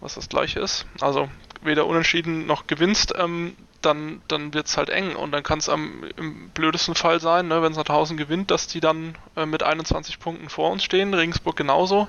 was 0.00 0.14
das 0.14 0.28
gleiche 0.28 0.60
ist, 0.60 0.86
also 1.00 1.28
weder 1.64 1.86
unentschieden 1.86 2.46
noch 2.46 2.66
gewinnst, 2.66 3.14
ähm, 3.16 3.56
dann, 3.82 4.22
dann 4.28 4.54
wird 4.54 4.66
es 4.66 4.76
halt 4.76 4.90
eng. 4.90 5.16
Und 5.16 5.32
dann 5.32 5.42
kann 5.42 5.58
es 5.58 5.68
im 5.68 6.50
blödesten 6.54 6.94
Fall 6.94 7.20
sein, 7.20 7.48
ne, 7.48 7.62
wenn 7.62 7.74
Sandhausen 7.74 8.16
gewinnt, 8.16 8.50
dass 8.50 8.66
die 8.66 8.80
dann 8.80 9.16
äh, 9.36 9.46
mit 9.46 9.62
21 9.62 10.18
Punkten 10.18 10.48
vor 10.48 10.70
uns 10.70 10.84
stehen, 10.84 11.14
Regensburg 11.14 11.56
genauso. 11.56 12.08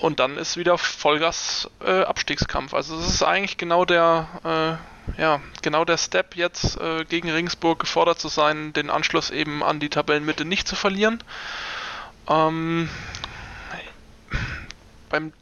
Und 0.00 0.20
dann 0.20 0.38
ist 0.38 0.56
wieder 0.56 0.78
Vollgas 0.78 1.70
äh, 1.84 2.02
Abstiegskampf. 2.02 2.74
Also 2.74 2.96
es 2.96 3.06
ist 3.06 3.22
eigentlich 3.22 3.58
genau 3.58 3.84
der, 3.84 4.78
äh, 5.16 5.20
ja, 5.20 5.40
genau 5.60 5.84
der 5.84 5.98
Step 5.98 6.34
jetzt 6.34 6.80
äh, 6.80 7.04
gegen 7.04 7.30
Regensburg 7.30 7.78
gefordert 7.78 8.18
zu 8.18 8.28
sein, 8.28 8.72
den 8.72 8.90
Anschluss 8.90 9.30
eben 9.30 9.62
an 9.62 9.80
die 9.80 9.90
Tabellenmitte 9.90 10.44
nicht 10.44 10.66
zu 10.66 10.76
verlieren. 10.76 11.22
Ähm, 12.28 12.88
beim 15.10 15.32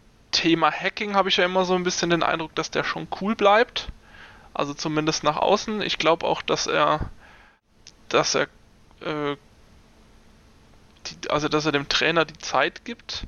Thema 0.41 0.71
Hacking 0.73 1.17
habe 1.17 1.29
ich 1.29 1.37
ja 1.37 1.45
immer 1.45 1.67
so 1.67 1.75
ein 1.75 1.83
bisschen 1.83 2.09
den 2.09 2.23
Eindruck, 2.23 2.55
dass 2.55 2.71
der 2.71 2.83
schon 2.83 3.09
cool 3.21 3.37
bleibt. 3.37 3.89
Also 4.55 4.73
zumindest 4.73 5.23
nach 5.23 5.37
außen. 5.37 5.83
Ich 5.83 5.99
glaube 5.99 6.27
auch, 6.27 6.41
dass 6.41 6.67
er, 6.67 7.11
dass 8.09 8.35
er, 8.35 8.45
äh, 9.03 9.37
die, 11.07 11.29
also 11.29 11.49
dass 11.49 11.67
er 11.67 11.73
dem 11.73 11.91
Trainer 11.91 12.25
die 12.25 12.39
Zeit 12.39 12.87
gibt. 12.87 13.27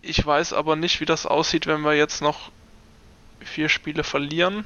Ich 0.00 0.26
weiß 0.26 0.52
aber 0.52 0.74
nicht, 0.74 1.00
wie 1.00 1.04
das 1.04 1.26
aussieht, 1.26 1.68
wenn 1.68 1.82
wir 1.82 1.94
jetzt 1.94 2.22
noch 2.22 2.50
vier 3.38 3.68
Spiele 3.68 4.02
verlieren. 4.02 4.64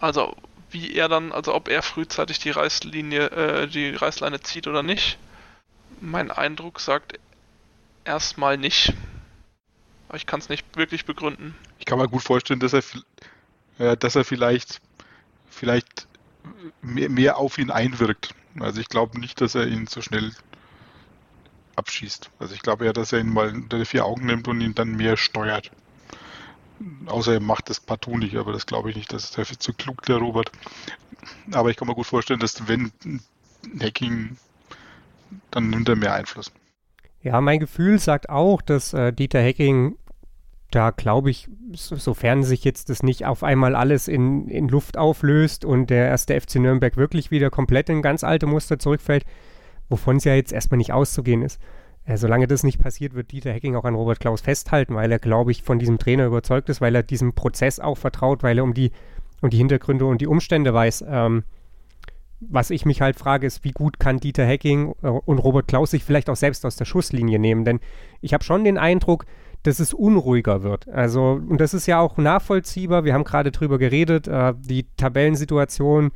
Also 0.00 0.34
wie 0.70 0.94
er 0.94 1.10
dann, 1.10 1.32
also 1.32 1.54
ob 1.54 1.68
er 1.68 1.82
frühzeitig 1.82 2.38
die 2.38 2.50
Reißlinie, 2.50 3.26
äh, 3.26 3.66
die 3.66 3.90
Reißleine 3.90 4.40
zieht 4.40 4.66
oder 4.66 4.82
nicht. 4.82 5.18
Mein 6.00 6.30
Eindruck 6.30 6.80
sagt 6.80 7.20
erstmal 8.06 8.56
nicht. 8.56 8.94
Ich 10.14 10.26
kann 10.26 10.40
es 10.40 10.48
nicht 10.48 10.64
wirklich 10.76 11.04
begründen. 11.04 11.54
Ich 11.78 11.84
kann 11.84 11.98
mir 11.98 12.08
gut 12.08 12.22
vorstellen, 12.22 12.60
dass 12.60 12.72
er, 12.72 12.82
äh, 13.78 13.96
dass 13.96 14.16
er 14.16 14.24
vielleicht, 14.24 14.80
vielleicht 15.50 16.08
mehr, 16.80 17.10
mehr 17.10 17.36
auf 17.36 17.58
ihn 17.58 17.70
einwirkt. 17.70 18.34
Also 18.58 18.80
ich 18.80 18.88
glaube 18.88 19.20
nicht, 19.20 19.40
dass 19.40 19.54
er 19.54 19.66
ihn 19.66 19.86
so 19.86 20.00
schnell 20.00 20.32
abschießt. 21.76 22.30
Also 22.38 22.54
ich 22.54 22.62
glaube 22.62 22.86
eher, 22.86 22.92
dass 22.92 23.12
er 23.12 23.20
ihn 23.20 23.32
mal 23.32 23.50
unter 23.50 23.78
die 23.78 23.84
vier 23.84 24.04
Augen 24.04 24.26
nimmt 24.26 24.48
und 24.48 24.60
ihn 24.60 24.74
dann 24.74 24.96
mehr 24.96 25.16
steuert. 25.16 25.70
Außer 27.06 27.34
er 27.34 27.40
macht 27.40 27.70
das 27.70 27.80
partout 27.80 28.18
nicht, 28.18 28.36
aber 28.36 28.52
das 28.52 28.66
glaube 28.66 28.90
ich 28.90 28.96
nicht. 28.96 29.12
Das 29.12 29.24
ist 29.24 29.38
dafür 29.38 29.58
zu 29.58 29.72
klug, 29.72 30.02
der 30.02 30.16
Robert. 30.16 30.50
Aber 31.52 31.70
ich 31.70 31.76
kann 31.76 31.88
mir 31.88 31.94
gut 31.94 32.06
vorstellen, 32.06 32.40
dass 32.40 32.66
wenn 32.68 32.92
Hacking, 33.80 34.36
dann 35.50 35.70
nimmt 35.70 35.88
er 35.88 35.96
mehr 35.96 36.14
Einfluss. 36.14 36.50
Ja, 37.22 37.40
mein 37.40 37.58
Gefühl 37.58 37.98
sagt 37.98 38.28
auch, 38.28 38.62
dass 38.62 38.94
äh, 38.94 39.12
Dieter 39.12 39.40
Hecking 39.40 39.96
da 40.70 40.90
glaube 40.90 41.30
ich, 41.30 41.48
sofern 41.72 42.42
sich 42.42 42.62
jetzt 42.64 42.90
das 42.90 43.02
nicht 43.02 43.24
auf 43.24 43.42
einmal 43.42 43.74
alles 43.74 44.06
in, 44.06 44.48
in 44.48 44.68
Luft 44.68 44.98
auflöst 44.98 45.64
und 45.64 45.88
der 45.88 46.06
erste 46.08 46.38
FC 46.38 46.56
Nürnberg 46.56 46.96
wirklich 46.96 47.30
wieder 47.30 47.50
komplett 47.50 47.88
in 47.88 48.02
ganz 48.02 48.22
alte 48.22 48.46
Muster 48.46 48.78
zurückfällt, 48.78 49.24
wovon 49.88 50.16
es 50.16 50.24
ja 50.24 50.34
jetzt 50.34 50.52
erstmal 50.52 50.76
nicht 50.78 50.92
auszugehen 50.92 51.42
ist. 51.42 51.58
Äh, 52.04 52.18
solange 52.18 52.46
das 52.46 52.64
nicht 52.64 52.78
passiert, 52.78 53.14
wird 53.14 53.32
Dieter 53.32 53.52
Hecking 53.52 53.76
auch 53.76 53.84
an 53.84 53.94
Robert 53.94 54.20
Klaus 54.20 54.42
festhalten, 54.42 54.94
weil 54.94 55.10
er, 55.10 55.18
glaube 55.18 55.52
ich, 55.52 55.62
von 55.62 55.78
diesem 55.78 55.98
Trainer 55.98 56.26
überzeugt 56.26 56.68
ist, 56.68 56.82
weil 56.82 56.94
er 56.94 57.02
diesem 57.02 57.34
Prozess 57.34 57.80
auch 57.80 57.96
vertraut, 57.96 58.42
weil 58.42 58.58
er 58.58 58.64
um 58.64 58.74
die, 58.74 58.92
um 59.40 59.48
die 59.48 59.58
Hintergründe 59.58 60.04
und 60.04 60.20
die 60.20 60.26
Umstände 60.26 60.74
weiß. 60.74 61.04
Ähm, 61.08 61.44
was 62.40 62.70
ich 62.70 62.86
mich 62.86 63.00
halt 63.00 63.16
frage, 63.16 63.46
ist, 63.46 63.64
wie 63.64 63.72
gut 63.72 63.98
kann 63.98 64.18
Dieter 64.18 64.44
Hecking 64.44 64.94
äh, 65.02 65.08
und 65.08 65.38
Robert 65.38 65.68
Klaus 65.68 65.90
sich 65.90 66.04
vielleicht 66.04 66.30
auch 66.30 66.36
selbst 66.36 66.64
aus 66.64 66.76
der 66.76 66.84
Schusslinie 66.84 67.38
nehmen? 67.38 67.64
Denn 67.64 67.80
ich 68.20 68.34
habe 68.34 68.44
schon 68.44 68.64
den 68.64 68.78
Eindruck, 68.78 69.26
dass 69.64 69.80
es 69.80 69.92
unruhiger 69.92 70.62
wird. 70.62 70.88
Also, 70.88 71.40
und 71.48 71.60
das 71.60 71.74
ist 71.74 71.86
ja 71.86 71.98
auch 71.98 72.16
nachvollziehbar. 72.16 73.04
Wir 73.04 73.14
haben 73.14 73.24
gerade 73.24 73.50
drüber 73.50 73.78
geredet. 73.78 74.28
Äh, 74.28 74.54
die 74.58 74.86
Tabellensituation 74.96 76.10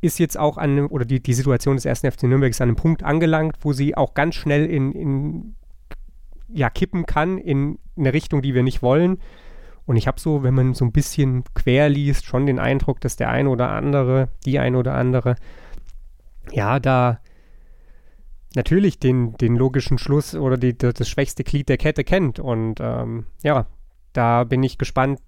ist 0.00 0.18
jetzt 0.18 0.38
auch 0.38 0.58
an, 0.58 0.86
oder 0.86 1.04
die, 1.04 1.20
die 1.20 1.34
Situation 1.34 1.76
des 1.76 1.86
ersten 1.86 2.10
FC 2.10 2.24
Nürnberg 2.24 2.50
ist 2.50 2.60
an 2.60 2.68
einem 2.68 2.76
Punkt 2.76 3.02
angelangt, 3.02 3.56
wo 3.60 3.72
sie 3.72 3.96
auch 3.96 4.14
ganz 4.14 4.34
schnell 4.34 4.66
in, 4.66 4.92
in 4.92 5.54
ja, 6.48 6.70
kippen 6.70 7.06
kann 7.06 7.38
in 7.38 7.78
eine 7.96 8.12
Richtung, 8.12 8.42
die 8.42 8.54
wir 8.54 8.62
nicht 8.62 8.82
wollen. 8.82 9.18
Und 9.86 9.96
ich 9.96 10.06
habe 10.06 10.20
so, 10.20 10.42
wenn 10.42 10.54
man 10.54 10.74
so 10.74 10.84
ein 10.84 10.92
bisschen 10.92 11.44
quer 11.54 11.88
liest, 11.88 12.26
schon 12.26 12.46
den 12.46 12.58
Eindruck, 12.58 13.00
dass 13.00 13.16
der 13.16 13.30
eine 13.30 13.50
oder 13.50 13.70
andere, 13.70 14.28
die 14.46 14.58
eine 14.58 14.78
oder 14.78 14.94
andere 14.94 15.36
ja, 16.52 16.78
da 16.78 17.20
natürlich 18.54 18.98
den, 18.98 19.36
den 19.36 19.56
logischen 19.56 19.98
Schluss 19.98 20.34
oder 20.34 20.56
die, 20.56 20.76
das 20.76 21.08
schwächste 21.08 21.44
Glied 21.44 21.68
der 21.68 21.76
Kette 21.76 22.04
kennt. 22.04 22.38
Und 22.38 22.80
ähm, 22.80 23.26
ja, 23.42 23.66
da 24.12 24.44
bin 24.44 24.62
ich 24.62 24.78
gespannt. 24.78 25.20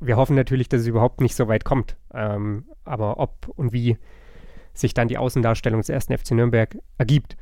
Wir 0.00 0.16
hoffen 0.16 0.34
natürlich, 0.34 0.68
dass 0.68 0.82
es 0.82 0.86
überhaupt 0.86 1.20
nicht 1.20 1.36
so 1.36 1.48
weit 1.48 1.64
kommt. 1.64 1.96
Ähm, 2.12 2.64
aber 2.84 3.18
ob 3.18 3.48
und 3.56 3.72
wie 3.72 3.98
sich 4.74 4.94
dann 4.94 5.08
die 5.08 5.18
Außendarstellung 5.18 5.80
des 5.80 5.88
ersten 5.88 6.16
FC 6.16 6.32
Nürnberg 6.32 6.76
ergibt. 6.98 7.36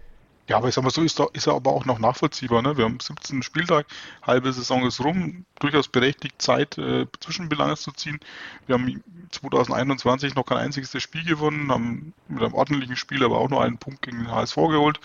Ja, 0.50 0.56
aber 0.56 0.68
ich 0.68 0.74
sag 0.74 0.82
mal 0.82 0.90
so, 0.90 1.02
ist, 1.02 1.16
da, 1.20 1.28
ist 1.32 1.46
er 1.46 1.54
aber 1.54 1.70
auch 1.70 1.84
noch 1.84 2.00
nachvollziehbar. 2.00 2.60
Ne? 2.60 2.76
Wir 2.76 2.84
haben 2.84 2.98
17. 2.98 3.44
Spieltag, 3.44 3.86
halbe 4.20 4.52
Saison 4.52 4.84
ist 4.84 4.98
rum, 4.98 5.44
durchaus 5.60 5.86
berechtigt 5.86 6.42
Zeit, 6.42 6.76
äh, 6.76 7.06
Zwischenbilanz 7.20 7.82
zu 7.82 7.92
ziehen. 7.92 8.18
Wir 8.66 8.74
haben 8.74 9.00
2021 9.30 10.34
noch 10.34 10.44
kein 10.44 10.58
einziges 10.58 11.00
Spiel 11.00 11.24
gewonnen, 11.24 11.70
haben 11.70 12.14
mit 12.26 12.42
einem 12.42 12.54
ordentlichen 12.54 12.96
Spiel 12.96 13.22
aber 13.24 13.38
auch 13.38 13.48
nur 13.48 13.62
einen 13.62 13.78
Punkt 13.78 14.02
gegen 14.02 14.18
den 14.18 14.32
HSV 14.32 14.56
geholt. 14.56 14.98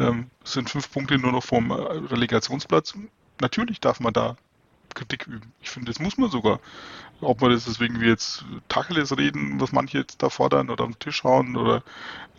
Ähm, 0.00 0.28
sind 0.42 0.68
fünf 0.68 0.90
Punkte 0.90 1.18
nur 1.18 1.30
noch 1.30 1.44
vom 1.44 1.70
äh, 1.70 1.74
Relegationsplatz. 1.74 2.94
Natürlich 3.40 3.78
darf 3.78 4.00
man 4.00 4.12
da 4.12 4.36
Kritik 4.96 5.28
üben. 5.28 5.52
Ich 5.62 5.70
finde, 5.70 5.92
das 5.92 6.00
muss 6.00 6.18
man 6.18 6.30
sogar. 6.30 6.58
Ob 7.20 7.40
man 7.40 7.50
das 7.50 7.66
deswegen 7.66 8.00
wie 8.00 8.06
jetzt 8.06 8.44
Tacheles 8.68 9.16
reden, 9.16 9.60
was 9.60 9.72
manche 9.72 9.98
jetzt 9.98 10.22
da 10.22 10.30
fordern 10.30 10.70
oder 10.70 10.84
am 10.84 10.98
Tisch 10.98 11.22
hauen 11.24 11.56
oder 11.56 11.82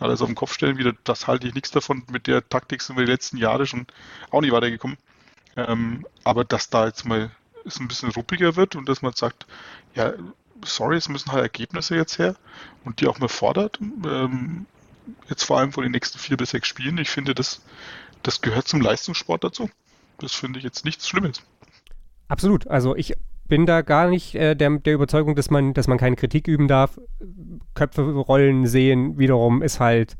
alles 0.00 0.20
auf 0.20 0.28
den 0.28 0.34
Kopf 0.34 0.52
stellen, 0.52 0.78
wieder, 0.78 0.92
das 1.04 1.26
halte 1.26 1.46
ich 1.46 1.54
nichts 1.54 1.70
davon. 1.70 2.02
Mit 2.10 2.26
der 2.26 2.48
Taktik 2.48 2.82
sind 2.82 2.96
wir 2.96 3.04
die 3.04 3.12
letzten 3.12 3.36
Jahre 3.36 3.66
schon 3.66 3.86
auch 4.30 4.40
nicht 4.40 4.52
weitergekommen. 4.52 4.96
Ähm, 5.56 6.06
aber 6.24 6.44
dass 6.44 6.70
da 6.70 6.86
jetzt 6.86 7.04
mal 7.04 7.30
es 7.64 7.78
ein 7.78 7.88
bisschen 7.88 8.10
ruppiger 8.10 8.56
wird 8.56 8.74
und 8.74 8.88
dass 8.88 9.02
man 9.02 9.12
sagt, 9.12 9.46
ja, 9.94 10.14
sorry, 10.64 10.96
es 10.96 11.08
müssen 11.08 11.32
halt 11.32 11.42
Ergebnisse 11.42 11.94
jetzt 11.94 12.18
her 12.18 12.34
und 12.84 13.00
die 13.00 13.06
auch 13.06 13.18
mal 13.18 13.28
fordert. 13.28 13.78
Ähm, 13.80 14.66
jetzt 15.28 15.44
vor 15.44 15.58
allem 15.58 15.72
von 15.72 15.82
den 15.82 15.92
nächsten 15.92 16.18
vier 16.18 16.36
bis 16.36 16.50
sechs 16.50 16.68
Spielen. 16.68 16.98
Ich 16.98 17.10
finde, 17.10 17.34
das, 17.34 17.62
das 18.22 18.40
gehört 18.40 18.68
zum 18.68 18.80
Leistungssport 18.80 19.44
dazu. 19.44 19.70
Das 20.18 20.32
finde 20.32 20.58
ich 20.58 20.64
jetzt 20.64 20.84
nichts 20.84 21.08
Schlimmes. 21.08 21.42
Absolut. 22.28 22.66
Also 22.68 22.96
ich 22.96 23.14
bin 23.48 23.66
da 23.66 23.82
gar 23.82 24.08
nicht 24.08 24.34
äh, 24.34 24.54
der, 24.54 24.70
der 24.78 24.94
Überzeugung, 24.94 25.34
dass 25.34 25.50
man, 25.50 25.74
dass 25.74 25.88
man 25.88 25.98
keine 25.98 26.16
Kritik 26.16 26.48
üben 26.48 26.68
darf. 26.68 27.00
Köpfe 27.74 28.02
rollen 28.02 28.66
sehen 28.66 29.18
wiederum 29.18 29.62
ist 29.62 29.80
halt 29.80 30.16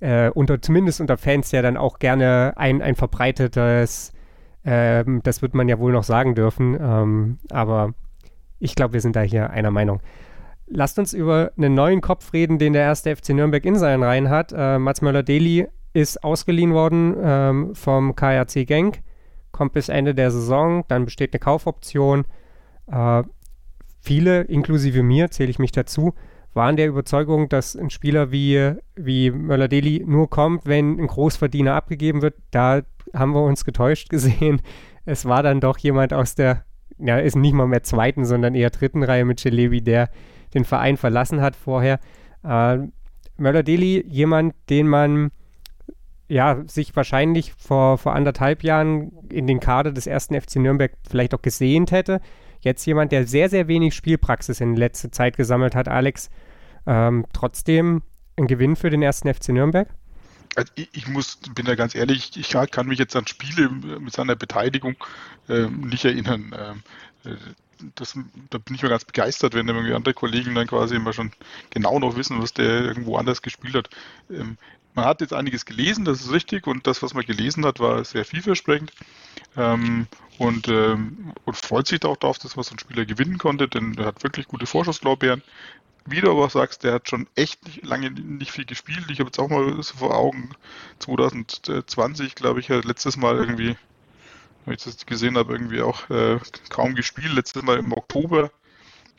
äh, 0.00 0.30
unter, 0.30 0.60
zumindest 0.60 1.00
unter 1.00 1.16
Fans 1.16 1.52
ja 1.52 1.62
dann 1.62 1.76
auch 1.76 1.98
gerne 1.98 2.54
ein, 2.56 2.82
ein 2.82 2.96
verbreitetes, 2.96 4.12
ähm, 4.64 5.20
das 5.22 5.42
wird 5.42 5.54
man 5.54 5.68
ja 5.68 5.78
wohl 5.78 5.92
noch 5.92 6.04
sagen 6.04 6.34
dürfen. 6.34 6.76
Ähm, 6.80 7.38
aber 7.50 7.94
ich 8.58 8.74
glaube, 8.74 8.94
wir 8.94 9.00
sind 9.00 9.16
da 9.16 9.22
hier 9.22 9.50
einer 9.50 9.70
Meinung. 9.70 10.00
lasst 10.66 10.98
uns 10.98 11.12
über 11.12 11.52
einen 11.56 11.74
neuen 11.74 12.00
Kopf 12.00 12.32
reden, 12.32 12.58
den 12.58 12.72
der 12.72 12.82
erste 12.82 13.14
FC 13.14 13.30
Nürnberg 13.30 13.64
in 13.64 13.76
seinen 13.76 14.02
Reihen 14.02 14.30
hat. 14.30 14.52
Äh, 14.56 14.78
Mats 14.78 15.00
Möller-Deli 15.00 15.68
ist 15.92 16.22
ausgeliehen 16.24 16.74
worden 16.74 17.16
ähm, 17.22 17.74
vom 17.74 18.16
KRC 18.16 18.66
Genk, 18.66 18.98
kommt 19.52 19.72
bis 19.72 19.88
Ende 19.88 20.14
der 20.14 20.30
Saison, 20.30 20.84
dann 20.88 21.04
besteht 21.04 21.32
eine 21.32 21.40
Kaufoption. 21.40 22.24
Äh, 22.90 23.22
viele, 24.00 24.42
inklusive 24.42 25.02
mir, 25.02 25.30
zähle 25.30 25.50
ich 25.50 25.58
mich 25.58 25.72
dazu, 25.72 26.14
waren 26.54 26.76
der 26.76 26.88
Überzeugung, 26.88 27.48
dass 27.48 27.76
ein 27.76 27.90
Spieler 27.90 28.32
wie, 28.32 28.72
wie 28.96 29.30
Möller-Deli 29.30 30.04
nur 30.06 30.30
kommt, 30.30 30.66
wenn 30.66 30.98
ein 30.98 31.06
Großverdiener 31.06 31.74
abgegeben 31.74 32.22
wird. 32.22 32.36
Da 32.50 32.82
haben 33.12 33.32
wir 33.32 33.42
uns 33.42 33.64
getäuscht 33.64 34.08
gesehen. 34.08 34.60
Es 35.08 35.24
war 35.24 35.44
dann 35.44 35.60
doch 35.60 35.78
jemand 35.78 36.12
aus 36.12 36.34
der, 36.34 36.64
ja, 36.98 37.18
ist 37.18 37.36
nicht 37.36 37.52
mal 37.52 37.68
mehr 37.68 37.84
zweiten, 37.84 38.24
sondern 38.24 38.56
eher 38.56 38.70
dritten 38.70 39.04
Reihe 39.04 39.24
mit 39.24 39.38
Celebi, 39.38 39.80
der 39.80 40.10
den 40.52 40.64
Verein 40.64 40.96
verlassen 40.96 41.40
hat 41.42 41.54
vorher. 41.54 42.00
Äh, 42.42 42.78
Möller-Deli, 43.36 44.04
jemand, 44.08 44.56
den 44.68 44.88
man 44.88 45.30
ja, 46.28 46.62
sich 46.66 46.96
wahrscheinlich 46.96 47.52
vor, 47.54 47.98
vor 47.98 48.14
anderthalb 48.14 48.64
Jahren 48.64 49.12
in 49.30 49.46
den 49.46 49.60
Kader 49.60 49.92
des 49.92 50.06
ersten 50.06 50.40
FC 50.40 50.56
Nürnberg 50.56 50.92
vielleicht 51.08 51.34
auch 51.34 51.42
gesehnt 51.42 51.92
hätte. 51.92 52.20
Jetzt 52.60 52.84
jemand, 52.86 53.12
der 53.12 53.26
sehr, 53.26 53.48
sehr 53.48 53.68
wenig 53.68 53.94
Spielpraxis 53.94 54.60
in 54.60 54.76
letzter 54.76 55.12
Zeit 55.12 55.36
gesammelt 55.36 55.74
hat, 55.74 55.88
Alex. 55.88 56.30
Ähm, 56.86 57.26
trotzdem 57.32 58.02
ein 58.36 58.46
Gewinn 58.46 58.76
für 58.76 58.90
den 58.90 59.02
ersten 59.02 59.32
FC 59.32 59.50
Nürnberg? 59.50 59.88
Also 60.54 60.72
ich, 60.74 60.88
ich, 60.92 61.08
muss, 61.08 61.38
bin 61.54 61.66
da 61.66 61.74
ganz 61.74 61.94
ehrlich, 61.94 62.36
ich 62.36 62.50
kann 62.70 62.86
mich 62.86 62.98
jetzt 62.98 63.16
an 63.16 63.26
Spiele 63.26 63.68
mit 63.68 64.12
seiner 64.12 64.36
Beteiligung 64.36 64.96
äh, 65.48 65.66
nicht 65.66 66.04
erinnern. 66.04 66.54
Ähm, 66.58 66.82
äh, 67.30 67.36
das, 67.94 68.18
da 68.50 68.58
bin 68.58 68.74
ich 68.74 68.82
mir 68.82 68.88
ganz 68.88 69.04
begeistert, 69.04 69.54
wenn 69.54 69.68
irgendwie 69.68 69.92
andere 69.92 70.14
Kollegen 70.14 70.54
dann 70.54 70.66
quasi 70.66 70.96
immer 70.96 71.12
schon 71.12 71.32
genau 71.70 71.98
noch 71.98 72.16
wissen, 72.16 72.40
was 72.40 72.54
der 72.54 72.82
irgendwo 72.82 73.16
anders 73.16 73.42
gespielt 73.42 73.74
hat. 73.74 73.90
Ähm, 74.30 74.56
man 74.96 75.04
hat 75.04 75.20
jetzt 75.20 75.34
einiges 75.34 75.66
gelesen, 75.66 76.04
das 76.04 76.22
ist 76.22 76.32
richtig, 76.32 76.66
und 76.66 76.86
das, 76.86 77.02
was 77.02 77.14
man 77.14 77.24
gelesen 77.24 77.64
hat, 77.64 77.78
war 77.78 78.04
sehr 78.04 78.24
vielversprechend. 78.24 78.92
Ähm, 79.56 80.06
und, 80.38 80.68
ähm, 80.68 81.32
und 81.44 81.56
freut 81.56 81.86
sich 81.86 82.04
auch 82.04 82.16
darauf, 82.16 82.38
dass 82.38 82.56
man 82.56 82.64
so 82.64 82.70
einen 82.70 82.78
Spieler 82.78 83.04
gewinnen 83.04 83.38
konnte, 83.38 83.68
denn 83.68 83.96
er 83.96 84.06
hat 84.06 84.22
wirklich 84.22 84.48
gute 84.48 84.66
Vorschusslorbeeren. 84.66 85.42
Wie 86.06 86.20
du 86.20 86.30
aber 86.30 86.48
sagst, 86.48 86.84
der 86.84 86.94
hat 86.94 87.08
schon 87.08 87.26
echt 87.34 87.64
nicht, 87.66 87.84
lange 87.84 88.10
nicht 88.10 88.52
viel 88.52 88.64
gespielt. 88.64 89.04
Ich 89.10 89.18
habe 89.18 89.28
jetzt 89.28 89.38
auch 89.38 89.48
mal 89.48 89.82
so 89.82 89.96
vor 89.96 90.14
Augen, 90.14 90.50
2020, 91.00 92.34
glaube 92.34 92.60
ich, 92.60 92.68
letztes 92.68 93.16
Mal 93.16 93.36
irgendwie, 93.36 93.76
wenn 94.64 94.74
ich 94.74 94.84
das 94.84 95.04
gesehen 95.04 95.36
habe, 95.36 95.52
irgendwie 95.52 95.82
auch 95.82 96.08
äh, 96.10 96.38
kaum 96.68 96.94
gespielt. 96.94 97.32
Letztes 97.32 97.62
Mal 97.62 97.78
im 97.78 97.92
Oktober 97.92 98.50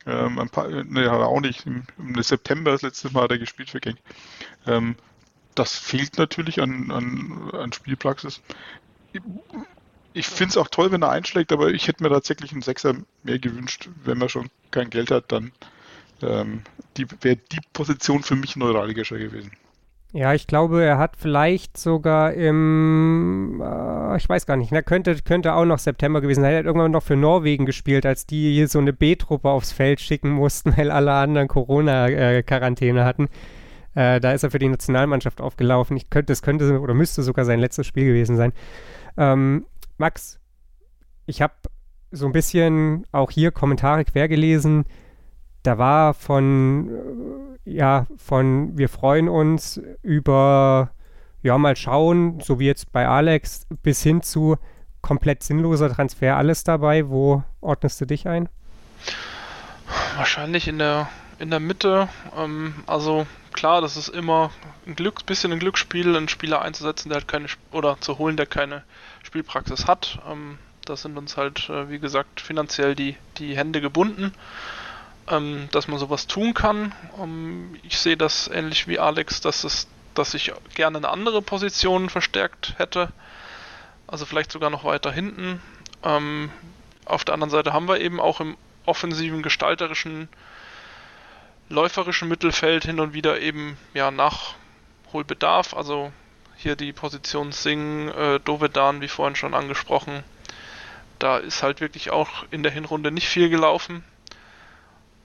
ähm, 0.08 0.40
ein 0.40 0.50
paar, 0.50 0.70
ne, 0.70 1.12
auch 1.12 1.42
nicht. 1.42 1.66
Im, 1.66 1.84
Im, 1.98 2.22
September 2.24 2.72
das 2.72 2.82
letzte 2.82 3.12
Mal 3.12 3.24
hat 3.24 3.32
er 3.32 3.38
gespielt 3.38 3.70
für 3.70 3.82
Genk. 3.82 3.98
Ähm, 4.66 4.96
das 5.58 5.78
fehlt 5.78 6.18
natürlich 6.18 6.62
an, 6.62 6.92
an, 6.92 7.50
an 7.54 7.74
Spielpraxis. 7.74 8.42
Ich 10.14 10.28
finde 10.28 10.52
es 10.52 10.58
auch 10.58 10.68
toll, 10.68 10.92
wenn 10.92 11.04
er 11.04 11.12
einschlägt, 11.12 11.52
aber 11.52 11.70
ich 11.70 11.88
hätte 11.88 12.04
mir 12.04 12.10
tatsächlich 12.10 12.52
einen 12.52 12.62
Sechser 12.62 12.96
mehr 13.24 13.40
gewünscht. 13.40 13.90
Wenn 14.04 14.18
man 14.18 14.30
schon 14.30 14.50
kein 14.72 14.90
Geld 14.90 15.12
hat, 15.12 15.32
dann 15.32 15.52
ähm, 16.22 16.62
wäre 17.22 17.38
die 17.38 17.60
Position 17.74 18.24
für 18.24 18.36
mich 18.36 18.56
neuralgischer 18.56 19.18
gewesen. 19.18 19.52
Ja, 20.14 20.34
ich 20.34 20.48
glaube, 20.48 20.84
er 20.84 20.98
hat 20.98 21.18
vielleicht 21.18 21.78
sogar 21.78 22.34
im, 22.34 23.62
äh, 23.62 24.18
ich 24.18 24.28
weiß 24.28 24.46
gar 24.46 24.56
nicht, 24.56 24.72
na, 24.72 24.82
könnte, 24.82 25.16
könnte 25.22 25.54
auch 25.54 25.66
noch 25.66 25.80
September 25.80 26.22
gewesen 26.22 26.42
sein. 26.42 26.54
Er 26.54 26.60
hat 26.60 26.66
irgendwann 26.66 26.92
noch 26.92 27.04
für 27.04 27.18
Norwegen 27.18 27.66
gespielt, 27.66 28.06
als 28.06 28.26
die 28.26 28.54
hier 28.54 28.68
so 28.70 28.80
eine 28.80 28.94
B-Truppe 28.94 29.50
aufs 29.50 29.74
Feld 29.74 30.00
schicken 30.00 30.32
mussten, 30.32 30.76
weil 30.78 30.92
alle 30.92 31.14
anderen 31.14 31.48
Corona-Quarantäne 31.50 33.02
äh, 33.02 33.04
hatten. 33.04 33.28
Äh, 33.98 34.20
da 34.20 34.32
ist 34.32 34.44
er 34.44 34.52
für 34.52 34.60
die 34.60 34.68
Nationalmannschaft 34.68 35.42
aufgelaufen. 35.42 35.98
Ich 35.98 36.12
könnte, 36.12 36.32
das 36.32 36.44
könnte 36.44 36.80
oder 36.80 36.94
müsste 36.94 37.24
sogar 37.24 37.46
sein 37.46 37.60
letztes 37.60 37.88
Spiel 37.88 38.06
gewesen 38.06 38.38
sein. 38.38 38.54
Ähm, 39.18 39.66
Max, 39.98 40.40
ich 41.26 41.42
habe 41.42 41.56
so 42.12 42.28
ein 42.28 42.32
bisschen 42.32 43.08
auch 43.12 43.32
hier 43.32 43.50
Kommentare 43.50 44.06
quer 44.06 44.28
gelesen. 44.28 44.86
Da 45.64 45.80
war 45.80 46.14
von, 46.14 46.90
äh, 47.66 47.72
ja, 47.72 48.06
von 48.18 48.78
wir 48.78 48.88
freuen 48.88 49.28
uns 49.30 49.82
über, 50.04 50.92
ja, 51.42 51.58
mal 51.58 51.76
schauen, 51.76 52.40
so 52.40 52.60
wie 52.60 52.68
jetzt 52.68 52.92
bei 52.92 53.08
Alex, 53.08 53.66
bis 53.82 54.04
hin 54.04 54.22
zu 54.22 54.58
komplett 55.02 55.42
sinnloser 55.42 55.92
Transfer, 55.92 56.38
alles 56.38 56.64
dabei. 56.64 57.10
Wo 57.10 57.42
ordnest 57.62 58.00
du 58.00 58.06
dich 58.06 58.28
ein? 58.28 58.48
Wahrscheinlich 60.18 60.68
in 60.68 60.78
der, 60.78 61.10
in 61.40 61.50
der 61.50 61.60
Mitte. 61.60 62.10
Ähm, 62.38 62.76
also 62.86 63.26
klar, 63.58 63.82
das 63.82 63.98
ist 63.98 64.10
immer 64.10 64.52
ein 64.86 64.96
Glück, 64.96 65.26
bisschen 65.26 65.52
ein 65.52 65.60
Glücksspiel, 65.60 66.16
einen 66.16 66.30
Spieler 66.30 66.62
einzusetzen, 66.62 67.10
der 67.10 67.18
halt 67.18 67.28
keine 67.28 67.48
oder 67.72 68.00
zu 68.00 68.20
holen, 68.20 68.38
der 68.38 68.46
keine 68.46 68.84
Spielpraxis 69.24 69.88
hat. 69.88 70.20
Ähm, 70.30 70.60
da 70.86 70.96
sind 70.96 71.18
uns 71.18 71.38
halt, 71.38 71.68
äh, 71.68 71.90
wie 71.90 71.98
gesagt, 71.98 72.40
finanziell 72.40 72.96
die, 72.96 73.18
die 73.40 73.58
Hände 73.58 73.82
gebunden, 73.82 74.32
ähm, 75.28 75.70
dass 75.72 75.88
man 75.88 75.98
sowas 75.98 76.28
tun 76.28 76.54
kann. 76.54 76.94
Ähm, 77.20 77.76
ich 77.82 77.98
sehe 77.98 78.16
das 78.16 78.48
ähnlich 78.48 78.88
wie 78.88 79.00
Alex, 79.00 79.42
dass 79.42 79.64
es, 79.64 79.88
dass 80.14 80.36
ich 80.36 80.54
gerne 80.76 81.00
eine 81.00 81.10
andere 81.10 81.42
Position 81.42 82.10
verstärkt 82.10 82.76
hätte. 82.78 83.10
Also 84.06 84.26
vielleicht 84.26 84.52
sogar 84.52 84.70
noch 84.70 84.84
weiter 84.84 85.12
hinten. 85.12 85.62
Ähm, 86.04 86.52
auf 87.06 87.26
der 87.26 87.34
anderen 87.34 87.50
Seite 87.50 87.74
haben 87.74 87.88
wir 87.88 88.00
eben 88.02 88.20
auch 88.20 88.40
im 88.40 88.56
offensiven, 88.86 89.42
gestalterischen 89.42 90.30
läuferischen 91.70 92.28
Mittelfeld 92.28 92.86
hin 92.86 93.00
und 93.00 93.14
wieder 93.14 93.40
eben 93.40 93.78
ja 93.94 94.12
Nachholbedarf. 94.12 95.74
Also 95.76 96.12
hier 96.56 96.76
die 96.76 96.94
Position 96.94 97.52
Sing, 97.52 98.10
äh, 98.10 98.40
Dovedan, 98.40 99.02
wie 99.02 99.08
vorhin 99.08 99.36
schon 99.36 99.54
angesprochen. 99.54 100.24
Da 101.20 101.38
ist 101.38 101.64
halt 101.64 101.82
wirklich 101.82 102.12
auch 102.12 102.46
in 102.52 102.64
der 102.64 102.72
Hinrunde 102.72 103.12
nicht 103.12 103.28
viel 103.28 103.50
gelaufen. 103.50 104.04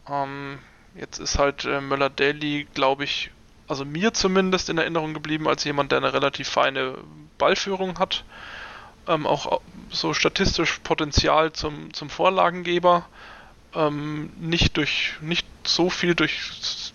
Ähm, 0.09 0.59
jetzt 0.95 1.19
ist 1.19 1.39
halt 1.39 1.65
äh, 1.65 1.81
Möller-Daly, 1.81 2.67
glaube 2.75 3.05
ich, 3.05 3.31
also 3.69 3.85
mir 3.85 4.13
zumindest 4.13 4.69
in 4.69 4.79
Erinnerung 4.79 5.15
geblieben 5.15 5.49
als 5.49 5.65
jemand, 5.65 5.93
der 5.93 5.99
eine 5.99 6.13
relativ 6.13 6.49
feine 6.49 6.99
Ballführung 7.39 7.99
hat. 7.99 8.25
Ähm, 9.09 9.27
auch 9.27 9.61
so 9.91 10.13
statistisch 10.15 10.81
Potenzial 10.85 11.53
zum, 11.53 11.93
zum 11.93 12.11
Vorlagengeber 12.11 13.07
ähm, 13.75 14.31
nicht 14.39 14.77
durch 14.77 15.15
nicht 15.21 15.47
so 15.65 15.91
viel 15.91 16.15
durch 16.15 16.41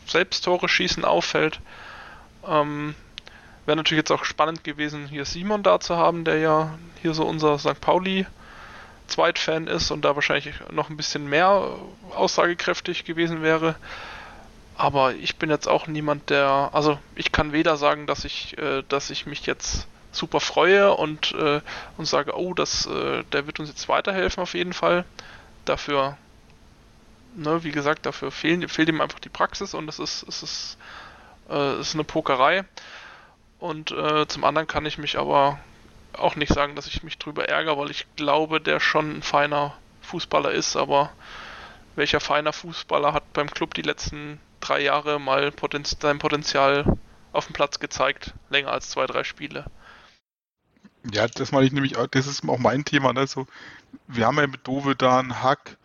Selbsttore 0.07 0.69
schießen 0.69 1.05
auffällt. 1.05 1.59
Ähm, 2.47 2.95
Wäre 3.65 3.75
natürlich 3.75 3.99
jetzt 3.99 4.11
auch 4.11 4.23
spannend 4.23 4.63
gewesen, 4.63 5.07
hier 5.07 5.25
Simon 5.25 5.61
da 5.61 5.81
zu 5.81 5.97
haben, 5.97 6.23
der 6.23 6.37
ja 6.37 6.77
hier 7.01 7.13
so 7.13 7.25
unser 7.25 7.59
St. 7.59 7.81
Pauli 7.81 8.25
Zweitfan 9.07 9.67
ist 9.67 9.91
und 9.91 10.05
da 10.05 10.15
wahrscheinlich 10.15 10.53
noch 10.71 10.89
ein 10.89 10.95
bisschen 10.95 11.27
mehr 11.27 11.77
aussagekräftig 12.15 13.03
gewesen 13.03 13.41
wäre. 13.41 13.75
Aber 14.77 15.15
ich 15.15 15.37
bin 15.37 15.49
jetzt 15.49 15.67
auch 15.67 15.87
niemand, 15.87 16.29
der, 16.29 16.69
also 16.71 16.99
ich 17.15 17.31
kann 17.31 17.51
weder 17.51 17.77
sagen, 17.77 18.07
dass 18.07 18.25
ich, 18.25 18.57
äh, 18.57 18.83
dass 18.87 19.09
ich 19.09 19.25
mich 19.25 19.45
jetzt 19.45 19.87
super 20.11 20.39
freue 20.39 20.93
und, 20.93 21.33
äh, 21.33 21.61
und 21.97 22.05
sage, 22.05 22.37
oh, 22.37 22.53
das, 22.53 22.85
äh, 22.85 23.23
der 23.31 23.47
wird 23.47 23.59
uns 23.59 23.69
jetzt 23.69 23.89
weiterhelfen 23.89 24.43
auf 24.43 24.53
jeden 24.53 24.73
Fall. 24.73 25.03
Dafür 25.65 26.17
ne, 27.37 27.63
wie 27.63 27.71
gesagt, 27.71 28.05
dafür 28.05 28.31
fehlen, 28.31 28.67
fehlt 28.67 28.89
ihm 28.89 29.01
einfach 29.01 29.19
die 29.19 29.29
Praxis 29.29 29.73
und 29.73 29.87
es 29.87 29.99
ist, 29.99 30.23
es 30.27 30.43
ist, 30.43 30.77
äh, 31.49 31.79
ist 31.79 31.93
eine 31.93 32.03
Pokerei. 32.03 32.65
Und 33.59 33.91
äh, 33.91 34.27
zum 34.27 34.43
anderen 34.43 34.67
kann 34.67 34.85
ich 34.85 34.97
mich 34.97 35.17
aber 35.17 35.59
auch 36.13 36.35
nicht 36.35 36.53
sagen, 36.53 36.75
dass 36.75 36.87
ich 36.87 37.03
mich 37.03 37.17
drüber 37.17 37.47
ärgere, 37.47 37.77
weil 37.77 37.91
ich 37.91 38.05
glaube, 38.15 38.59
der 38.59 38.79
schon 38.79 39.17
ein 39.17 39.21
feiner 39.21 39.75
Fußballer 40.01 40.51
ist, 40.51 40.75
aber 40.75 41.11
welcher 41.95 42.19
feiner 42.19 42.53
Fußballer 42.53 43.13
hat 43.13 43.33
beim 43.33 43.49
Club 43.49 43.73
die 43.73 43.81
letzten 43.81 44.39
drei 44.59 44.81
Jahre 44.81 45.19
mal 45.19 45.51
Potenz 45.51 45.97
sein 45.99 46.19
Potenzial 46.19 46.97
auf 47.33 47.47
dem 47.47 47.53
Platz 47.53 47.79
gezeigt, 47.79 48.33
länger 48.49 48.71
als 48.71 48.89
zwei, 48.89 49.05
drei 49.05 49.23
Spiele? 49.23 49.65
Ja, 51.11 51.27
das 51.27 51.51
meine 51.51 51.65
ich 51.65 51.71
nämlich, 51.71 51.95
das 52.11 52.27
ist 52.27 52.47
auch 52.47 52.57
mein 52.57 52.83
Thema. 52.83 53.13
Ne? 53.13 53.27
So, 53.27 53.47
wir 54.07 54.25
haben 54.25 54.37
ja 54.37 54.47
mit 54.47 54.67
Dovedan, 54.67 55.41
Hack, 55.41 55.77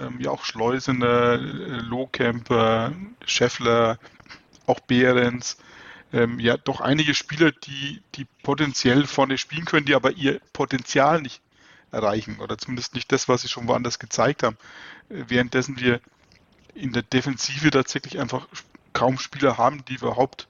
ähm, 0.00 0.20
ja 0.20 0.30
auch 0.30 0.44
Schleusener, 0.44 1.34
äh, 1.34 1.80
Lohkemper, 1.80 2.92
Scheffler, 3.24 3.98
auch 4.66 4.80
Behrens, 4.80 5.58
ähm, 6.12 6.40
ja 6.40 6.56
doch 6.56 6.80
einige 6.80 7.14
Spieler, 7.14 7.52
die, 7.52 8.02
die 8.14 8.26
potenziell 8.42 9.06
vorne 9.06 9.38
spielen 9.38 9.64
können, 9.64 9.86
die 9.86 9.94
aber 9.94 10.12
ihr 10.12 10.40
Potenzial 10.52 11.22
nicht 11.22 11.40
erreichen 11.92 12.38
oder 12.40 12.58
zumindest 12.58 12.94
nicht 12.94 13.10
das, 13.12 13.28
was 13.28 13.42
sie 13.42 13.48
schon 13.48 13.68
woanders 13.68 13.98
gezeigt 13.98 14.42
haben. 14.42 14.56
Äh, 15.08 15.24
währenddessen 15.28 15.78
wir 15.78 16.00
in 16.74 16.92
der 16.92 17.02
Defensive 17.02 17.70
tatsächlich 17.70 18.20
einfach 18.20 18.46
kaum 18.92 19.18
Spieler 19.18 19.58
haben, 19.58 19.84
die 19.86 19.94
überhaupt 19.94 20.48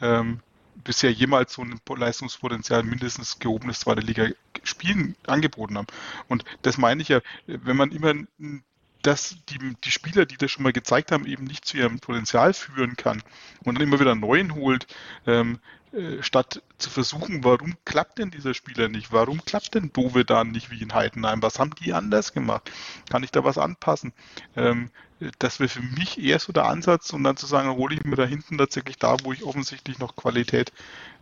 ähm, 0.00 0.40
bisher 0.84 1.12
jemals 1.12 1.52
so 1.52 1.62
ein 1.62 1.80
Leistungspotenzial 1.88 2.82
mindestens 2.82 3.38
gehobenes 3.38 3.80
zweite 3.80 4.00
Liga 4.00 4.28
spielen 4.64 5.16
angeboten 5.26 5.78
haben. 5.78 5.86
Und 6.28 6.44
das 6.62 6.78
meine 6.78 7.02
ich 7.02 7.08
ja, 7.08 7.20
wenn 7.46 7.76
man 7.76 7.92
immer 7.92 8.10
einen 8.10 8.64
dass 9.02 9.36
die, 9.48 9.58
die 9.84 9.90
Spieler, 9.90 10.26
die 10.26 10.36
das 10.36 10.50
schon 10.50 10.62
mal 10.62 10.72
gezeigt 10.72 11.12
haben, 11.12 11.26
eben 11.26 11.44
nicht 11.44 11.64
zu 11.64 11.76
ihrem 11.76 12.00
Potenzial 12.00 12.54
führen 12.54 12.96
kann 12.96 13.22
und 13.64 13.76
dann 13.76 13.82
immer 13.82 14.00
wieder 14.00 14.14
neuen 14.14 14.54
holt, 14.54 14.86
ähm, 15.26 15.58
äh, 15.92 16.22
statt 16.22 16.62
zu 16.78 16.88
versuchen, 16.88 17.44
warum 17.44 17.74
klappt 17.84 18.18
denn 18.18 18.30
dieser 18.30 18.54
Spieler 18.54 18.88
nicht? 18.88 19.12
Warum 19.12 19.44
klappt 19.44 19.74
denn 19.74 19.92
Dovedan 19.92 20.50
nicht 20.50 20.70
wie 20.70 20.80
in 20.80 20.94
Heidenheim? 20.94 21.42
Was 21.42 21.58
haben 21.58 21.74
die 21.74 21.92
anders 21.92 22.32
gemacht? 22.32 22.70
Kann 23.10 23.22
ich 23.22 23.30
da 23.30 23.44
was 23.44 23.58
anpassen? 23.58 24.12
Ähm, 24.56 24.90
das 25.38 25.60
wäre 25.60 25.68
für 25.68 25.82
mich 25.82 26.18
eher 26.18 26.38
so 26.38 26.52
der 26.52 26.64
Ansatz, 26.64 27.12
um 27.12 27.22
dann 27.22 27.36
zu 27.36 27.46
sagen, 27.46 27.68
hole 27.70 27.94
ich 27.94 28.04
mir 28.04 28.16
da 28.16 28.24
hinten 28.24 28.58
tatsächlich 28.58 28.96
da, 28.96 29.16
wo 29.22 29.32
ich 29.32 29.44
offensichtlich 29.44 29.98
noch 29.98 30.16
Qualität, 30.16 30.72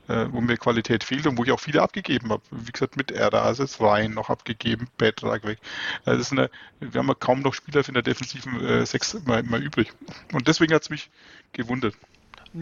äh, 0.09 0.27
wo 0.31 0.41
mir 0.41 0.57
Qualität 0.57 1.05
fehlt 1.05 1.27
und 1.27 1.39
wo 1.39 1.45
ich 1.45 1.53
auch 1.53 1.61
viele 1.61 1.83
abgegeben 1.83 2.31
habe. 2.31 2.43
Wie 2.51 2.73
gesagt, 2.73 2.97
mit 2.97 3.13
also 3.13 3.63
jetzt 3.63 3.81
Ryan 3.81 4.15
noch 4.15 4.31
abgegeben, 4.31 4.89
Betrag 4.97 5.45
weg. 5.45 5.59
Also 6.05 6.19
das 6.19 6.27
ist 6.27 6.33
eine, 6.33 6.51
wir 6.81 6.99
haben 6.99 7.09
ja 7.09 7.15
kaum 7.15 7.41
noch 7.41 7.55
Spieler 7.55 7.87
in 7.87 7.95
der 7.95 8.03
defensiven 8.03 8.65
äh, 8.65 8.87
Sechs 8.87 9.15
mal, 9.25 9.43
mal 9.43 9.63
übrig. 9.63 9.93
Und 10.33 10.49
deswegen 10.49 10.75
hat 10.75 10.83
es 10.83 10.91
mich 10.91 11.11
gewundert 11.53 11.95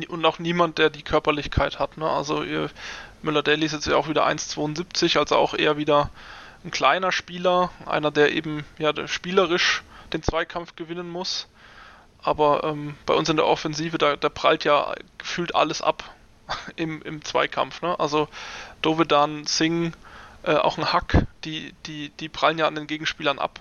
und 0.08 0.24
auch 0.24 0.38
niemand, 0.38 0.76
der 0.76 0.90
die 0.90 1.02
Körperlichkeit 1.02 1.78
hat. 1.78 1.96
Ne? 1.96 2.08
Also 2.08 2.44
Müller-Daly 3.22 3.64
ist 3.64 3.72
jetzt 3.72 3.86
ja 3.86 3.96
auch 3.96 4.08
wieder 4.08 4.26
1,72, 4.26 5.18
also 5.18 5.36
auch 5.36 5.54
eher 5.54 5.76
wieder 5.76 6.10
ein 6.64 6.70
kleiner 6.70 7.12
Spieler, 7.12 7.70
einer, 7.86 8.10
der 8.10 8.32
eben 8.32 8.64
ja 8.78 8.92
spielerisch 9.06 9.82
den 10.12 10.22
Zweikampf 10.22 10.76
gewinnen 10.76 11.08
muss. 11.08 11.48
Aber 12.20 12.64
ähm, 12.64 12.96
bei 13.06 13.14
uns 13.14 13.28
in 13.28 13.36
der 13.36 13.46
Offensive, 13.46 13.96
da, 13.96 14.16
da 14.16 14.28
prallt 14.28 14.64
ja 14.64 14.94
gefühlt 15.18 15.54
alles 15.54 15.82
ab 15.82 16.14
im, 16.76 17.02
im 17.02 17.24
Zweikampf. 17.24 17.82
Ne? 17.82 17.98
Also 17.98 18.28
Dovedan, 18.82 19.46
Singh, 19.46 19.96
äh, 20.42 20.54
auch 20.54 20.78
ein 20.78 20.92
Hack, 20.92 21.26
die, 21.44 21.74
die, 21.86 22.10
die 22.10 22.28
prallen 22.28 22.58
ja 22.58 22.66
an 22.66 22.74
den 22.74 22.86
Gegenspielern 22.86 23.38
ab. 23.38 23.60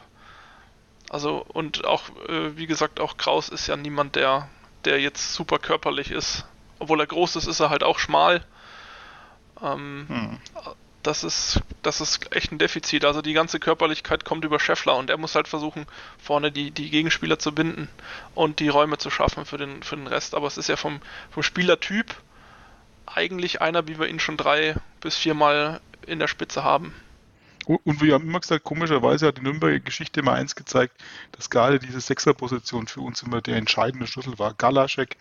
Also 1.09 1.45
und 1.47 1.85
auch, 1.85 2.03
äh, 2.27 2.57
wie 2.57 2.67
gesagt, 2.67 2.99
auch 2.99 3.17
Kraus 3.17 3.49
ist 3.49 3.67
ja 3.67 3.77
niemand, 3.77 4.15
der, 4.15 4.49
der 4.85 4.99
jetzt 4.99 5.33
super 5.33 5.59
körperlich 5.59 6.11
ist. 6.11 6.45
Obwohl 6.79 6.99
er 6.99 7.07
groß 7.07 7.37
ist, 7.37 7.47
ist 7.47 7.59
er 7.59 7.69
halt 7.69 7.83
auch 7.83 7.99
schmal. 7.99 8.45
Ähm, 9.61 10.05
hm. 10.07 10.37
Das 11.03 11.23
ist, 11.23 11.61
das 11.83 12.01
ist 12.01 12.35
echt 12.35 12.51
ein 12.51 12.57
Defizit. 12.57 13.05
Also 13.05 13.21
die 13.21 13.33
ganze 13.33 13.59
Körperlichkeit 13.59 14.25
kommt 14.25 14.43
über 14.43 14.59
Scheffler 14.59 14.97
und 14.97 15.09
er 15.09 15.17
muss 15.17 15.35
halt 15.35 15.47
versuchen, 15.47 15.85
vorne 16.17 16.51
die, 16.51 16.71
die 16.71 16.89
Gegenspieler 16.89 17.39
zu 17.39 17.55
binden 17.55 17.87
und 18.35 18.59
die 18.59 18.67
Räume 18.67 18.97
zu 18.97 19.09
schaffen 19.09 19.45
für 19.45 19.57
den, 19.57 19.83
für 19.83 19.95
den 19.95 20.07
Rest. 20.07 20.35
Aber 20.35 20.47
es 20.47 20.57
ist 20.57 20.67
ja 20.67 20.75
vom, 20.75 20.99
vom 21.31 21.43
Spielertyp 21.43 22.13
eigentlich 23.17 23.61
einer, 23.61 23.87
wie 23.87 23.99
wir 23.99 24.07
ihn 24.07 24.19
schon 24.19 24.37
drei 24.37 24.75
bis 25.01 25.17
viermal 25.17 25.81
in 26.05 26.19
der 26.19 26.27
Spitze 26.27 26.63
haben. 26.63 26.93
Und 27.65 28.01
wir 28.01 28.13
haben 28.13 28.23
immer 28.23 28.39
gesagt, 28.39 28.63
komischerweise 28.63 29.27
hat 29.27 29.39
die 29.39 29.41
Nürnberger 29.41 29.81
Geschichte 29.81 30.21
immer 30.21 30.31
eins 30.31 30.55
gezeigt, 30.55 31.03
dass 31.33 31.49
gerade 31.49 31.79
diese 31.79 31.99
Sechserposition 31.99 32.87
für 32.87 33.01
uns 33.01 33.23
immer 33.23 33.41
der 33.41 33.57
entscheidende 33.57 34.07
Schlüssel 34.07 34.39
war. 34.39 34.53
Galaschek, 34.53 35.17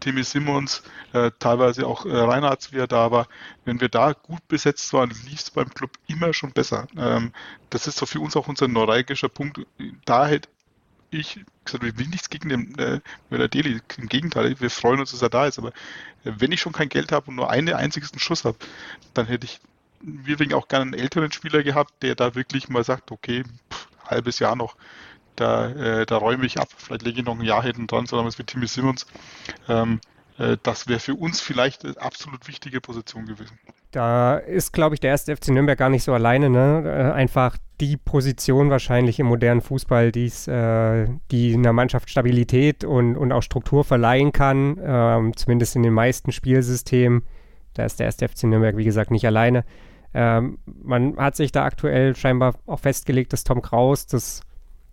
Timmy 0.00 0.22
Simmons, 0.22 0.82
äh, 1.14 1.30
teilweise 1.38 1.86
auch 1.86 2.04
äh, 2.04 2.14
Reinhardt, 2.14 2.72
wie 2.72 2.78
er 2.78 2.88
da 2.88 3.10
war. 3.10 3.26
Wenn 3.64 3.80
wir 3.80 3.88
da 3.88 4.12
gut 4.12 4.46
besetzt 4.48 4.92
waren, 4.92 5.10
lief 5.26 5.40
es 5.40 5.50
beim 5.50 5.70
Club 5.72 5.92
immer 6.08 6.34
schon 6.34 6.52
besser. 6.52 6.88
Ähm, 6.98 7.32
das 7.70 7.86
ist 7.86 7.96
so 7.96 8.04
für 8.04 8.20
uns 8.20 8.36
auch 8.36 8.48
unser 8.48 8.68
neuralgischer 8.68 9.30
Punkt. 9.30 9.60
Da 10.04 10.26
hätte 10.26 10.50
ich 11.10 11.44
gesagt, 11.64 11.84
wir 11.84 11.98
will 11.98 12.08
nichts 12.08 12.30
gegen 12.30 12.48
den 12.48 12.78
äh, 12.78 13.00
Möller-Deli. 13.30 13.80
Im 13.96 14.08
Gegenteil, 14.08 14.58
wir 14.60 14.70
freuen 14.70 15.00
uns, 15.00 15.12
dass 15.12 15.22
er 15.22 15.30
da 15.30 15.46
ist. 15.46 15.58
Aber 15.58 15.68
äh, 16.24 16.32
wenn 16.38 16.52
ich 16.52 16.60
schon 16.60 16.72
kein 16.72 16.88
Geld 16.88 17.12
habe 17.12 17.30
und 17.30 17.36
nur 17.36 17.50
einen 17.50 17.74
einzigen 17.74 18.18
Schuss 18.18 18.44
habe, 18.44 18.58
dann 19.14 19.26
hätte 19.26 19.46
ich 19.46 19.60
wir 20.00 20.38
wegen 20.38 20.54
auch 20.54 20.68
gerne 20.68 20.82
einen 20.82 20.94
älteren 20.94 21.32
Spieler 21.32 21.62
gehabt, 21.62 22.02
der 22.02 22.14
da 22.14 22.34
wirklich 22.34 22.68
mal 22.68 22.84
sagt, 22.84 23.10
okay, 23.10 23.44
pff, 23.72 23.88
halbes 24.06 24.38
Jahr 24.38 24.56
noch, 24.56 24.76
da, 25.36 25.68
äh, 25.70 26.06
da 26.06 26.16
räume 26.16 26.46
ich 26.46 26.58
ab, 26.58 26.68
vielleicht 26.76 27.02
lege 27.02 27.20
ich 27.20 27.26
noch 27.26 27.38
ein 27.38 27.44
Jahr 27.44 27.62
hinten 27.62 27.86
dran, 27.86 28.06
so 28.06 28.16
damals 28.16 28.38
mit 28.38 28.48
Timmy 28.48 28.66
Simmons. 28.66 29.06
Ähm, 29.68 30.00
äh, 30.38 30.56
das 30.62 30.88
wäre 30.88 31.00
für 31.00 31.14
uns 31.14 31.40
vielleicht 31.40 31.84
eine 31.84 31.96
absolut 32.00 32.46
wichtige 32.48 32.80
Position 32.80 33.26
gewesen. 33.26 33.58
Da 33.90 34.36
ist, 34.36 34.72
glaube 34.72 34.94
ich, 34.94 35.00
der 35.00 35.10
erste 35.10 35.34
FC 35.36 35.48
Nürnberg 35.48 35.78
gar 35.78 35.88
nicht 35.90 36.04
so 36.04 36.12
alleine. 36.12 36.50
Ne? 36.50 36.82
Äh, 36.84 37.12
einfach 37.12 37.56
die 37.80 37.96
Position 37.96 38.70
wahrscheinlich 38.70 39.20
im 39.20 39.26
modernen 39.26 39.60
Fußball, 39.60 40.10
die's, 40.10 40.48
äh, 40.48 41.06
die 41.30 41.54
einer 41.54 41.72
Mannschaft 41.72 42.10
Stabilität 42.10 42.84
und, 42.84 43.16
und 43.16 43.32
auch 43.32 43.42
Struktur 43.42 43.84
verleihen 43.84 44.32
kann, 44.32 44.78
ähm, 44.82 45.36
zumindest 45.36 45.76
in 45.76 45.82
den 45.82 45.92
meisten 45.92 46.32
Spielsystemen. 46.32 47.22
Da 47.74 47.84
ist 47.84 48.00
der 48.00 48.06
erste 48.06 48.28
FC 48.28 48.44
Nürnberg, 48.44 48.76
wie 48.76 48.84
gesagt, 48.84 49.10
nicht 49.10 49.26
alleine. 49.26 49.64
Ähm, 50.14 50.58
man 50.64 51.16
hat 51.16 51.36
sich 51.36 51.52
da 51.52 51.64
aktuell 51.64 52.16
scheinbar 52.16 52.54
auch 52.66 52.80
festgelegt, 52.80 53.32
dass 53.32 53.44
Tom 53.44 53.62
Kraus 53.62 54.06
das 54.06 54.42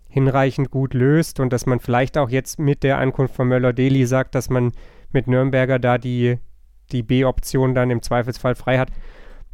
hinreichend 0.08 0.70
gut 0.70 0.94
löst 0.94 1.40
und 1.40 1.52
dass 1.52 1.66
man 1.66 1.80
vielleicht 1.80 2.16
auch 2.16 2.30
jetzt 2.30 2.58
mit 2.58 2.82
der 2.82 2.98
Ankunft 2.98 3.34
von 3.34 3.48
Möller-Deli 3.48 4.06
sagt, 4.06 4.34
dass 4.34 4.48
man 4.48 4.72
mit 5.12 5.26
Nürnberger 5.26 5.78
da 5.78 5.98
die, 5.98 6.38
die 6.92 7.02
B-Option 7.02 7.74
dann 7.74 7.90
im 7.90 8.02
Zweifelsfall 8.02 8.54
frei 8.54 8.78
hat. 8.78 8.90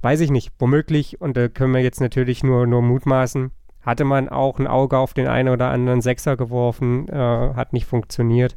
Weiß 0.02 0.20
ich 0.20 0.30
nicht. 0.30 0.52
Womöglich, 0.58 1.20
und 1.20 1.36
da 1.36 1.48
können 1.48 1.72
wir 1.72 1.80
jetzt 1.80 2.00
natürlich 2.00 2.42
nur, 2.42 2.66
nur 2.66 2.82
mutmaßen, 2.82 3.52
hatte 3.82 4.04
man 4.04 4.28
auch 4.28 4.58
ein 4.58 4.66
Auge 4.66 4.98
auf 4.98 5.14
den 5.14 5.26
einen 5.26 5.48
oder 5.48 5.70
anderen 5.70 6.02
Sechser 6.02 6.36
geworfen, 6.36 7.08
äh, 7.08 7.14
hat 7.54 7.72
nicht 7.72 7.86
funktioniert. 7.86 8.56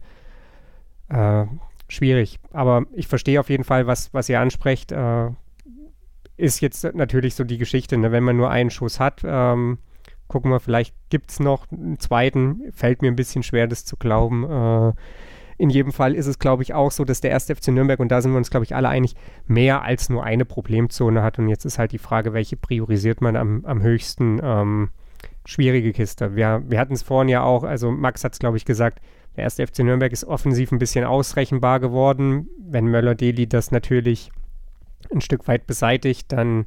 Äh, 1.10 1.46
schwierig. 1.88 2.40
Aber 2.52 2.86
ich 2.94 3.08
verstehe 3.08 3.40
auf 3.40 3.50
jeden 3.50 3.64
Fall, 3.64 3.88
was, 3.88 4.14
was 4.14 4.30
ihr 4.30 4.40
ansprecht. 4.40 4.92
Äh, 4.92 5.30
ist 6.38 6.60
jetzt 6.60 6.84
natürlich 6.96 7.36
so 7.36 7.44
die 7.44 7.58
Geschichte, 7.58 7.98
ne? 7.98 8.12
wenn 8.12 8.24
man 8.24 8.36
nur 8.36 8.50
einen 8.50 8.70
Schuss 8.70 9.00
hat, 9.00 9.22
ähm, 9.24 9.78
gucken 10.28 10.52
wir, 10.52 10.60
vielleicht 10.60 10.94
gibt 11.10 11.32
es 11.32 11.40
noch 11.40 11.72
einen 11.72 12.00
zweiten. 12.00 12.62
Fällt 12.74 13.02
mir 13.02 13.10
ein 13.10 13.16
bisschen 13.16 13.44
schwer, 13.44 13.68
das 13.68 13.86
zu 13.86 13.96
glauben. 13.98 14.44
Äh, 14.44 14.94
in 15.58 15.70
jedem 15.70 15.92
Fall 15.92 16.16
ist 16.16 16.28
es, 16.28 16.40
glaube 16.40 16.64
ich, 16.64 16.74
auch 16.74 16.92
so, 16.92 17.06
dass 17.06 17.22
der 17.22 17.32
erste 17.32 17.56
FC 17.56 17.70
Nürnberg, 17.70 18.00
und 18.00 18.10
da 18.10 18.22
sind 18.22 18.32
wir 18.32 18.38
uns, 18.38 18.50
glaube 18.50 18.66
ich, 18.66 18.76
alle 18.76 18.90
einig, 18.90 19.16
mehr 19.48 19.84
als 19.84 20.10
nur 20.10 20.24
eine 20.24 20.46
Problemzone 20.46 21.24
hat. 21.24 21.40
Und 21.40 21.48
jetzt 21.48 21.66
ist 21.66 21.80
halt 21.80 21.92
die 21.92 21.98
Frage, 21.98 22.34
welche 22.34 22.58
priorisiert 22.58 23.22
man 23.22 23.36
am, 23.36 23.64
am 23.66 23.82
höchsten? 23.82 24.40
Ähm, 24.44 24.90
schwierige 25.46 25.94
Kiste. 25.94 26.36
Wir, 26.36 26.64
wir 26.68 26.80
hatten 26.80 26.94
es 26.94 27.04
vorhin 27.04 27.30
ja 27.30 27.44
auch, 27.44 27.64
also 27.64 27.92
Max 27.92 28.24
hat 28.24 28.34
es, 28.34 28.40
glaube 28.40 28.58
ich, 28.58 28.66
gesagt, 28.66 29.00
der 29.36 29.44
erste 29.44 29.66
FC 29.66 29.80
Nürnberg 29.80 30.12
ist 30.12 30.26
offensiv 30.26 30.72
ein 30.72 30.80
bisschen 30.80 31.06
ausrechenbar 31.06 31.80
geworden. 31.80 32.50
Wenn 32.58 32.86
Möller-Deli 32.86 33.48
das 33.48 33.72
natürlich 33.72 34.32
ein 35.14 35.22
Stück 35.22 35.48
weit 35.48 35.68
beseitigt, 35.68 36.32
dann 36.32 36.66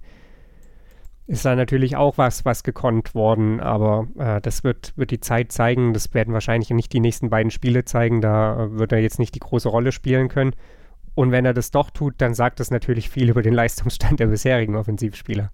ist 1.29 1.45
da 1.45 1.55
natürlich 1.55 1.95
auch 1.95 2.16
was, 2.16 2.47
was 2.47 2.62
gekonnt 2.62 3.14
worden, 3.14 3.61
aber 3.61 4.09
äh, 4.18 4.41
das 4.41 4.64
wird, 4.64 4.95
wird 4.97 5.11
die 5.11 5.20
Zeit 5.20 5.53
zeigen. 5.53 5.93
Das 5.93 6.12
werden 6.14 6.33
wahrscheinlich 6.33 6.70
nicht 6.70 6.91
die 6.95 7.01
nächsten 7.01 7.29
beiden 7.29 7.51
Spiele 7.51 7.85
zeigen. 7.85 8.22
Da 8.22 8.64
äh, 8.64 8.79
wird 8.79 8.93
er 8.93 8.99
jetzt 8.99 9.18
nicht 9.18 9.35
die 9.35 9.41
große 9.41 9.68
Rolle 9.68 9.93
spielen 9.93 10.29
können. 10.29 10.55
Und 11.14 11.31
wenn 11.31 11.45
er 11.45 11.53
das 11.53 11.70
doch 11.70 11.91
tut, 11.91 12.14
dann 12.18 12.33
sagt 12.33 12.61
das 12.61 12.70
natürlich 12.70 13.11
viel 13.11 13.29
über 13.29 13.43
den 13.43 13.53
Leistungsstand 13.53 14.20
der 14.20 14.29
bisherigen 14.29 14.74
Offensivspieler. 14.74 15.51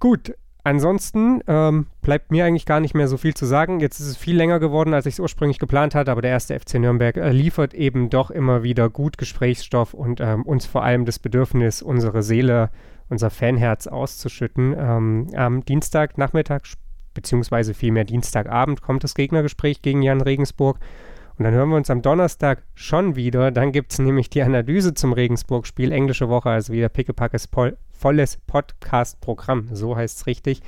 Gut, 0.00 0.34
ansonsten 0.64 1.40
ähm, 1.46 1.86
bleibt 2.00 2.32
mir 2.32 2.44
eigentlich 2.44 2.66
gar 2.66 2.80
nicht 2.80 2.94
mehr 2.94 3.06
so 3.06 3.16
viel 3.16 3.34
zu 3.34 3.46
sagen. 3.46 3.78
Jetzt 3.78 4.00
ist 4.00 4.08
es 4.08 4.16
viel 4.16 4.36
länger 4.36 4.58
geworden, 4.58 4.92
als 4.92 5.06
ich 5.06 5.14
es 5.14 5.20
ursprünglich 5.20 5.60
geplant 5.60 5.94
hatte, 5.94 6.10
aber 6.10 6.22
der 6.22 6.32
erste 6.32 6.58
FC 6.58 6.80
Nürnberg 6.80 7.16
äh, 7.16 7.30
liefert 7.30 7.74
eben 7.74 8.10
doch 8.10 8.32
immer 8.32 8.64
wieder 8.64 8.90
gut 8.90 9.18
Gesprächsstoff 9.18 9.94
und 9.94 10.20
ähm, 10.20 10.42
uns 10.42 10.66
vor 10.66 10.82
allem 10.82 11.04
das 11.04 11.20
Bedürfnis, 11.20 11.80
unsere 11.80 12.24
Seele 12.24 12.70
unser 13.12 13.30
Fanherz 13.30 13.86
auszuschütten. 13.86 14.74
Ähm, 14.76 15.26
am 15.36 15.64
Dienstagnachmittag, 15.64 16.62
beziehungsweise 17.14 17.74
vielmehr 17.74 18.04
Dienstagabend, 18.04 18.82
kommt 18.82 19.04
das 19.04 19.14
Gegnergespräch 19.14 19.82
gegen 19.82 20.02
Jan 20.02 20.22
Regensburg. 20.22 20.78
Und 21.38 21.44
dann 21.44 21.54
hören 21.54 21.68
wir 21.68 21.76
uns 21.76 21.90
am 21.90 22.02
Donnerstag 22.02 22.62
schon 22.74 23.14
wieder. 23.14 23.50
Dann 23.50 23.70
gibt 23.70 23.92
es 23.92 23.98
nämlich 23.98 24.30
die 24.30 24.42
Analyse 24.42 24.94
zum 24.94 25.12
Regensburg-Spiel, 25.12 25.92
englische 25.92 26.28
Woche, 26.28 26.50
also 26.50 26.72
wieder 26.72 26.88
pickepackes 26.88 27.48
volles 27.92 28.38
Podcast-Programm, 28.46 29.68
so 29.72 29.96
heißt 29.96 30.18
es 30.18 30.26
richtig, 30.26 30.62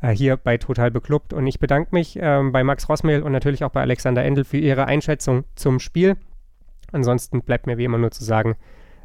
äh, 0.00 0.10
hier 0.10 0.36
bei 0.36 0.56
Total 0.56 0.90
Beklubbt. 0.90 1.32
Und 1.32 1.46
ich 1.46 1.58
bedanke 1.58 1.90
mich 1.92 2.16
äh, 2.16 2.42
bei 2.50 2.64
Max 2.64 2.88
Rossmehl 2.88 3.22
und 3.22 3.32
natürlich 3.32 3.62
auch 3.62 3.70
bei 3.70 3.82
Alexander 3.82 4.24
Endel 4.24 4.44
für 4.44 4.58
ihre 4.58 4.86
Einschätzung 4.86 5.44
zum 5.54 5.80
Spiel. 5.80 6.16
Ansonsten 6.92 7.42
bleibt 7.42 7.66
mir 7.66 7.76
wie 7.76 7.84
immer 7.84 7.98
nur 7.98 8.10
zu 8.10 8.24
sagen, 8.24 8.56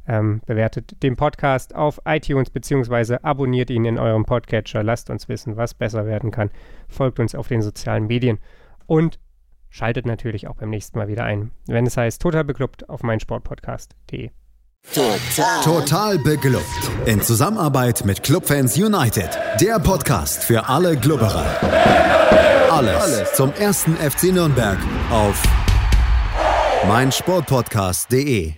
ähm, 0.10 0.42
bewertet 0.46 1.02
den 1.04 1.16
Podcast 1.16 1.76
auf 1.76 2.02
iTunes 2.06 2.50
beziehungsweise 2.50 3.24
abonniert 3.24 3.70
ihn 3.70 3.86
in 3.86 4.00
eurem 4.00 4.26
Podcatcher. 4.26 4.84
Lasst 4.84 5.10
uns 5.10 5.30
wissen, 5.30 5.56
was 5.56 5.76
besser 5.76 6.06
werden 6.06 6.32
kann. 6.32 6.50
Folgt 6.90 7.20
uns 7.20 7.36
auf 7.36 7.48
den 7.48 7.62
sozialen 7.62 8.08
Medien 8.08 8.40
und 8.88 9.20
schaltet 9.70 10.08
natürlich 10.08 10.48
auch 10.48 10.56
beim 10.56 10.72
nächsten 10.72 10.98
Mal 10.98 11.08
wieder 11.08 11.24
ein, 11.24 11.52
wenn 11.68 11.86
es 11.86 11.96
heißt 11.96 12.22
Total 12.22 12.44
Beklubbt 12.44 12.90
auf 12.90 13.04
meinsportpodcast.de. 13.04 14.32
Total. 14.94 15.64
Total 15.64 16.18
beglückt. 16.20 16.64
In 17.06 17.22
Zusammenarbeit 17.22 18.06
mit 18.06 18.24
Clubfans 18.24 18.78
United. 18.78 19.30
Der 19.62 19.78
Podcast 19.78 20.44
für 20.44 20.68
alle 20.68 20.98
Glubberer. 20.98 21.46
Alles, 22.72 23.02
Alles 23.02 23.34
zum 23.34 23.52
ersten 23.54 23.96
FC 23.96 24.32
Nürnberg 24.34 24.78
auf 25.12 25.44
meinsportpodcast.de. 26.88 28.54